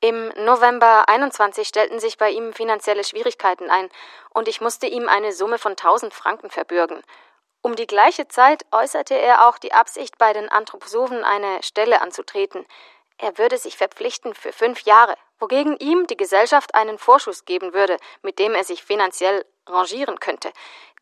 Im 0.00 0.28
November 0.44 1.08
21 1.08 1.66
stellten 1.66 2.00
sich 2.00 2.18
bei 2.18 2.28
ihm 2.30 2.52
finanzielle 2.52 3.02
Schwierigkeiten 3.02 3.70
ein 3.70 3.88
und 4.34 4.46
ich 4.46 4.60
musste 4.60 4.86
ihm 4.86 5.08
eine 5.08 5.32
Summe 5.32 5.58
von 5.58 5.72
1000 5.72 6.12
Franken 6.12 6.50
verbürgen. 6.50 7.02
Um 7.62 7.76
die 7.76 7.86
gleiche 7.86 8.28
Zeit 8.28 8.66
äußerte 8.72 9.14
er 9.14 9.48
auch 9.48 9.56
die 9.56 9.72
Absicht, 9.72 10.18
bei 10.18 10.34
den 10.34 10.50
Anthroposophen 10.50 11.24
eine 11.24 11.62
Stelle 11.62 12.02
anzutreten. 12.02 12.66
Er 13.16 13.38
würde 13.38 13.56
sich 13.56 13.78
verpflichten 13.78 14.34
für 14.34 14.52
fünf 14.52 14.82
Jahre, 14.82 15.14
wogegen 15.38 15.78
ihm 15.78 16.06
die 16.08 16.16
Gesellschaft 16.16 16.74
einen 16.74 16.98
Vorschuss 16.98 17.46
geben 17.46 17.72
würde, 17.72 17.96
mit 18.20 18.38
dem 18.38 18.54
er 18.54 18.64
sich 18.64 18.82
finanziell 18.82 19.46
rangieren 19.66 20.20
könnte. 20.20 20.52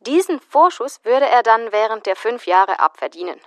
Diesen 0.00 0.40
Vorschuss 0.40 1.04
würde 1.04 1.26
er 1.26 1.42
dann 1.42 1.72
während 1.72 2.06
der 2.06 2.14
fünf 2.14 2.46
Jahre 2.46 2.78
abverdienen. 2.78 3.40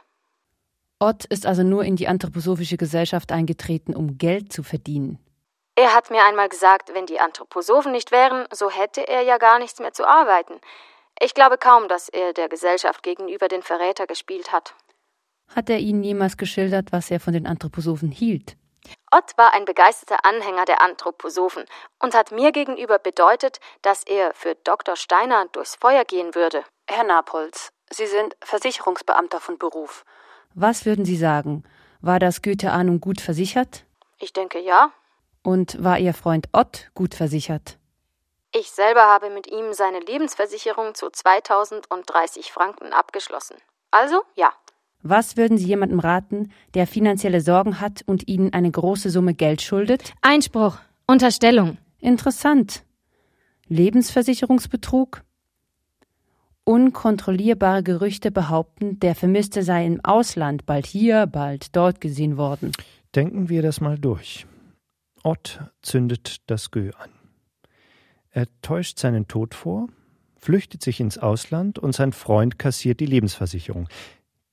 Ott 0.99 1.25
ist 1.25 1.45
also 1.45 1.63
nur 1.63 1.83
in 1.83 1.95
die 1.95 2.07
anthroposophische 2.07 2.77
Gesellschaft 2.77 3.31
eingetreten, 3.31 3.95
um 3.95 4.17
Geld 4.17 4.53
zu 4.53 4.63
verdienen. 4.63 5.19
Er 5.75 5.93
hat 5.93 6.11
mir 6.11 6.23
einmal 6.23 6.49
gesagt, 6.49 6.93
wenn 6.93 7.07
die 7.07 7.19
Anthroposophen 7.19 7.91
nicht 7.91 8.11
wären, 8.11 8.45
so 8.51 8.69
hätte 8.69 9.07
er 9.07 9.21
ja 9.21 9.37
gar 9.37 9.59
nichts 9.59 9.79
mehr 9.79 9.91
zu 9.91 10.07
arbeiten. 10.07 10.61
Ich 11.19 11.33
glaube 11.33 11.57
kaum, 11.57 11.87
dass 11.87 12.09
er 12.09 12.33
der 12.33 12.47
Gesellschaft 12.47 13.03
gegenüber 13.03 13.47
den 13.47 13.63
Verräter 13.63 14.07
gespielt 14.07 14.51
hat. 14.51 14.75
Hat 15.55 15.69
er 15.69 15.79
Ihnen 15.79 16.03
jemals 16.03 16.37
geschildert, 16.37 16.91
was 16.91 17.11
er 17.11 17.19
von 17.19 17.33
den 17.33 17.47
Anthroposophen 17.47 18.11
hielt? 18.11 18.55
Ott 19.11 19.37
war 19.37 19.53
ein 19.53 19.65
begeisterter 19.65 20.25
Anhänger 20.25 20.65
der 20.65 20.81
Anthroposophen 20.81 21.65
und 21.99 22.15
hat 22.15 22.31
mir 22.31 22.51
gegenüber 22.51 22.99
bedeutet, 22.99 23.59
dass 23.81 24.03
er 24.03 24.33
für 24.33 24.55
Dr. 24.55 24.95
Steiner 24.95 25.45
durchs 25.53 25.75
Feuer 25.75 26.03
gehen 26.05 26.35
würde. 26.35 26.63
Herr 26.89 27.03
Napolz, 27.03 27.71
Sie 27.89 28.07
sind 28.07 28.35
Versicherungsbeamter 28.43 29.39
von 29.39 29.57
Beruf. 29.57 30.03
Was 30.55 30.85
würden 30.85 31.05
Sie 31.05 31.17
sagen? 31.17 31.63
War 32.01 32.19
das 32.19 32.41
Goethe-Ahnung 32.41 32.99
gut 32.99 33.21
versichert? 33.21 33.85
Ich 34.19 34.33
denke 34.33 34.59
ja. 34.59 34.91
Und 35.41 35.83
war 35.83 35.99
Ihr 35.99 36.13
Freund 36.13 36.47
Ott 36.53 36.91
gut 36.93 37.15
versichert? 37.15 37.77
Ich 38.55 38.69
selber 38.69 39.01
habe 39.01 39.31
mit 39.31 39.47
ihm 39.47 39.73
seine 39.73 39.99
Lebensversicherung 39.99 40.93
zu 40.93 41.09
2030 41.09 42.51
Franken 42.51 42.93
abgeschlossen. 42.93 43.55
Also 43.89 44.21
ja. 44.35 44.53
Was 45.01 45.37
würden 45.37 45.57
Sie 45.57 45.65
jemandem 45.65 45.99
raten, 45.99 46.51
der 46.75 46.87
finanzielle 46.87 47.41
Sorgen 47.41 47.81
hat 47.81 48.03
und 48.05 48.27
Ihnen 48.27 48.53
eine 48.53 48.71
große 48.71 49.09
Summe 49.09 49.33
Geld 49.33 49.61
schuldet? 49.61 50.13
Einspruch. 50.21 50.77
Unterstellung. 51.07 51.77
Interessant. 51.99 52.83
Lebensversicherungsbetrug? 53.67 55.23
Unkontrollierbare 56.65 57.83
Gerüchte 57.83 58.31
behaupten, 58.31 58.99
der 58.99 59.15
Vermisste 59.15 59.63
sei 59.63 59.85
im 59.85 59.99
Ausland 60.03 60.65
bald 60.65 60.85
hier, 60.85 61.27
bald 61.27 61.75
dort 61.75 61.99
gesehen 61.99 62.37
worden. 62.37 62.71
Denken 63.15 63.49
wir 63.49 63.61
das 63.61 63.81
mal 63.81 63.99
durch. 63.99 64.45
Ott 65.23 65.59
zündet 65.81 66.37
das 66.47 66.71
Gö 66.71 66.91
an. 66.97 67.09
Er 68.29 68.47
täuscht 68.61 68.97
seinen 68.97 69.27
Tod 69.27 69.53
vor, 69.53 69.87
flüchtet 70.37 70.81
sich 70.81 70.99
ins 70.99 71.17
Ausland 71.17 71.79
und 71.79 71.93
sein 71.93 72.13
Freund 72.13 72.57
kassiert 72.57 72.99
die 72.99 73.05
Lebensversicherung. 73.05 73.89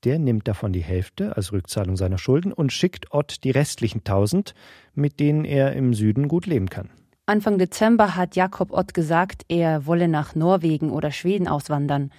Der 0.04 0.18
nimmt 0.18 0.48
davon 0.48 0.72
die 0.72 0.82
Hälfte 0.82 1.36
als 1.36 1.52
Rückzahlung 1.52 1.96
seiner 1.96 2.18
Schulden 2.18 2.52
und 2.52 2.72
schickt 2.72 3.12
Ott 3.12 3.44
die 3.44 3.50
restlichen 3.50 4.02
tausend, 4.02 4.54
mit 4.94 5.20
denen 5.20 5.44
er 5.44 5.74
im 5.74 5.94
Süden 5.94 6.26
gut 6.26 6.46
leben 6.46 6.70
kann. 6.70 6.90
Anfang 7.30 7.58
Dezember 7.58 8.16
hat 8.16 8.34
Jakob 8.34 8.72
Ott 8.72 8.92
gesagt, 8.92 9.44
er 9.46 9.86
wolle 9.86 10.08
nach 10.08 10.34
Norwegen 10.34 10.90
oder 10.90 11.12
Schweden 11.12 11.46
auswandern. 11.46 12.10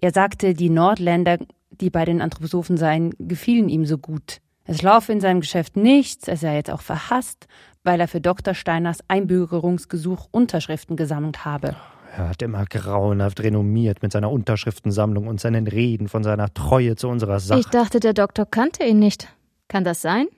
Er 0.00 0.12
sagte, 0.12 0.54
die 0.54 0.70
Nordländer, 0.70 1.36
die 1.70 1.90
bei 1.90 2.06
den 2.06 2.22
Anthroposophen 2.22 2.78
seien, 2.78 3.12
gefielen 3.18 3.68
ihm 3.68 3.84
so 3.84 3.98
gut. 3.98 4.40
Es 4.64 4.80
laufe 4.80 5.12
in 5.12 5.20
seinem 5.20 5.40
Geschäft 5.40 5.76
nichts, 5.76 6.26
er 6.26 6.38
sei 6.38 6.54
jetzt 6.56 6.70
auch 6.70 6.80
verhasst, 6.80 7.48
weil 7.84 8.00
er 8.00 8.08
für 8.08 8.22
Dr. 8.22 8.54
Steiners 8.54 9.00
Einbürgerungsgesuch 9.08 10.26
Unterschriften 10.30 10.96
gesammelt 10.96 11.44
habe. 11.44 11.76
Er 12.16 12.30
hat 12.30 12.40
immer 12.40 12.64
grauenhaft 12.64 13.42
renommiert 13.42 14.00
mit 14.00 14.12
seiner 14.12 14.30
Unterschriftensammlung 14.32 15.26
und 15.26 15.38
seinen 15.38 15.66
Reden 15.66 16.08
von 16.08 16.24
seiner 16.24 16.54
Treue 16.54 16.96
zu 16.96 17.08
unserer 17.08 17.40
Sache. 17.40 17.60
Ich 17.60 17.66
dachte, 17.66 18.00
der 18.00 18.14
Doktor 18.14 18.46
kannte 18.46 18.84
ihn 18.84 19.00
nicht. 19.00 19.28
Kann 19.68 19.84
das 19.84 20.00
sein? 20.00 20.28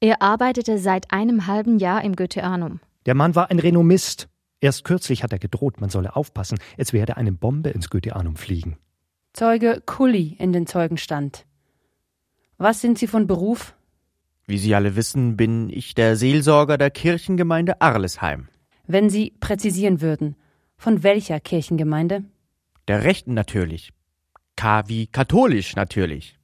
Er 0.00 0.22
arbeitete 0.22 0.78
seit 0.78 1.12
einem 1.12 1.46
halben 1.46 1.78
Jahr 1.78 2.02
im 2.02 2.16
Goetheanum. 2.16 2.80
Der 3.06 3.14
Mann 3.14 3.34
war 3.34 3.50
ein 3.50 3.58
Renommist. 3.58 4.28
Erst 4.60 4.84
kürzlich 4.84 5.22
hat 5.22 5.32
er 5.32 5.38
gedroht, 5.38 5.80
man 5.80 5.90
solle 5.90 6.16
aufpassen, 6.16 6.58
es 6.76 6.92
werde 6.92 7.16
eine 7.16 7.32
Bombe 7.32 7.70
ins 7.70 7.90
Goetheanum 7.90 8.36
fliegen. 8.36 8.78
Zeuge 9.34 9.82
Kulli 9.84 10.36
in 10.38 10.52
den 10.52 10.66
Zeugenstand. 10.66 11.44
Was 12.56 12.80
sind 12.80 12.98
Sie 12.98 13.06
von 13.06 13.26
Beruf? 13.26 13.74
Wie 14.46 14.58
Sie 14.58 14.74
alle 14.74 14.96
wissen, 14.96 15.36
bin 15.36 15.68
ich 15.70 15.94
der 15.94 16.16
Seelsorger 16.16 16.78
der 16.78 16.90
Kirchengemeinde 16.90 17.80
Arlesheim. 17.80 18.48
Wenn 18.86 19.10
Sie 19.10 19.34
präzisieren 19.40 20.00
würden, 20.00 20.36
von 20.76 21.02
welcher 21.02 21.40
Kirchengemeinde? 21.40 22.24
Der 22.88 23.04
Rechten 23.04 23.34
natürlich. 23.34 23.92
K 24.56 24.84
wie 24.86 25.06
katholisch 25.06 25.74
natürlich. 25.74 26.38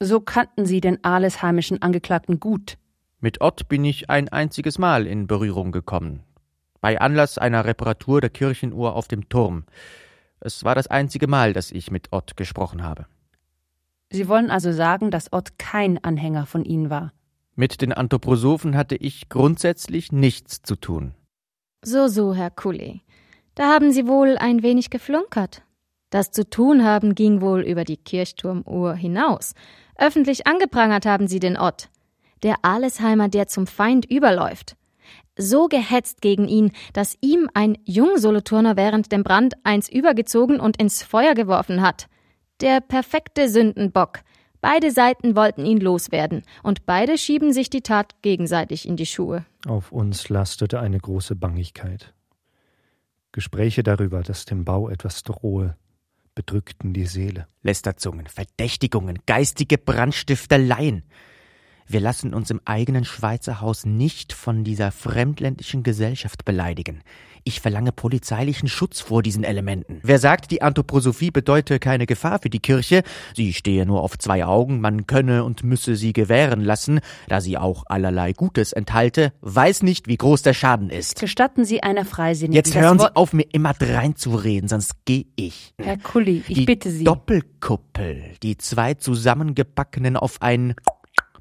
So 0.00 0.20
kannten 0.20 0.64
Sie 0.64 0.80
den 0.80 1.04
arlesheimischen 1.04 1.82
Angeklagten 1.82 2.40
gut. 2.40 2.78
Mit 3.20 3.42
Ott 3.42 3.68
bin 3.68 3.84
ich 3.84 4.08
ein 4.08 4.30
einziges 4.30 4.78
Mal 4.78 5.06
in 5.06 5.26
Berührung 5.26 5.72
gekommen. 5.72 6.22
Bei 6.80 7.00
Anlass 7.00 7.36
einer 7.36 7.66
Reparatur 7.66 8.22
der 8.22 8.30
Kirchenuhr 8.30 8.96
auf 8.96 9.08
dem 9.08 9.28
Turm. 9.28 9.64
Es 10.40 10.64
war 10.64 10.74
das 10.74 10.86
einzige 10.86 11.26
Mal, 11.26 11.52
dass 11.52 11.70
ich 11.70 11.90
mit 11.90 12.12
Ott 12.12 12.38
gesprochen 12.38 12.82
habe. 12.82 13.06
Sie 14.10 14.26
wollen 14.26 14.50
also 14.50 14.72
sagen, 14.72 15.10
dass 15.10 15.32
Ott 15.32 15.58
kein 15.58 16.02
Anhänger 16.02 16.46
von 16.46 16.64
Ihnen 16.64 16.88
war. 16.88 17.12
Mit 17.54 17.82
den 17.82 17.92
Anthroposophen 17.92 18.74
hatte 18.74 18.96
ich 18.96 19.28
grundsätzlich 19.28 20.12
nichts 20.12 20.62
zu 20.62 20.76
tun. 20.76 21.12
So, 21.82 22.08
so, 22.08 22.34
Herr 22.34 22.50
Kulli. 22.50 23.02
Da 23.54 23.68
haben 23.68 23.92
Sie 23.92 24.06
wohl 24.06 24.38
ein 24.38 24.62
wenig 24.62 24.88
geflunkert. 24.88 25.62
Das 26.08 26.30
zu 26.30 26.48
tun 26.48 26.84
haben 26.84 27.14
ging 27.14 27.42
wohl 27.42 27.60
über 27.60 27.84
die 27.84 27.98
Kirchturmuhr 27.98 28.94
hinaus. 28.94 29.52
Öffentlich 29.96 30.46
angeprangert 30.46 31.04
haben 31.04 31.28
Sie 31.28 31.38
den 31.38 31.58
Ott. 31.58 31.90
Der 32.42 32.56
Alesheimer, 32.62 33.28
der 33.28 33.48
zum 33.48 33.66
Feind 33.66 34.04
überläuft. 34.04 34.76
So 35.36 35.68
gehetzt 35.68 36.20
gegen 36.20 36.48
ihn, 36.48 36.72
dass 36.92 37.16
ihm 37.20 37.48
ein 37.54 37.78
Jungsoloturner 37.84 38.76
während 38.76 39.12
dem 39.12 39.22
Brand 39.22 39.54
eins 39.64 39.88
übergezogen 39.88 40.60
und 40.60 40.76
ins 40.76 41.02
Feuer 41.02 41.34
geworfen 41.34 41.82
hat. 41.82 42.08
Der 42.60 42.80
perfekte 42.80 43.48
Sündenbock. 43.48 44.20
Beide 44.60 44.90
Seiten 44.90 45.36
wollten 45.36 45.64
ihn 45.64 45.80
loswerden, 45.80 46.42
und 46.62 46.84
beide 46.84 47.16
schieben 47.16 47.54
sich 47.54 47.70
die 47.70 47.80
Tat 47.80 48.20
gegenseitig 48.20 48.86
in 48.86 48.96
die 48.96 49.06
Schuhe. 49.06 49.46
Auf 49.66 49.90
uns 49.90 50.28
lastete 50.28 50.80
eine 50.80 50.98
große 50.98 51.34
Bangigkeit. 51.34 52.12
Gespräche 53.32 53.82
darüber, 53.82 54.22
dass 54.22 54.44
dem 54.44 54.64
Bau 54.66 54.90
etwas 54.90 55.22
drohe, 55.22 55.76
bedrückten 56.34 56.92
die 56.92 57.06
Seele. 57.06 57.46
Lästerzungen, 57.62 58.26
Verdächtigungen, 58.26 59.20
geistige 59.26 59.78
Brandstifteleien. 59.78 61.04
Wir 61.92 61.98
lassen 61.98 62.34
uns 62.34 62.52
im 62.52 62.60
eigenen 62.66 63.04
Schweizer 63.04 63.60
Haus 63.60 63.84
nicht 63.84 64.32
von 64.32 64.62
dieser 64.62 64.92
fremdländischen 64.92 65.82
Gesellschaft 65.82 66.44
beleidigen. 66.44 67.02
Ich 67.42 67.60
verlange 67.60 67.90
polizeilichen 67.90 68.68
Schutz 68.68 69.00
vor 69.00 69.24
diesen 69.24 69.42
Elementen. 69.42 69.98
Wer 70.04 70.20
sagt, 70.20 70.52
die 70.52 70.62
Anthroposophie 70.62 71.32
bedeute 71.32 71.80
keine 71.80 72.06
Gefahr 72.06 72.38
für 72.38 72.48
die 72.48 72.60
Kirche, 72.60 73.02
sie 73.34 73.52
stehe 73.52 73.86
nur 73.86 74.04
auf 74.04 74.16
zwei 74.18 74.44
Augen, 74.44 74.80
man 74.80 75.08
könne 75.08 75.42
und 75.42 75.64
müsse 75.64 75.96
sie 75.96 76.12
gewähren 76.12 76.60
lassen, 76.60 77.00
da 77.26 77.40
sie 77.40 77.58
auch 77.58 77.82
allerlei 77.86 78.34
Gutes 78.34 78.72
enthalte, 78.72 79.32
weiß 79.40 79.82
nicht, 79.82 80.06
wie 80.06 80.16
groß 80.16 80.42
der 80.42 80.54
Schaden 80.54 80.90
ist. 80.90 81.18
Gestatten 81.18 81.64
Sie 81.64 81.82
einer 81.82 82.04
Freisinnigen. 82.04 82.54
Jetzt 82.54 82.76
hören 82.76 83.00
Sie 83.00 83.16
auf, 83.16 83.32
mir 83.32 83.46
immer 83.50 83.74
dreinzureden, 83.74 84.68
sonst 84.68 84.92
geh 85.06 85.26
ich. 85.34 85.74
Herr 85.82 85.96
Kulli, 85.96 86.44
ich 86.46 86.56
die 86.56 86.64
bitte 86.66 86.92
Sie. 86.92 87.02
Doppelkuppel, 87.02 88.36
die 88.44 88.58
zwei 88.58 88.94
zusammengebackenen 88.94 90.16
auf 90.16 90.40
ein 90.40 90.76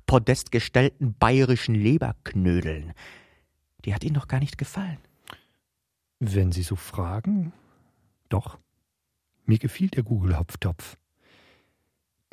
Podest 0.09 0.51
gestellten 0.51 1.13
bayerischen 1.13 1.75
Leberknödeln. 1.75 2.93
Die 3.85 3.93
hat 3.93 4.03
Ihnen 4.03 4.15
doch 4.15 4.27
gar 4.27 4.39
nicht 4.39 4.57
gefallen. 4.57 4.97
Wenn 6.19 6.51
Sie 6.51 6.63
so 6.63 6.75
fragen, 6.75 7.53
doch. 8.27 8.57
Mir 9.45 9.59
gefiel 9.59 9.87
der 9.89 10.01
Gugelhopftopf. 10.01 10.97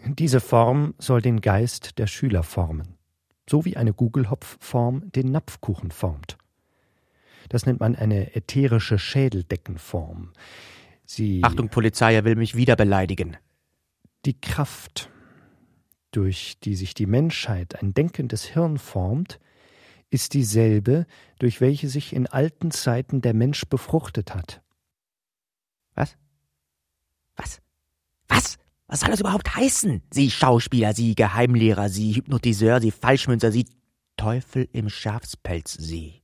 Diese 0.07 0.41
Form 0.41 0.95
soll 0.97 1.21
den 1.21 1.43
Geist 1.43 1.99
der 1.99 2.07
Schüler 2.07 2.45
formen, 2.45 2.97
so 3.47 3.67
wie 3.67 3.77
eine 3.77 3.93
Gugelhopfform 3.93 5.13
den 5.13 5.31
Napfkuchen 5.31 5.91
formt. 5.91 6.39
Das 7.51 7.67
nennt 7.67 7.81
man 7.81 7.95
eine 7.95 8.35
ätherische 8.35 8.99
Schädeldeckenform. 8.99 10.33
Sie 11.05 11.45
Achtung, 11.45 11.69
Polizei, 11.69 12.15
er 12.15 12.25
will 12.25 12.37
mich 12.37 12.55
wieder 12.55 12.75
beleidigen. 12.75 13.37
Die 14.25 14.41
Kraft, 14.41 15.11
durch 16.17 16.59
die 16.61 16.75
sich 16.77 16.95
die 16.95 17.05
Menschheit 17.05 17.83
ein 17.83 17.93
denkendes 17.93 18.45
Hirn 18.45 18.79
formt, 18.79 19.39
ist 20.09 20.33
dieselbe, 20.33 21.05
durch 21.39 21.61
welche 21.61 21.91
sich 21.91 22.15
in 22.15 22.27
alten 22.27 22.71
Zeiten 22.71 23.21
der 23.21 23.35
Mensch 23.35 23.67
befruchtet 23.67 24.35
hat. 24.35 24.63
Was? 25.95 26.17
Was? 27.37 27.61
Was? 28.29 28.57
Was 28.87 29.01
soll 29.01 29.11
das 29.11 29.21
überhaupt 29.21 29.55
heißen? 29.57 30.03
Sie 30.11 30.31
Schauspieler, 30.31 30.95
Sie 30.95 31.15
Geheimlehrer, 31.15 31.91
Sie 31.91 32.15
Hypnotiseur, 32.15 32.81
Sie 32.81 32.93
Falschmünzer, 32.93 33.53
Sie 33.53 33.67
Teufel 34.17 34.69
im 34.73 34.89
Schafspelz, 34.89 35.75
Sie. 35.75 36.23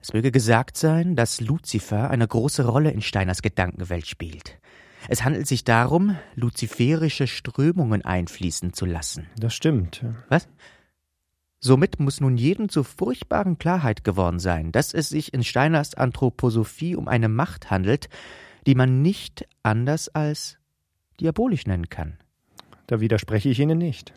Es 0.00 0.12
möge 0.12 0.32
gesagt 0.32 0.76
sein, 0.76 1.14
dass 1.14 1.40
Luzifer 1.40 2.10
eine 2.10 2.26
große 2.26 2.66
Rolle 2.66 2.90
in 2.90 3.02
Steiners 3.02 3.42
Gedankenwelt 3.42 4.08
spielt. 4.08 4.58
Es 5.08 5.24
handelt 5.24 5.46
sich 5.46 5.64
darum, 5.64 6.16
luziferische 6.34 7.26
Strömungen 7.26 8.04
einfließen 8.04 8.74
zu 8.74 8.84
lassen. 8.84 9.26
Das 9.38 9.54
stimmt. 9.54 10.04
Was? 10.28 10.48
Somit 11.60 11.98
muss 11.98 12.20
nun 12.20 12.36
jedem 12.36 12.68
zur 12.68 12.84
furchtbaren 12.84 13.58
Klarheit 13.58 14.04
geworden 14.04 14.38
sein, 14.38 14.70
dass 14.70 14.94
es 14.94 15.08
sich 15.08 15.34
in 15.34 15.42
Steiners 15.42 15.94
Anthroposophie 15.94 16.94
um 16.94 17.08
eine 17.08 17.28
Macht 17.28 17.70
handelt, 17.70 18.08
die 18.66 18.74
man 18.74 19.02
nicht 19.02 19.48
anders 19.62 20.08
als 20.08 20.58
diabolisch 21.20 21.66
nennen 21.66 21.88
kann. 21.88 22.18
Da 22.86 23.00
widerspreche 23.00 23.48
ich 23.48 23.58
Ihnen 23.58 23.78
nicht. 23.78 24.12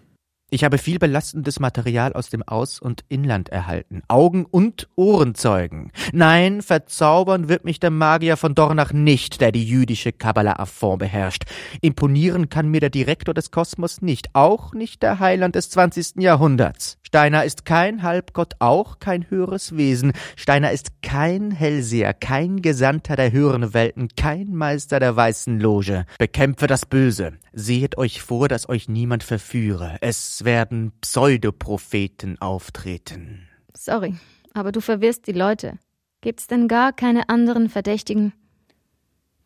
Ich 0.53 0.65
habe 0.65 0.77
viel 0.77 0.99
belastendes 0.99 1.61
Material 1.61 2.11
aus 2.11 2.29
dem 2.29 2.43
Aus- 2.43 2.81
und 2.81 3.05
Inland 3.07 3.47
erhalten. 3.47 4.01
Augen- 4.09 4.43
und 4.43 4.89
Ohrenzeugen. 4.97 5.93
Nein, 6.11 6.61
verzaubern 6.61 7.47
wird 7.47 7.63
mich 7.63 7.79
der 7.79 7.89
Magier 7.89 8.35
von 8.35 8.53
Dornach 8.53 8.91
nicht, 8.91 9.39
der 9.39 9.53
die 9.53 9.63
jüdische 9.63 10.11
Kabbala 10.11 10.65
fond 10.65 10.99
beherrscht. 10.99 11.45
Imponieren 11.79 12.49
kann 12.49 12.67
mir 12.67 12.81
der 12.81 12.89
Direktor 12.89 13.33
des 13.33 13.51
Kosmos 13.51 14.01
nicht, 14.01 14.35
auch 14.35 14.73
nicht 14.73 15.01
der 15.03 15.19
Heiland 15.19 15.55
des 15.55 15.69
20. 15.69 16.21
Jahrhunderts. 16.21 17.00
Steiner 17.11 17.43
ist 17.43 17.65
kein 17.65 18.03
Halbgott, 18.03 18.53
auch 18.59 18.99
kein 18.99 19.29
höheres 19.29 19.75
Wesen. 19.75 20.13
Steiner 20.37 20.71
ist 20.71 21.01
kein 21.01 21.51
Hellseher, 21.51 22.13
kein 22.13 22.61
Gesandter 22.61 23.17
der 23.17 23.33
höheren 23.33 23.73
Welten, 23.73 24.07
kein 24.15 24.55
Meister 24.55 25.01
der 25.01 25.13
weißen 25.13 25.59
Loge. 25.59 26.05
Bekämpfe 26.19 26.67
das 26.67 26.85
Böse. 26.85 27.33
Sehet 27.51 27.97
euch 27.97 28.21
vor, 28.21 28.47
dass 28.47 28.69
euch 28.69 28.87
niemand 28.87 29.25
verführe. 29.25 29.97
Es 29.99 30.45
werden 30.45 30.93
Pseudopropheten 31.01 32.39
auftreten. 32.39 33.45
Sorry, 33.73 34.15
aber 34.53 34.71
du 34.71 34.79
verwirrst 34.79 35.27
die 35.27 35.33
Leute. 35.33 35.79
Gibt's 36.21 36.47
denn 36.47 36.69
gar 36.69 36.93
keine 36.93 37.27
anderen 37.27 37.67
Verdächtigen? 37.67 38.31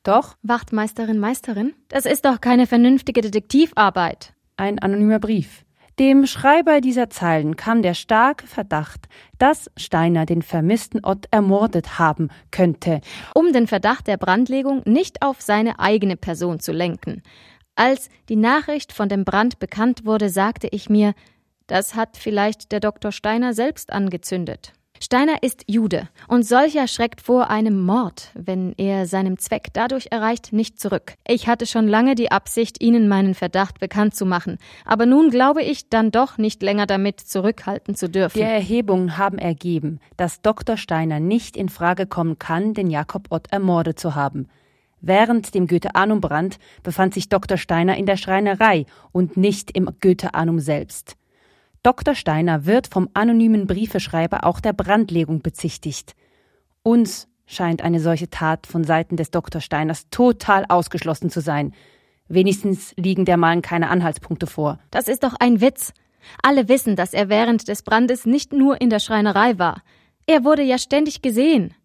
Doch. 0.04 0.38
Wachtmeisterin, 0.44 1.18
Meisterin? 1.18 1.74
Das 1.88 2.06
ist 2.06 2.26
doch 2.26 2.42
keine 2.42 2.68
vernünftige 2.68 3.22
Detektivarbeit. 3.22 4.36
Ein 4.56 4.78
anonymer 4.78 5.18
Brief. 5.18 5.65
Dem 5.98 6.28
Schreiber 6.28 6.82
dieser 6.82 7.10
Zeilen 7.10 7.56
kam 7.56 7.82
der 7.82 7.94
starke 7.94 8.48
Verdacht, 8.48 9.08
dass 9.38 9.72
Steiner 9.78 10.26
den 10.26 10.42
vermissten 10.42 11.06
Ott 11.06 11.28
ermordet 11.32 11.98
haben 11.98 12.32
könnte. 12.52 13.00
Um 13.34 13.54
den 13.54 13.66
Verdacht 13.66 14.08
der 14.08 14.18
Brandlegung 14.18 14.82
nicht 14.86 15.22
auf 15.22 15.42
seine 15.42 15.80
eigene 15.80 16.18
Person 16.18 16.60
zu 16.60 16.74
lenken. 16.74 17.24
Als 17.76 18.10
die 18.28 18.36
Nachricht 18.36 18.92
von 18.92 19.08
dem 19.08 19.24
Brand 19.24 19.60
bekannt 19.60 20.06
wurde, 20.06 20.30
sagte 20.30 20.68
ich 20.70 20.90
mir, 20.90 21.14
das 21.68 21.96
hat 21.96 22.18
vielleicht 22.18 22.74
der 22.74 22.82
Dr. 22.82 23.14
Steiner 23.14 23.54
selbst 23.54 23.94
angezündet. 23.94 24.74
Steiner 25.02 25.44
ist 25.44 25.64
Jude, 25.68 26.08
und 26.28 26.44
solcher 26.44 26.88
schreckt 26.88 27.22
vor 27.22 27.50
einem 27.50 27.82
Mord, 27.82 28.32
wenn 28.34 28.74
er 28.78 29.06
seinem 29.06 29.38
Zweck 29.38 29.68
dadurch 29.74 30.08
erreicht, 30.12 30.54
nicht 30.54 30.80
zurück. 30.80 31.16
Ich 31.28 31.48
hatte 31.48 31.66
schon 31.66 31.88
lange 31.88 32.16
die 32.16 32.32
Absicht, 32.32 32.82
Ihnen 32.82 33.08
meinen 33.08 33.36
Verdacht 33.36 33.80
bekannt 33.80 34.16
zu 34.16 34.26
machen, 34.26 34.58
aber 34.86 35.06
nun 35.06 35.30
glaube 35.30 35.64
ich 35.64 35.90
dann 35.90 36.12
doch 36.12 36.38
nicht 36.38 36.64
länger 36.64 36.86
damit 36.86 37.20
zurückhalten 37.20 37.96
zu 37.96 38.10
dürfen. 38.10 38.38
Die 38.38 38.44
Erhebungen 38.44 39.18
haben 39.18 39.38
ergeben, 39.38 40.00
dass 40.18 40.42
Dr. 40.42 40.78
Steiner 40.78 41.20
nicht 41.20 41.58
in 41.58 41.70
Frage 41.70 42.08
kommen 42.08 42.40
kann, 42.40 42.74
den 42.74 42.90
Jakob 42.90 43.28
Ott 43.32 43.52
ermordet 43.52 44.00
zu 44.00 44.16
haben. 44.16 44.48
Während 45.02 45.54
dem 45.54 45.68
Goethe-Anum-Brand 45.68 46.58
befand 46.82 47.14
sich 47.14 47.30
Dr. 47.30 47.58
Steiner 47.58 47.98
in 47.98 48.06
der 48.06 48.18
Schreinerei 48.18 48.86
und 49.12 49.38
nicht 49.38 49.70
im 49.72 49.90
Goethe-Anum 50.02 50.60
selbst. 50.60 51.16
Dr. 51.86 52.16
Steiner 52.16 52.66
wird 52.66 52.88
vom 52.88 53.10
anonymen 53.14 53.68
Briefeschreiber 53.68 54.44
auch 54.44 54.60
der 54.60 54.74
Brandlegung 54.74 55.44
bezichtigt. 55.44 56.16
Uns 56.82 57.28
scheint 57.46 57.84
eine 57.84 58.00
solche 58.00 58.28
Tat 58.28 58.66
von 58.66 58.84
Seiten 58.84 59.18
des 59.18 59.30
Dr. 59.30 59.62
Steiners 59.62 60.10
total 60.10 60.66
ausgeschlossen 60.68 61.30
zu 61.30 61.42
sein. 61.42 61.76
Wenigstens 62.28 62.96
liegen 62.98 63.26
der 63.26 63.38
Mann 63.38 63.62
keine 63.62 63.92
Anhaltspunkte 63.92 64.48
vor. 64.48 64.80
Das 64.90 65.08
ist 65.08 65.22
doch 65.22 65.36
ein 65.40 65.62
Witz. 65.62 65.94
Alle 66.42 66.70
wissen, 66.70 66.96
dass 66.96 67.14
er 67.14 67.30
während 67.30 67.68
des 67.68 67.84
Brandes 67.84 68.26
nicht 68.26 68.52
nur 68.52 68.82
in 68.82 68.90
der 68.90 69.00
Schreinerei 69.00 69.60
war. 69.60 69.84
Er 70.26 70.44
wurde 70.44 70.64
ja 70.64 70.80
ständig 70.80 71.22
gesehen. 71.22 71.76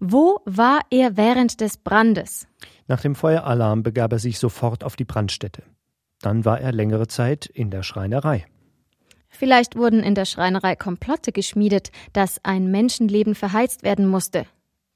Wo 0.00 0.40
war 0.46 0.80
er 0.88 1.18
während 1.18 1.60
des 1.60 1.76
Brandes? 1.76 2.48
Nach 2.86 3.02
dem 3.02 3.14
Feueralarm 3.14 3.82
begab 3.82 4.12
er 4.12 4.18
sich 4.18 4.38
sofort 4.38 4.82
auf 4.82 4.96
die 4.96 5.04
Brandstätte. 5.04 5.62
Dann 6.22 6.46
war 6.46 6.58
er 6.58 6.72
längere 6.72 7.06
Zeit 7.06 7.44
in 7.44 7.68
der 7.70 7.82
Schreinerei. 7.82 8.46
Vielleicht 9.28 9.76
wurden 9.76 10.02
in 10.02 10.14
der 10.14 10.24
Schreinerei 10.24 10.76
Komplotte 10.76 11.32
geschmiedet, 11.32 11.90
dass 12.12 12.40
ein 12.44 12.70
Menschenleben 12.70 13.34
verheizt 13.34 13.82
werden 13.82 14.06
musste. 14.06 14.46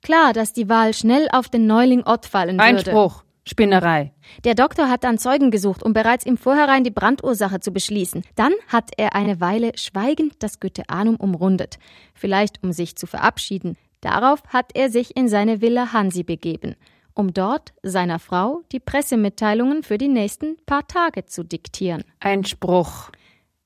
Klar, 0.02 0.32
dass 0.32 0.52
die 0.52 0.68
Wahl 0.68 0.94
schnell 0.94 1.28
auf 1.30 1.48
den 1.48 1.66
Neuling 1.66 2.02
Ott 2.04 2.26
fallen 2.26 2.56
würde. 2.56 2.62
Einspruch. 2.62 3.22
Spinnerei. 3.44 4.12
Der 4.44 4.54
Doktor 4.54 4.88
hat 4.88 5.02
dann 5.02 5.18
Zeugen 5.18 5.50
gesucht, 5.50 5.82
um 5.82 5.92
bereits 5.92 6.24
im 6.24 6.36
Vorhinein 6.36 6.84
die 6.84 6.90
Brandursache 6.90 7.60
zu 7.60 7.72
beschließen. 7.72 8.22
Dann 8.36 8.52
hat 8.68 8.90
er 8.96 9.14
eine 9.14 9.40
Weile 9.40 9.72
schweigend 9.76 10.34
das 10.40 10.60
Goetheanum 10.60 11.16
umrundet, 11.16 11.78
vielleicht 12.14 12.62
um 12.62 12.72
sich 12.72 12.96
zu 12.96 13.06
verabschieden. 13.06 13.76
Darauf 14.02 14.42
hat 14.48 14.70
er 14.74 14.90
sich 14.90 15.16
in 15.16 15.28
seine 15.28 15.60
Villa 15.60 15.92
Hansi 15.92 16.22
begeben, 16.22 16.76
um 17.14 17.34
dort 17.34 17.72
seiner 17.82 18.18
Frau 18.18 18.62
die 18.72 18.80
Pressemitteilungen 18.80 19.82
für 19.82 19.98
die 19.98 20.08
nächsten 20.08 20.56
paar 20.64 20.86
Tage 20.86 21.26
zu 21.26 21.42
diktieren. 21.42 22.04
Einspruch. 22.20 23.10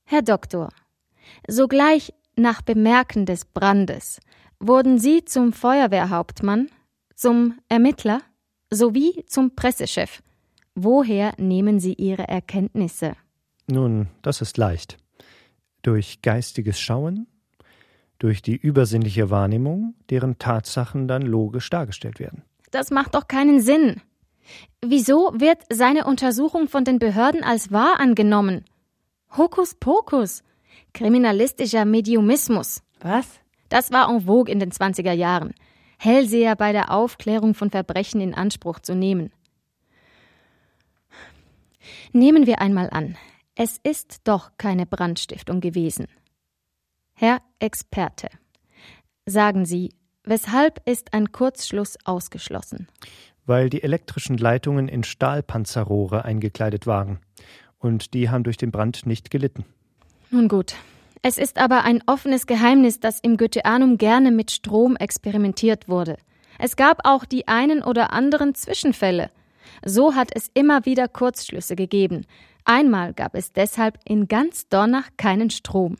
Herr 0.07 0.21
Doktor, 0.21 0.69
sogleich 1.47 2.13
nach 2.35 2.61
Bemerken 2.61 3.25
des 3.25 3.43
Brandes 3.45 4.19
wurden 4.59 4.99
Sie 4.99 5.25
zum 5.25 5.51
Feuerwehrhauptmann, 5.51 6.69
zum 7.15 7.57
Ermittler 7.69 8.21
sowie 8.69 9.25
zum 9.25 9.55
Pressechef. 9.55 10.21
Woher 10.75 11.33
nehmen 11.37 11.79
Sie 11.79 11.93
Ihre 11.93 12.27
Erkenntnisse? 12.27 13.13
Nun, 13.65 14.07
das 14.21 14.41
ist 14.41 14.57
leicht. 14.57 14.97
Durch 15.81 16.21
geistiges 16.21 16.79
Schauen, 16.79 17.25
durch 18.19 18.43
die 18.43 18.55
übersinnliche 18.55 19.31
Wahrnehmung, 19.31 19.95
deren 20.11 20.37
Tatsachen 20.37 21.07
dann 21.07 21.23
logisch 21.23 21.71
dargestellt 21.71 22.19
werden. 22.19 22.43
Das 22.69 22.91
macht 22.91 23.15
doch 23.15 23.27
keinen 23.27 23.59
Sinn. 23.59 24.01
Wieso 24.85 25.31
wird 25.33 25.63
seine 25.73 26.05
Untersuchung 26.05 26.67
von 26.67 26.83
den 26.83 26.99
Behörden 26.99 27.43
als 27.43 27.71
wahr 27.71 27.99
angenommen? 27.99 28.65
Hokuspokus. 29.37 30.43
Kriminalistischer 30.93 31.85
Mediumismus. 31.85 32.81
Was? 33.01 33.39
Das 33.69 33.91
war 33.91 34.09
en 34.09 34.21
vogue 34.21 34.51
in 34.51 34.59
den 34.59 34.71
20er 34.71 35.11
Jahren. 35.11 35.53
Hellseher 35.97 36.55
bei 36.55 36.71
der 36.71 36.91
Aufklärung 36.91 37.53
von 37.53 37.69
Verbrechen 37.69 38.21
in 38.21 38.33
Anspruch 38.33 38.79
zu 38.79 38.95
nehmen. 38.95 39.31
Nehmen 42.11 42.45
wir 42.45 42.61
einmal 42.61 42.89
an, 42.89 43.17
es 43.55 43.79
ist 43.83 44.21
doch 44.23 44.51
keine 44.57 44.85
Brandstiftung 44.85 45.61
gewesen. 45.61 46.07
Herr 47.13 47.41
Experte, 47.59 48.27
sagen 49.25 49.65
Sie, 49.65 49.93
weshalb 50.23 50.81
ist 50.87 51.13
ein 51.13 51.31
Kurzschluss 51.31 51.97
ausgeschlossen? 52.03 52.87
Weil 53.45 53.69
die 53.69 53.83
elektrischen 53.83 54.37
Leitungen 54.37 54.87
in 54.87 55.03
Stahlpanzerrohre 55.03 56.25
eingekleidet 56.25 56.87
waren. 56.87 57.19
Und 57.79 58.13
die 58.13 58.29
haben 58.29 58.43
durch 58.43 58.57
den 58.57 58.71
Brand 58.71 59.05
nicht 59.05 59.29
gelitten. 59.31 59.65
Nun 60.31 60.47
gut, 60.47 60.75
es 61.27 61.39
ist 61.39 61.57
aber 61.57 61.83
ein 61.85 62.03
offenes 62.05 62.45
Geheimnis, 62.45 62.99
dass 62.99 63.19
im 63.19 63.37
Goetheanum 63.37 63.97
gerne 63.97 64.29
mit 64.29 64.51
Strom 64.51 64.95
experimentiert 64.95 65.89
wurde. 65.89 66.17
Es 66.59 66.75
gab 66.75 66.99
auch 67.03 67.25
die 67.25 67.47
einen 67.47 67.81
oder 67.81 68.13
anderen 68.13 68.53
Zwischenfälle. 68.53 69.31
So 69.83 70.13
hat 70.13 70.29
es 70.35 70.51
immer 70.53 70.85
wieder 70.85 71.07
Kurzschlüsse 71.07 71.75
gegeben. 71.75 72.27
Einmal 72.63 73.13
gab 73.13 73.33
es 73.33 73.53
deshalb 73.53 73.97
in 74.05 74.27
ganz 74.27 74.69
Dornach 74.69 75.09
keinen 75.17 75.49
Strom. 75.49 75.97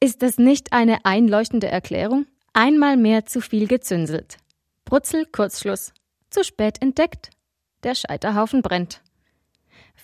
Ist 0.00 0.22
das 0.22 0.36
nicht 0.36 0.72
eine 0.72 1.04
einleuchtende 1.04 1.68
Erklärung? 1.68 2.26
Einmal 2.52 2.96
mehr 2.96 3.24
zu 3.24 3.40
viel 3.40 3.68
gezünselt. 3.68 4.36
Brutzel, 4.84 5.26
Kurzschluss. 5.26 5.92
Zu 6.30 6.42
spät 6.42 6.82
entdeckt. 6.82 7.30
Der 7.84 7.94
Scheiterhaufen 7.94 8.62
brennt. 8.62 9.00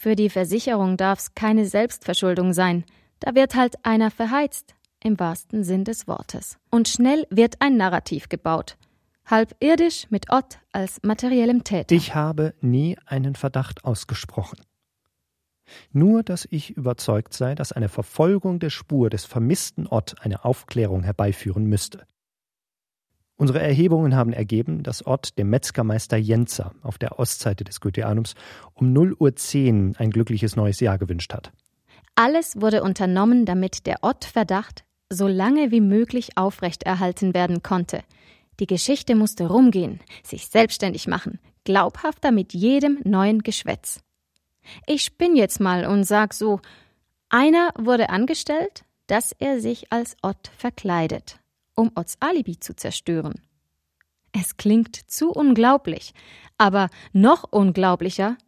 Für 0.02 0.16
die 0.16 0.30
Versicherung 0.30 0.96
darf's 0.96 1.36
keine 1.36 1.64
Selbstverschuldung 1.64 2.52
sein. 2.52 2.82
Da 3.20 3.36
wird 3.36 3.54
halt 3.54 3.76
einer 3.84 4.10
verheizt, 4.10 4.74
im 5.00 5.16
wahrsten 5.20 5.62
Sinn 5.62 5.84
des 5.84 6.08
Wortes. 6.08 6.58
Und 6.72 6.88
schnell 6.88 7.24
wird 7.30 7.60
ein 7.60 7.76
Narrativ 7.76 8.28
gebaut. 8.28 8.76
Halb 9.26 9.54
irdisch 9.60 10.08
mit 10.10 10.28
Ott 10.28 10.58
als 10.72 10.98
materiellem 11.04 11.62
Täter. 11.62 11.94
Ich 11.94 12.16
habe 12.16 12.52
nie 12.60 12.98
einen 13.06 13.36
Verdacht 13.36 13.84
ausgesprochen. 13.84 14.58
Nur, 15.92 16.24
dass 16.24 16.48
ich 16.50 16.76
überzeugt 16.76 17.32
sei, 17.32 17.54
dass 17.54 17.70
eine 17.70 17.88
Verfolgung 17.88 18.58
der 18.58 18.70
Spur 18.70 19.08
des 19.08 19.24
vermissten 19.24 19.86
Ott 19.86 20.16
eine 20.18 20.44
Aufklärung 20.44 21.04
herbeiführen 21.04 21.66
müsste. 21.66 22.08
Unsere 23.42 23.60
Erhebungen 23.60 24.14
haben 24.14 24.32
ergeben, 24.32 24.84
dass 24.84 25.04
Ott 25.04 25.36
dem 25.36 25.50
Metzgermeister 25.50 26.16
Jenzer 26.16 26.76
auf 26.80 26.96
der 26.96 27.18
Ostseite 27.18 27.64
des 27.64 27.80
Goetheanums 27.80 28.36
um 28.74 28.92
0 28.92 29.16
Uhr 29.18 29.34
10 29.34 29.96
ein 29.98 30.10
glückliches 30.10 30.54
neues 30.54 30.78
Jahr 30.78 30.96
gewünscht 30.96 31.34
hat. 31.34 31.50
Alles 32.14 32.60
wurde 32.60 32.84
unternommen, 32.84 33.44
damit 33.44 33.84
der 33.88 33.96
Ott-Verdacht 34.02 34.84
so 35.10 35.26
lange 35.26 35.72
wie 35.72 35.80
möglich 35.80 36.36
aufrechterhalten 36.38 37.34
werden 37.34 37.64
konnte. 37.64 38.04
Die 38.60 38.68
Geschichte 38.68 39.16
musste 39.16 39.48
rumgehen, 39.48 39.98
sich 40.22 40.46
selbstständig 40.46 41.08
machen, 41.08 41.40
glaubhafter 41.64 42.30
mit 42.30 42.54
jedem 42.54 43.00
neuen 43.02 43.42
Geschwätz. 43.42 44.02
Ich 44.86 45.02
spinn 45.02 45.34
jetzt 45.34 45.58
mal 45.58 45.86
und 45.86 46.04
sag 46.04 46.32
so: 46.32 46.60
Einer 47.28 47.70
wurde 47.76 48.08
angestellt, 48.08 48.84
dass 49.08 49.32
er 49.32 49.60
sich 49.60 49.90
als 49.90 50.16
Ott 50.22 50.52
verkleidet, 50.56 51.40
um 51.82 51.90
Otts 51.96 52.16
Alibi 52.20 52.58
zu 52.58 52.74
zerstören. 52.74 53.42
Es 54.32 54.56
klingt 54.56 54.96
zu 54.96 55.30
unglaublich, 55.30 56.14
aber 56.56 56.88
noch 57.12 57.44
unglaublicher. 57.50 58.38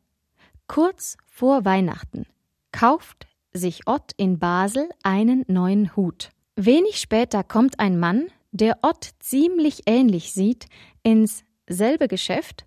Kurz 0.66 1.18
vor 1.26 1.64
Weihnachten 1.64 2.26
kauft 2.72 3.26
sich 3.52 3.86
Ott 3.86 4.12
in 4.16 4.38
Basel 4.38 4.88
einen 5.02 5.44
neuen 5.48 5.94
Hut. 5.96 6.30
Wenig 6.56 6.98
später 6.98 7.42
kommt 7.42 7.80
ein 7.80 7.98
Mann, 7.98 8.28
der 8.52 8.78
Ott 8.82 9.10
ziemlich 9.18 9.82
ähnlich 9.86 10.32
sieht, 10.32 10.66
ins 11.02 11.44
selbe 11.68 12.08
Geschäft 12.08 12.64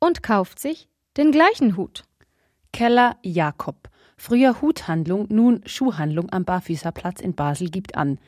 und 0.00 0.22
kauft 0.22 0.58
sich 0.58 0.88
den 1.16 1.30
gleichen 1.30 1.76
Hut. 1.76 2.02
Keller 2.72 3.16
Jakob, 3.22 3.88
früher 4.16 4.60
Huthandlung, 4.60 5.26
nun 5.30 5.62
Schuhhandlung 5.64 6.30
am 6.32 6.44
Barfüßerplatz 6.44 7.20
in 7.20 7.34
Basel 7.34 7.70
gibt 7.70 7.96
an. 7.96 8.18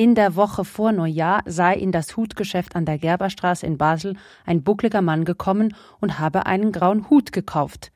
In 0.00 0.14
der 0.14 0.36
Woche 0.36 0.64
vor 0.64 0.92
Neujahr 0.92 1.42
sei 1.44 1.74
in 1.74 1.90
das 1.90 2.16
Hutgeschäft 2.16 2.76
an 2.76 2.84
der 2.84 2.98
Gerberstraße 2.98 3.66
in 3.66 3.78
Basel 3.78 4.14
ein 4.46 4.62
buckliger 4.62 5.02
Mann 5.02 5.24
gekommen 5.24 5.74
und 5.98 6.20
habe 6.20 6.46
einen 6.46 6.70
grauen 6.70 7.10
Hut 7.10 7.32
gekauft. 7.32 7.90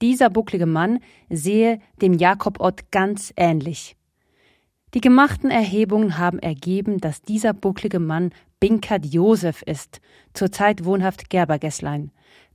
Dieser 0.00 0.30
bucklige 0.30 0.64
Mann 0.64 0.98
sehe 1.28 1.80
dem 2.00 2.14
Jakob 2.14 2.58
Ott 2.58 2.90
ganz 2.90 3.34
ähnlich. 3.36 3.98
Die 4.94 5.02
gemachten 5.02 5.50
Erhebungen 5.50 6.16
haben 6.16 6.38
ergeben, 6.38 7.00
dass 7.00 7.20
dieser 7.20 7.52
bucklige 7.52 8.00
Mann 8.00 8.30
Binkert 8.58 9.04
Josef 9.04 9.60
ist, 9.60 10.00
zurzeit 10.32 10.86
wohnhaft 10.86 11.28
Gerbergässlein. 11.28 12.12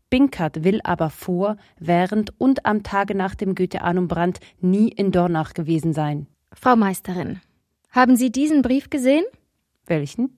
Binkert 0.10 0.64
will 0.64 0.82
aber 0.84 1.12
vor, 1.12 1.58
während 1.78 2.34
und 2.42 2.66
am 2.66 2.82
Tage 2.82 3.14
nach 3.14 3.36
dem 3.36 3.54
Goetheanum-Brand 3.54 4.40
nie 4.60 4.88
in 4.88 5.12
Dornach 5.12 5.54
gewesen 5.54 5.94
sein. 5.94 6.26
Frau 6.52 6.76
Meisterin, 6.76 7.42
haben 7.92 8.16
Sie 8.16 8.32
diesen 8.32 8.62
Brief 8.62 8.90
gesehen? 8.90 9.26
Welchen? 9.86 10.38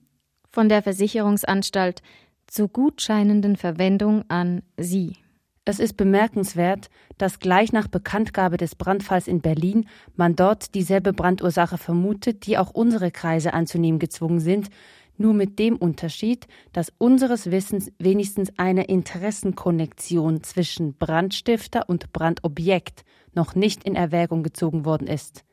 Von 0.50 0.68
der 0.68 0.82
Versicherungsanstalt 0.82 2.02
zur 2.46 2.68
gutscheinenden 2.68 3.56
Verwendung 3.56 4.24
an 4.28 4.62
Sie. 4.76 5.16
Es 5.64 5.78
ist 5.78 5.96
bemerkenswert, 5.96 6.90
dass 7.16 7.38
gleich 7.38 7.72
nach 7.72 7.88
Bekanntgabe 7.88 8.58
des 8.58 8.74
Brandfalls 8.74 9.26
in 9.26 9.40
Berlin 9.40 9.88
man 10.14 10.36
dort 10.36 10.74
dieselbe 10.74 11.14
Brandursache 11.14 11.78
vermutet, 11.78 12.46
die 12.46 12.58
auch 12.58 12.70
unsere 12.70 13.10
Kreise 13.10 13.54
anzunehmen 13.54 13.98
gezwungen 13.98 14.40
sind, 14.40 14.68
nur 15.16 15.32
mit 15.32 15.58
dem 15.58 15.76
Unterschied, 15.76 16.48
dass 16.72 16.92
unseres 16.98 17.50
Wissens 17.50 17.90
wenigstens 17.98 18.52
eine 18.58 18.84
Interessenkonnektion 18.84 20.42
zwischen 20.42 20.94
Brandstifter 20.96 21.88
und 21.88 22.12
Brandobjekt 22.12 23.04
noch 23.32 23.54
nicht 23.54 23.84
in 23.84 23.94
Erwägung 23.94 24.42
gezogen 24.42 24.84
worden 24.84 25.06
ist. 25.06 25.44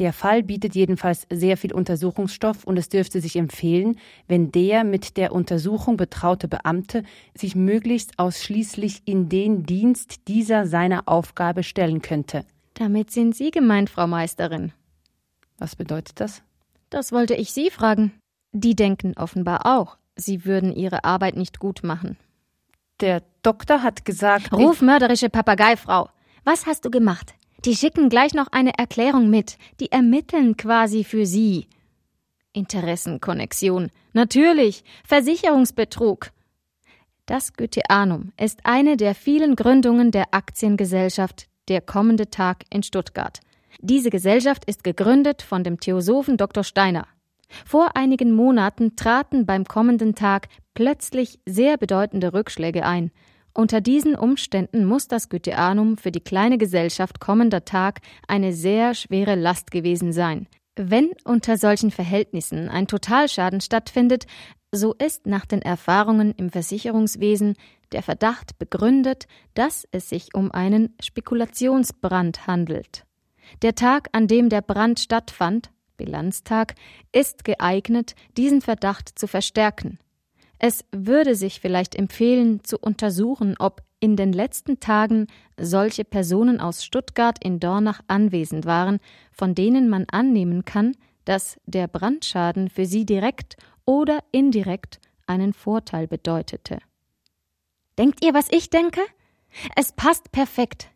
Der 0.00 0.14
Fall 0.14 0.42
bietet 0.42 0.74
jedenfalls 0.74 1.26
sehr 1.30 1.58
viel 1.58 1.74
Untersuchungsstoff 1.74 2.64
und 2.64 2.78
es 2.78 2.88
dürfte 2.88 3.20
sich 3.20 3.36
empfehlen, 3.36 3.98
wenn 4.28 4.50
der 4.50 4.82
mit 4.82 5.18
der 5.18 5.30
Untersuchung 5.30 5.98
betraute 5.98 6.48
Beamte 6.48 7.04
sich 7.36 7.54
möglichst 7.54 8.18
ausschließlich 8.18 9.02
in 9.04 9.28
den 9.28 9.64
Dienst 9.64 10.26
dieser 10.26 10.66
seiner 10.66 11.02
Aufgabe 11.06 11.62
stellen 11.62 12.00
könnte. 12.00 12.46
Damit 12.72 13.10
sind 13.10 13.36
Sie 13.36 13.50
gemeint, 13.50 13.90
Frau 13.90 14.06
Meisterin. 14.06 14.72
Was 15.58 15.76
bedeutet 15.76 16.18
das? 16.18 16.42
Das 16.88 17.12
wollte 17.12 17.34
ich 17.34 17.52
Sie 17.52 17.68
fragen. 17.68 18.12
Die 18.52 18.74
denken 18.74 19.12
offenbar 19.18 19.66
auch, 19.66 19.98
sie 20.16 20.46
würden 20.46 20.74
ihre 20.74 21.04
Arbeit 21.04 21.36
nicht 21.36 21.60
gut 21.60 21.82
machen. 21.82 22.16
Der 23.00 23.22
Doktor 23.42 23.82
hat 23.82 24.06
gesagt. 24.06 24.50
Ruf 24.50 24.80
mörderische 24.80 25.28
Papageifrau. 25.28 26.08
Was 26.44 26.64
hast 26.64 26.86
du 26.86 26.90
gemacht? 26.90 27.34
Die 27.64 27.76
schicken 27.76 28.08
gleich 28.08 28.34
noch 28.34 28.48
eine 28.52 28.78
Erklärung 28.78 29.28
mit. 29.28 29.58
Die 29.80 29.92
ermitteln 29.92 30.56
quasi 30.56 31.04
für 31.04 31.26
sie. 31.26 31.66
Interessenkonnexion. 32.52 33.90
Natürlich. 34.12 34.82
Versicherungsbetrug. 35.06 36.30
Das 37.26 37.52
Goetheanum 37.52 38.32
ist 38.40 38.60
eine 38.64 38.96
der 38.96 39.14
vielen 39.14 39.56
Gründungen 39.56 40.10
der 40.10 40.34
Aktiengesellschaft 40.34 41.46
Der 41.68 41.80
kommende 41.80 42.30
Tag 42.30 42.64
in 42.70 42.82
Stuttgart. 42.82 43.38
Diese 43.80 44.10
Gesellschaft 44.10 44.64
ist 44.64 44.82
gegründet 44.82 45.42
von 45.42 45.62
dem 45.62 45.78
Theosophen 45.78 46.36
Dr. 46.36 46.64
Steiner. 46.64 47.06
Vor 47.64 47.96
einigen 47.96 48.32
Monaten 48.32 48.96
traten 48.96 49.46
beim 49.46 49.64
kommenden 49.64 50.14
Tag 50.14 50.48
plötzlich 50.74 51.38
sehr 51.46 51.76
bedeutende 51.76 52.32
Rückschläge 52.32 52.84
ein. 52.84 53.10
Unter 53.52 53.80
diesen 53.80 54.14
Umständen 54.14 54.84
muss 54.84 55.08
das 55.08 55.28
Goetheanum 55.28 55.96
für 55.96 56.12
die 56.12 56.20
kleine 56.20 56.58
Gesellschaft 56.58 57.20
kommender 57.20 57.64
Tag 57.64 58.00
eine 58.28 58.52
sehr 58.52 58.94
schwere 58.94 59.34
Last 59.34 59.70
gewesen 59.70 60.12
sein. 60.12 60.46
Wenn 60.76 61.10
unter 61.24 61.56
solchen 61.56 61.90
Verhältnissen 61.90 62.68
ein 62.68 62.86
Totalschaden 62.86 63.60
stattfindet, 63.60 64.26
so 64.72 64.94
ist 64.94 65.26
nach 65.26 65.46
den 65.46 65.62
Erfahrungen 65.62 66.32
im 66.36 66.50
Versicherungswesen 66.50 67.56
der 67.92 68.02
Verdacht 68.02 68.58
begründet, 68.58 69.26
dass 69.54 69.86
es 69.90 70.08
sich 70.08 70.34
um 70.34 70.52
einen 70.52 70.94
Spekulationsbrand 71.02 72.46
handelt. 72.46 73.04
Der 73.62 73.74
Tag, 73.74 74.08
an 74.12 74.28
dem 74.28 74.48
der 74.48 74.62
Brand 74.62 75.00
stattfand, 75.00 75.70
Bilanztag, 75.96 76.76
ist 77.12 77.44
geeignet, 77.44 78.14
diesen 78.36 78.62
Verdacht 78.62 79.18
zu 79.18 79.26
verstärken. 79.26 79.98
Es 80.62 80.84
würde 80.92 81.36
sich 81.36 81.58
vielleicht 81.58 81.94
empfehlen, 81.94 82.62
zu 82.64 82.78
untersuchen, 82.78 83.56
ob 83.58 83.82
in 83.98 84.14
den 84.14 84.34
letzten 84.34 84.78
Tagen 84.78 85.26
solche 85.58 86.04
Personen 86.04 86.60
aus 86.60 86.84
Stuttgart 86.84 87.42
in 87.42 87.60
Dornach 87.60 88.02
anwesend 88.08 88.66
waren, 88.66 88.98
von 89.32 89.54
denen 89.54 89.88
man 89.88 90.04
annehmen 90.10 90.66
kann, 90.66 90.94
dass 91.24 91.58
der 91.64 91.88
Brandschaden 91.88 92.68
für 92.68 92.84
sie 92.84 93.06
direkt 93.06 93.56
oder 93.86 94.18
indirekt 94.32 95.00
einen 95.26 95.54
Vorteil 95.54 96.06
bedeutete. 96.06 96.78
Denkt 97.96 98.22
ihr, 98.22 98.34
was 98.34 98.48
ich 98.50 98.68
denke? 98.68 99.00
Es 99.76 99.92
passt 99.92 100.30
perfekt. 100.30 100.90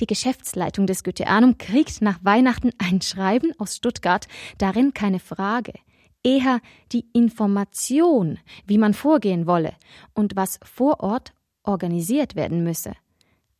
Die 0.00 0.06
Geschäftsleitung 0.06 0.86
des 0.86 1.04
Goetheanum 1.04 1.58
kriegt 1.58 2.00
nach 2.00 2.20
Weihnachten 2.24 2.70
ein 2.78 3.02
Schreiben 3.02 3.52
aus 3.58 3.76
Stuttgart, 3.76 4.28
darin 4.56 4.94
keine 4.94 5.20
Frage, 5.20 5.74
eher 6.22 6.60
die 6.92 7.06
Information, 7.12 8.38
wie 8.66 8.78
man 8.78 8.94
vorgehen 8.94 9.46
wolle 9.46 9.74
und 10.14 10.36
was 10.36 10.58
vor 10.62 11.00
Ort 11.00 11.32
organisiert 11.62 12.36
werden 12.36 12.62
müsse. 12.62 12.92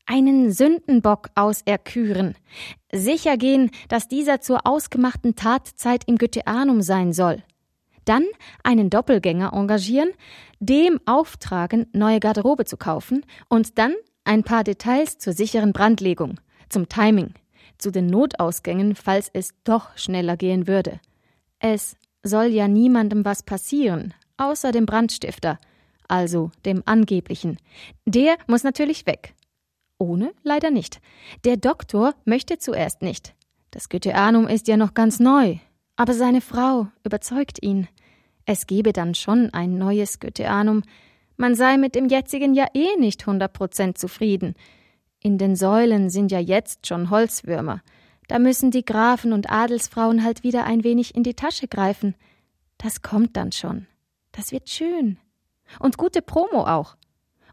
Einen 0.06 0.50
Sündenbock 0.50 1.30
auserküren, 1.36 2.34
sicher 2.92 3.36
gehen, 3.36 3.70
dass 3.88 4.08
dieser 4.08 4.40
zur 4.40 4.66
ausgemachten 4.66 5.36
Tatzeit 5.36 6.02
im 6.06 6.16
Goetheanum 6.16 6.82
sein 6.82 7.12
soll. 7.12 7.42
Dann 8.04 8.24
einen 8.64 8.90
Doppelgänger 8.90 9.52
engagieren, 9.52 10.10
dem 10.58 10.98
auftragen, 11.06 11.86
neue 11.92 12.18
Garderobe 12.18 12.64
zu 12.64 12.76
kaufen 12.76 13.24
und 13.48 13.78
dann 13.78 13.94
ein 14.24 14.42
paar 14.42 14.64
Details 14.64 15.18
zur 15.18 15.32
sicheren 15.32 15.72
Brandlegung, 15.72 16.40
zum 16.68 16.88
Timing, 16.88 17.34
zu 17.78 17.92
den 17.92 18.06
Notausgängen, 18.06 18.96
falls 18.96 19.30
es 19.32 19.54
doch 19.64 19.96
schneller 19.96 20.36
gehen 20.36 20.66
würde. 20.66 21.00
Es 21.60 21.96
soll 22.22 22.46
ja 22.46 22.68
niemandem 22.68 23.24
was 23.24 23.42
passieren, 23.42 24.14
außer 24.36 24.72
dem 24.72 24.86
Brandstifter, 24.86 25.58
also 26.08 26.50
dem 26.64 26.82
angeblichen. 26.86 27.58
Der 28.06 28.36
muss 28.46 28.64
natürlich 28.64 29.06
weg. 29.06 29.34
Ohne 29.98 30.32
leider 30.42 30.70
nicht. 30.70 31.00
Der 31.44 31.56
Doktor 31.56 32.14
möchte 32.24 32.58
zuerst 32.58 33.02
nicht. 33.02 33.34
Das 33.70 33.88
Goetheanum 33.88 34.48
ist 34.48 34.66
ja 34.68 34.76
noch 34.76 34.94
ganz 34.94 35.20
neu, 35.20 35.58
aber 35.96 36.14
seine 36.14 36.40
Frau 36.40 36.88
überzeugt 37.04 37.62
ihn. 37.62 37.86
Es 38.46 38.66
gebe 38.66 38.92
dann 38.92 39.14
schon 39.14 39.50
ein 39.52 39.78
neues 39.78 40.18
Goetheanum, 40.18 40.82
man 41.36 41.54
sei 41.54 41.78
mit 41.78 41.94
dem 41.94 42.08
jetzigen 42.08 42.52
ja 42.52 42.66
eh 42.74 42.96
nicht 42.98 43.26
hundert 43.26 43.54
Prozent 43.54 43.96
zufrieden. 43.96 44.54
In 45.22 45.38
den 45.38 45.56
Säulen 45.56 46.10
sind 46.10 46.30
ja 46.30 46.38
jetzt 46.38 46.86
schon 46.86 47.08
Holzwürmer. 47.08 47.80
Da 48.30 48.38
müssen 48.38 48.70
die 48.70 48.84
Grafen 48.84 49.32
und 49.32 49.50
Adelsfrauen 49.50 50.22
halt 50.22 50.44
wieder 50.44 50.62
ein 50.62 50.84
wenig 50.84 51.16
in 51.16 51.24
die 51.24 51.34
Tasche 51.34 51.66
greifen. 51.66 52.14
Das 52.78 53.02
kommt 53.02 53.36
dann 53.36 53.50
schon. 53.50 53.88
Das 54.30 54.52
wird 54.52 54.68
schön. 54.68 55.18
Und 55.80 55.98
gute 55.98 56.22
Promo 56.22 56.64
auch. 56.64 56.96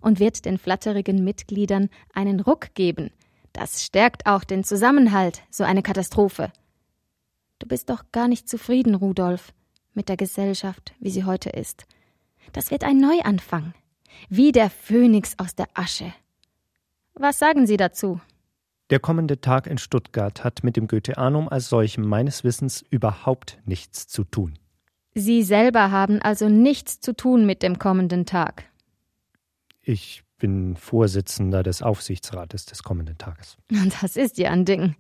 Und 0.02 0.20
wird 0.20 0.46
den 0.46 0.60
flatterigen 0.60 1.24
Mitgliedern 1.24 1.90
einen 2.14 2.40
Ruck 2.40 2.76
geben. 2.76 3.10
Das 3.54 3.84
stärkt 3.84 4.28
auch 4.28 4.44
den 4.44 4.64
Zusammenhalt, 4.64 5.42
so 5.50 5.64
eine 5.64 5.82
Katastrophe. 5.82 6.54
Du 7.58 7.68
bist 7.68 7.90
doch 7.90 8.04
gar 8.12 8.28
nicht 8.28 8.48
zufrieden, 8.48 8.94
Rudolf, 8.94 9.54
mit 9.96 10.10
der 10.10 10.16
Gesellschaft, 10.16 10.94
wie 11.00 11.10
sie 11.10 11.24
heute 11.24 11.50
ist. 11.50 11.88
Das 12.54 12.70
wird 12.70 12.84
ein 12.84 13.00
Neuanfang, 13.00 13.74
wie 14.30 14.52
der 14.52 14.70
Phönix 14.70 15.34
aus 15.40 15.56
der 15.56 15.70
Asche. 15.74 16.14
Was 17.16 17.40
sagen 17.40 17.66
Sie 17.66 17.78
dazu? 17.78 18.22
Der 18.90 19.00
kommende 19.00 19.42
Tag 19.42 19.68
in 19.68 19.78
Stuttgart 19.78 20.44
hat 20.44 20.64
mit 20.64 20.78
dem 20.78 20.88
Goetheanum 20.88 21.50
als 21.50 21.68
solchem 21.70 22.08
meines 22.08 22.44
Wissens 22.44 22.86
überhaupt 22.90 23.60
nichts 23.66 24.08
zu 24.08 24.24
tun. 24.24 24.58
Sie 25.14 25.44
selber 25.44 25.92
haben 25.92 26.22
also 26.22 26.48
nichts 26.48 27.02
zu 27.02 27.16
tun 27.16 27.46
mit 27.46 27.64
dem 27.64 27.80
kommenden 27.80 28.26
Tag. 28.26 28.64
Ich 29.82 30.24
bin 30.38 30.76
Vorsitzender 30.76 31.64
des 31.64 31.82
Aufsichtsrates 31.82 32.66
des 32.66 32.84
kommenden 32.84 33.18
Tages. 33.18 33.58
Das 34.02 34.16
ist 34.16 34.38
ja 34.38 34.52
ein 34.52 34.64
Ding. 34.64 34.96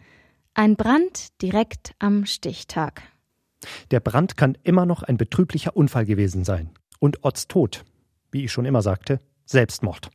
Ein 0.53 0.75
Brand 0.75 1.41
direkt 1.41 1.93
am 1.99 2.25
Stichtag. 2.25 3.03
Der 3.91 3.99
Brand 3.99 4.37
kann 4.37 4.57
immer 4.63 4.85
noch 4.85 5.03
ein 5.03 5.17
betrüblicher 5.17 5.77
Unfall 5.77 6.05
gewesen 6.05 6.43
sein. 6.43 6.71
Und 6.99 7.23
Otts 7.23 7.47
Tod, 7.47 7.85
wie 8.31 8.43
ich 8.43 8.51
schon 8.51 8.65
immer 8.65 8.81
sagte, 8.81 9.19
Selbstmord. 9.45 10.09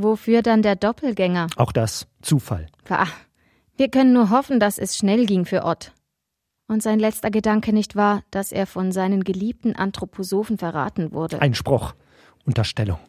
Wofür 0.00 0.42
dann 0.42 0.62
der 0.62 0.76
Doppelgänger? 0.76 1.48
Auch 1.56 1.72
das 1.72 2.06
Zufall. 2.22 2.66
Pah, 2.84 3.08
wir 3.76 3.88
können 3.88 4.12
nur 4.12 4.30
hoffen, 4.30 4.60
dass 4.60 4.78
es 4.78 4.96
schnell 4.96 5.26
ging 5.26 5.44
für 5.44 5.64
Ott. 5.64 5.92
Und 6.68 6.84
sein 6.84 7.00
letzter 7.00 7.32
Gedanke 7.32 7.72
nicht 7.72 7.96
war, 7.96 8.22
dass 8.30 8.52
er 8.52 8.66
von 8.66 8.92
seinen 8.92 9.24
geliebten 9.24 9.74
Anthroposophen 9.74 10.56
verraten 10.56 11.10
wurde. 11.10 11.42
Einspruch. 11.42 11.94
Unterstellung. 12.44 13.00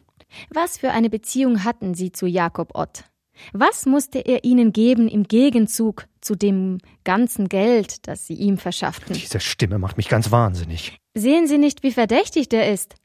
Was 0.52 0.78
für 0.78 0.90
eine 0.90 1.10
Beziehung 1.10 1.62
hatten 1.62 1.94
sie 1.94 2.10
zu 2.10 2.26
Jakob 2.26 2.74
Ott? 2.74 3.04
Was 3.52 3.86
musste 3.86 4.18
er 4.18 4.42
ihnen 4.42 4.72
geben 4.72 5.06
im 5.06 5.22
Gegenzug 5.22 6.06
zu 6.20 6.34
dem 6.34 6.78
ganzen 7.04 7.48
Geld, 7.48 8.08
das 8.08 8.26
sie 8.26 8.34
ihm 8.34 8.58
verschafften? 8.58 9.14
Diese 9.14 9.38
Stimme 9.38 9.78
macht 9.78 9.96
mich 9.96 10.08
ganz 10.08 10.32
wahnsinnig. 10.32 10.98
Sehen 11.14 11.46
Sie 11.46 11.58
nicht, 11.58 11.84
wie 11.84 11.92
verdächtig 11.92 12.48
der 12.48 12.72
ist? 12.72 12.96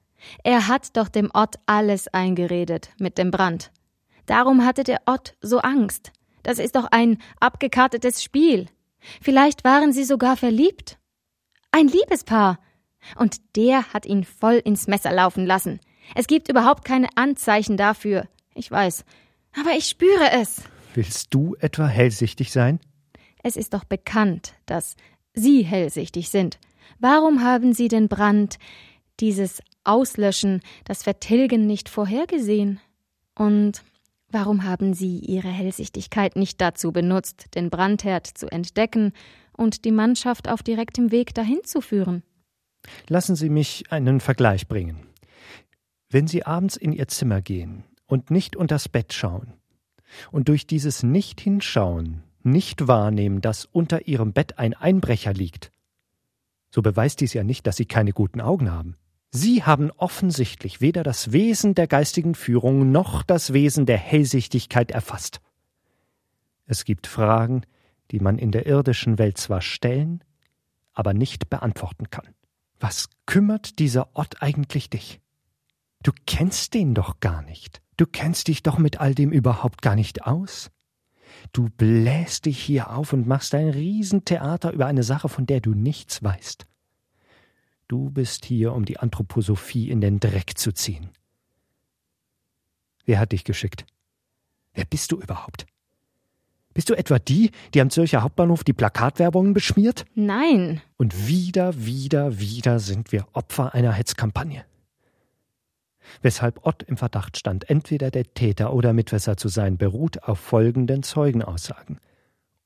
Er 0.44 0.68
hat 0.68 0.96
doch 0.98 1.10
dem 1.10 1.30
Ott 1.34 1.56
alles 1.66 2.08
eingeredet 2.08 2.90
mit 3.00 3.18
dem 3.18 3.32
Brand. 3.32 3.72
Darum 4.26 4.66
hatte 4.66 4.84
der 4.84 5.02
Ott 5.06 5.36
so 5.42 5.60
Angst. 5.60 6.12
Das 6.44 6.60
ist 6.60 6.76
doch 6.76 6.88
ein 6.92 7.20
abgekartetes 7.40 8.24
Spiel. 8.24 8.68
Vielleicht 9.22 9.64
waren 9.64 9.94
sie 9.94 10.04
sogar 10.04 10.38
verliebt. 10.38 10.98
Ein 11.72 11.88
Liebespaar. 11.88 12.60
Und 13.18 13.56
der 13.56 13.94
hat 13.94 14.06
ihn 14.06 14.24
voll 14.24 14.56
ins 14.56 14.88
Messer 14.88 15.12
laufen 15.12 15.46
lassen. 15.46 15.80
Es 16.16 16.28
gibt 16.28 16.50
überhaupt 16.50 16.86
keine 16.86 17.10
Anzeichen 17.16 17.78
dafür. 17.78 18.28
Ich 18.54 18.70
weiß. 18.70 19.06
Aber 19.60 19.72
ich 19.72 19.86
spüre 19.86 20.32
es. 20.32 20.64
Willst 20.94 21.34
du 21.34 21.56
etwa 21.60 21.88
hellsichtig 21.88 22.52
sein? 22.52 22.80
Es 23.44 23.58
ist 23.58 23.74
doch 23.74 23.84
bekannt, 23.84 24.56
dass 24.66 24.96
Sie 25.34 25.64
hellsichtig 25.64 26.30
sind. 26.30 26.58
Warum 27.00 27.44
haben 27.44 27.74
Sie 27.74 27.90
den 27.90 28.08
Brand, 28.08 28.58
dieses 29.20 29.62
Auslöschen, 29.86 30.62
das 30.84 31.04
Vertilgen 31.04 31.68
nicht 31.68 31.90
vorhergesehen? 31.90 32.80
Und 33.38 33.84
warum 34.30 34.64
haben 34.64 34.94
Sie 34.94 35.20
Ihre 35.20 35.50
Hellsichtigkeit 35.50 36.36
nicht 36.36 36.62
dazu 36.62 36.92
benutzt, 36.92 37.56
den 37.56 37.70
Brandherd 37.70 38.28
zu 38.28 38.48
entdecken 38.48 39.14
und 39.54 39.86
die 39.86 39.92
Mannschaft 39.92 40.50
auf 40.50 40.64
direktem 40.64 41.12
Weg 41.12 41.34
dahin 41.34 41.60
zu 41.64 41.82
führen? 41.82 42.24
Lassen 43.08 43.36
Sie 43.36 43.50
mich 43.50 43.92
einen 43.92 44.20
Vergleich 44.20 44.68
bringen. 44.68 45.08
Wenn 46.10 46.28
Sie 46.28 46.46
abends 46.46 46.76
in 46.76 46.92
Ihr 46.92 47.08
Zimmer 47.08 47.42
gehen 47.42 47.84
und 48.06 48.32
nicht 48.32 48.56
unters 48.56 48.90
Bett 48.90 49.14
schauen 49.14 49.54
und 50.32 50.50
durch 50.50 50.68
dieses 50.68 51.04
Nicht-Hinschauen 51.04 52.24
nicht 52.44 52.88
wahrnehmen, 52.88 53.42
dass 53.42 53.66
unter 53.66 54.08
Ihrem 54.08 54.34
Bett 54.34 54.60
ein 54.60 54.74
Einbrecher 54.76 55.34
liegt, 55.34 55.72
so 56.70 56.82
beweist 56.82 57.22
dies 57.22 57.34
ja 57.34 57.44
nicht, 57.44 57.66
dass 57.68 57.78
Sie 57.78 57.86
keine 57.86 58.12
guten 58.12 58.42
Augen 58.42 58.72
haben. 58.72 58.98
Sie 59.36 59.64
haben 59.64 59.92
offensichtlich 59.92 60.80
weder 60.80 61.04
das 61.04 61.34
Wesen 61.34 61.76
der 61.76 61.88
geistigen 61.88 62.36
Führung 62.36 62.94
noch 62.94 63.22
das 63.22 63.52
Wesen 63.52 63.86
der 63.86 63.98
Hellsichtigkeit 63.98 64.92
erfasst. 64.92 65.42
Es 66.68 66.86
gibt 66.86 67.06
Fragen, 67.06 67.64
die 68.12 68.22
man 68.22 68.38
in 68.38 68.54
der 68.54 68.66
irdischen 68.66 69.18
Welt 69.20 69.38
zwar 69.38 69.60
stellen, 69.60 70.24
aber 70.94 71.14
nicht 71.14 71.50
beantworten 71.50 72.10
kann. 72.10 72.34
Was 72.80 73.10
kümmert 73.26 73.80
dieser 73.80 74.16
Ort 74.16 74.42
eigentlich 74.42 74.90
dich? 74.90 75.20
Du 76.02 76.14
kennst 76.26 76.74
den 76.74 76.94
doch 76.94 77.20
gar 77.20 77.42
nicht. 77.42 77.82
Du 77.98 78.06
kennst 78.06 78.48
dich 78.48 78.64
doch 78.64 78.78
mit 78.78 79.02
all 79.02 79.14
dem 79.16 79.34
überhaupt 79.34 79.82
gar 79.82 79.98
nicht 79.98 80.24
aus. 80.24 80.72
Du 81.52 81.68
bläst 81.76 82.46
dich 82.46 82.64
hier 82.64 82.90
auf 82.90 83.12
und 83.12 83.28
machst 83.28 83.54
ein 83.54 83.68
Riesentheater 83.68 84.72
über 84.72 84.86
eine 84.86 85.04
Sache, 85.04 85.28
von 85.28 85.46
der 85.46 85.60
du 85.60 85.72
nichts 85.72 86.24
weißt. 86.24 86.68
Du 87.88 88.10
bist 88.10 88.46
hier, 88.46 88.74
um 88.74 88.86
die 88.86 88.98
Anthroposophie 88.98 89.90
in 89.90 90.02
den 90.02 90.20
Dreck 90.20 90.58
zu 90.58 90.72
ziehen. 90.72 91.10
Wer 93.06 93.20
hat 93.20 93.32
dich 93.32 93.44
geschickt? 93.44 93.86
Wer 94.74 94.86
bist 94.86 95.12
du 95.12 95.20
überhaupt? 95.20 95.66
Bist 96.74 96.90
du 96.90 96.94
etwa 96.94 97.20
die, 97.20 97.52
die 97.74 97.80
am 97.80 97.90
Zürcher 97.90 98.22
Hauptbahnhof 98.22 98.64
die 98.64 98.74
Plakatwerbungen 98.74 99.54
beschmiert? 99.54 100.04
Nein. 100.14 100.82
Und 100.98 101.28
wieder, 101.28 101.86
wieder, 101.86 102.40
wieder 102.40 102.80
sind 102.80 103.12
wir 103.14 103.28
Opfer 103.32 103.74
einer 103.74 103.94
Hetzkampagne. 103.94 104.66
Weshalb 106.22 106.66
Ott 106.66 106.84
im 106.84 106.98
Verdacht 106.98 107.38
stand, 107.38 107.70
entweder 107.70 108.12
der 108.12 108.34
Täter 108.34 108.74
oder 108.74 108.94
Mitwisser 108.94 109.38
zu 109.38 109.48
sein, 109.48 109.78
beruht 109.78 110.24
auf 110.24 110.40
folgenden 110.40 111.02
Zeugenaussagen. 111.04 112.00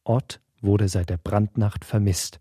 Ott 0.04 0.40
wurde 0.62 0.88
seit 0.88 1.10
der 1.10 1.18
Brandnacht 1.18 1.86
vermisst. 1.86 2.40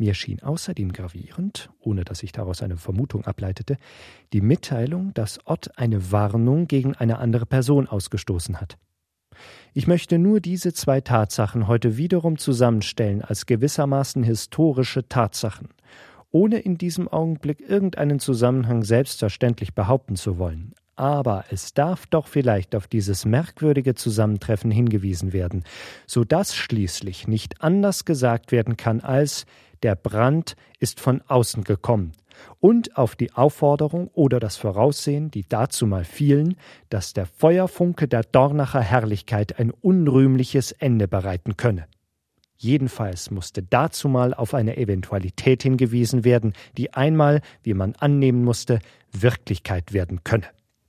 Mir 0.00 0.14
schien 0.14 0.42
außerdem 0.42 0.94
gravierend, 0.94 1.68
ohne 1.78 2.04
dass 2.04 2.22
ich 2.22 2.32
daraus 2.32 2.62
eine 2.62 2.78
Vermutung 2.78 3.26
ableitete, 3.26 3.76
die 4.32 4.40
Mitteilung, 4.40 5.12
dass 5.12 5.40
Ott 5.44 5.76
eine 5.76 6.10
Warnung 6.10 6.66
gegen 6.68 6.94
eine 6.94 7.18
andere 7.18 7.44
Person 7.44 7.86
ausgestoßen 7.86 8.62
hat. 8.62 8.78
Ich 9.74 9.86
möchte 9.86 10.18
nur 10.18 10.40
diese 10.40 10.72
zwei 10.72 11.02
Tatsachen 11.02 11.68
heute 11.68 11.98
wiederum 11.98 12.38
zusammenstellen 12.38 13.20
als 13.20 13.44
gewissermaßen 13.44 14.22
historische 14.22 15.06
Tatsachen, 15.06 15.68
ohne 16.30 16.60
in 16.60 16.78
diesem 16.78 17.06
Augenblick 17.06 17.60
irgendeinen 17.60 18.20
Zusammenhang 18.20 18.84
selbstverständlich 18.84 19.74
behaupten 19.74 20.16
zu 20.16 20.38
wollen. 20.38 20.72
Aber 20.96 21.44
es 21.50 21.74
darf 21.74 22.06
doch 22.06 22.26
vielleicht 22.26 22.74
auf 22.74 22.86
dieses 22.86 23.26
merkwürdige 23.26 23.94
Zusammentreffen 23.94 24.70
hingewiesen 24.70 25.34
werden, 25.34 25.64
so 26.06 26.24
dass 26.24 26.54
schließlich 26.54 27.28
nicht 27.28 27.60
anders 27.62 28.06
gesagt 28.06 28.50
werden 28.50 28.78
kann 28.78 29.00
als 29.00 29.44
der 29.82 29.96
Brand 29.96 30.56
ist 30.78 31.00
von 31.00 31.22
außen 31.26 31.64
gekommen, 31.64 32.12
und 32.58 32.96
auf 32.96 33.16
die 33.16 33.32
Aufforderung 33.32 34.08
oder 34.14 34.40
das 34.40 34.56
Voraussehen, 34.56 35.30
die 35.30 35.44
dazu 35.48 35.86
mal 35.86 36.04
fielen, 36.04 36.56
dass 36.88 37.12
der 37.12 37.26
Feuerfunke 37.26 38.08
der 38.08 38.22
Dornacher 38.22 38.80
Herrlichkeit 38.80 39.58
ein 39.58 39.70
unrühmliches 39.70 40.72
Ende 40.72 41.08
bereiten 41.08 41.56
könne. 41.56 41.86
Jedenfalls 42.56 43.30
musste 43.30 43.62
dazu 43.62 44.08
mal 44.08 44.34
auf 44.34 44.52
eine 44.52 44.76
Eventualität 44.76 45.62
hingewiesen 45.62 46.24
werden, 46.24 46.52
die 46.76 46.92
einmal, 46.92 47.40
wie 47.62 47.72
man 47.72 47.94
annehmen 47.96 48.44
musste, 48.44 48.80
Wirklichkeit 49.12 49.94
werden 49.94 50.24
könne. 50.24 50.46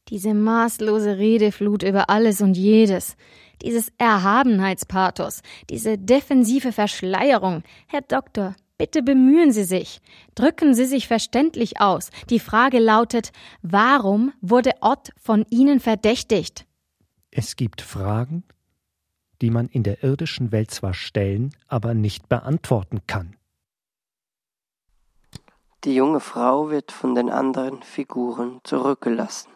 Diese 0.10 0.34
maßlose 0.34 1.18
Redeflut 1.18 1.84
über 1.84 2.10
alles 2.10 2.42
und 2.42 2.58
jedes, 2.58 3.16
dieses 3.62 3.94
Erhabenheitspathos, 3.98 5.42
diese 5.70 5.98
defensive 5.98 6.74
Verschleierung. 6.74 7.64
Herr 7.88 8.02
Doktor, 8.02 8.56
Bitte 8.82 9.04
bemühen 9.04 9.52
Sie 9.52 9.64
sich. 9.64 10.02
Drücken 10.34 10.74
Sie 10.74 10.86
sich 10.86 11.08
verständlich 11.08 11.80
aus. 11.80 12.10
Die 12.32 12.40
Frage 12.40 12.80
lautet, 12.80 13.32
warum 13.62 14.34
wurde 14.42 14.72
Ott 14.82 15.12
von 15.22 15.46
Ihnen 15.52 15.80
verdächtigt? 15.80 16.66
Es 17.30 17.56
gibt 17.56 17.82
Fragen, 17.82 18.44
die 19.40 19.52
man 19.52 19.68
in 19.68 19.84
der 19.84 20.04
irdischen 20.04 20.52
Welt 20.52 20.72
zwar 20.72 20.96
stellen, 20.96 21.56
aber 21.68 21.94
nicht 21.94 22.28
beantworten 22.28 23.02
kann. 23.06 23.36
Die 25.84 25.94
junge 25.94 26.20
Frau 26.20 26.72
wird 26.72 26.92
von 26.92 27.14
den 27.14 27.30
anderen 27.30 27.84
Figuren 27.84 28.62
zurückgelassen. 28.64 29.52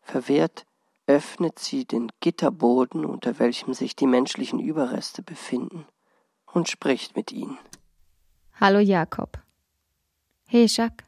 Verwehrt 0.00 0.64
öffnet 1.08 1.58
sie 1.58 1.86
den 1.86 2.12
Gitterboden, 2.20 3.04
unter 3.04 3.40
welchem 3.40 3.74
sich 3.74 3.96
die 3.96 4.06
menschlichen 4.06 4.60
Überreste 4.60 5.24
befinden, 5.24 5.86
und 6.46 6.68
spricht 6.68 7.16
mit 7.16 7.32
ihnen. 7.32 7.58
Hallo 8.62 8.78
Jakob. 8.78 9.42
Hey 10.44 10.66
Jacques. 10.68 11.06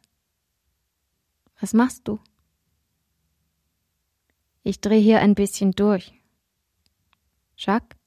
Was 1.60 1.74
machst 1.74 2.08
du? 2.08 2.18
Ich 4.62 4.80
dreh 4.80 4.98
hier 4.98 5.20
ein 5.20 5.34
bisschen 5.34 5.72
durch. 5.72 6.14
Jacques? 7.58 7.98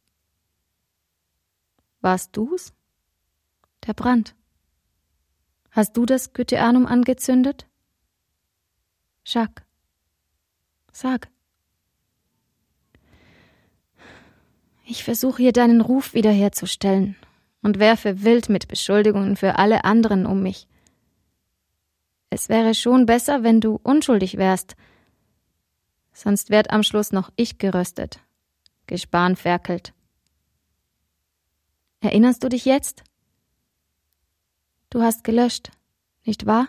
Warst 2.01 2.35
du's? 2.35 2.73
Der 3.85 3.93
Brand. 3.93 4.35
Hast 5.69 5.95
du 5.95 6.07
das 6.07 6.33
Goetheanum 6.33 6.87
angezündet? 6.87 7.67
Jacques. 9.25 9.63
Sag. 10.91 11.29
Ich 14.85 15.03
versuche 15.03 15.43
hier 15.43 15.53
deinen 15.53 15.81
Ruf 15.81 16.15
wiederherzustellen 16.15 17.15
und 17.65 17.79
werfe 17.79 18.21
wild 18.21 18.47
mit 18.47 18.67
Beschuldigungen 18.67 19.35
für 19.35 19.57
alle 19.57 19.85
anderen 19.85 20.27
um 20.27 20.43
mich. 20.43 20.67
Es 22.29 22.47
wäre 22.47 22.75
schon 22.75 23.07
besser, 23.07 23.41
wenn 23.41 23.59
du 23.59 23.79
unschuldig 23.81 24.37
wärst, 24.37 24.75
sonst 26.13 26.51
werd 26.51 26.69
am 26.69 26.83
Schluss 26.83 27.11
noch 27.11 27.31
ich 27.35 27.57
geröstet, 27.57 28.19
gespanferkelt. 28.85 29.95
Erinnerst 32.01 32.43
du 32.43 32.49
dich 32.49 32.65
jetzt? 32.65 33.03
Du 34.91 35.01
hast 35.01 35.23
gelöscht, 35.23 35.71
nicht 36.23 36.45
wahr? 36.45 36.67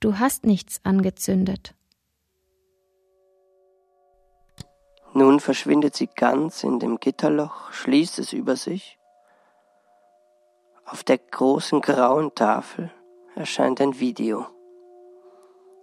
Du 0.00 0.18
hast 0.18 0.46
nichts 0.46 0.80
angezündet. 0.84 1.74
Nun 5.16 5.40
verschwindet 5.40 5.96
sie 5.96 6.08
ganz 6.08 6.62
in 6.62 6.78
dem 6.78 7.00
Gitterloch, 7.00 7.72
schließt 7.72 8.18
es 8.18 8.34
über 8.34 8.54
sich. 8.54 8.98
Auf 10.84 11.04
der 11.04 11.16
großen 11.16 11.80
grauen 11.80 12.34
Tafel 12.34 12.90
erscheint 13.34 13.80
ein 13.80 13.98
Video. 13.98 14.44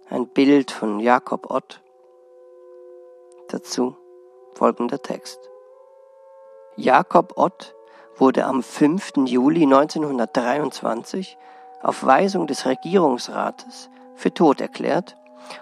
Ein 0.08 0.28
Bild 0.28 0.70
von 0.70 1.00
Jakob 1.00 1.50
Ott. 1.50 1.82
Dazu 3.48 3.96
folgender 4.54 5.02
Text. 5.02 5.40
Jakob 6.76 7.36
Ott 7.36 7.74
wurde 8.14 8.44
am 8.44 8.62
5. 8.62 9.14
Juli 9.24 9.64
1923 9.64 11.36
auf 11.82 12.06
Weisung 12.06 12.46
des 12.46 12.66
Regierungsrates 12.66 13.90
für 14.14 14.32
tot 14.32 14.60
erklärt 14.60 15.16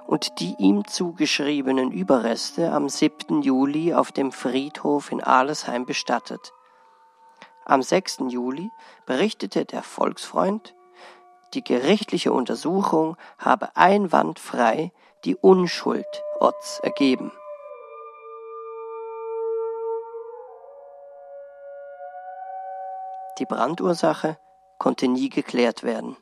und 0.07 0.41
die 0.41 0.55
ihm 0.59 0.87
zugeschriebenen 0.87 1.91
Überreste 1.91 2.73
am 2.73 2.89
7. 2.89 3.43
Juli 3.43 3.95
auf 3.95 4.13
dem 4.13 4.33
Friedhof 4.33 5.13
in 5.13 5.23
Alesheim 5.23 5.87
bestattet. 5.87 6.53
Am 7.65 7.83
6. 7.83 8.25
Juli 8.29 8.71
berichtete 9.07 9.65
der 9.65 9.83
Volksfreund, 9.83 10.75
die 11.55 11.63
gerichtliche 11.63 12.33
Untersuchung 12.33 13.17
habe 13.39 13.77
einwandfrei 13.77 14.91
die 15.25 15.37
Unschuld 15.37 16.07
Otts 16.41 16.81
ergeben. 16.81 17.31
Die 23.39 23.47
Brandursache 23.47 24.39
konnte 24.79 25.09
nie 25.09 25.29
geklärt 25.29 25.83
werden. 25.83 26.17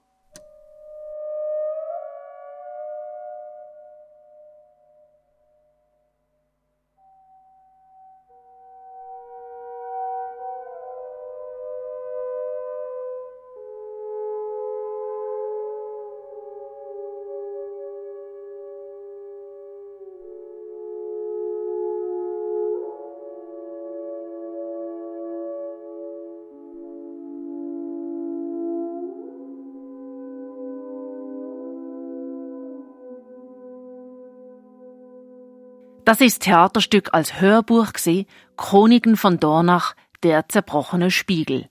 Das 36.11 36.21
ist 36.21 36.43
Theaterstück 36.43 37.11
als 37.13 37.41
Hörbuch 37.41 37.93
gesehen, 37.93 38.27
Chroniken 38.57 39.17
von 39.17 39.39
Dornach, 39.39 39.95
der 40.25 40.49
zerbrochene 40.49 41.13
Spiegel. 41.13 41.69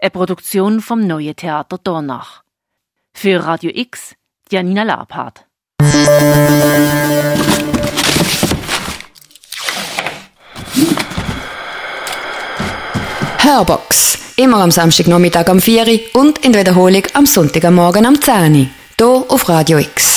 Eine 0.00 0.08
Produktion 0.08 0.80
vom 0.80 1.06
Neue 1.06 1.34
Theater 1.34 1.76
Dornach. 1.76 2.42
Für 3.12 3.44
Radio 3.44 3.70
X, 3.74 4.14
Janina 4.50 4.84
Labhardt. 4.84 5.44
Hörbox. 13.40 14.18
Immer 14.38 14.62
am 14.62 14.70
Samstagnachmittag 14.70 15.48
am 15.48 15.60
4 15.60 16.00
und 16.14 16.38
in 16.38 16.52
der 16.52 16.62
Wiederholung 16.62 17.02
am 17.12 17.26
Sonntagmorgen 17.26 18.06
am 18.06 18.18
10 18.18 18.70
Hier 18.98 19.06
auf 19.28 19.46
Radio 19.50 19.76
X. 19.76 20.11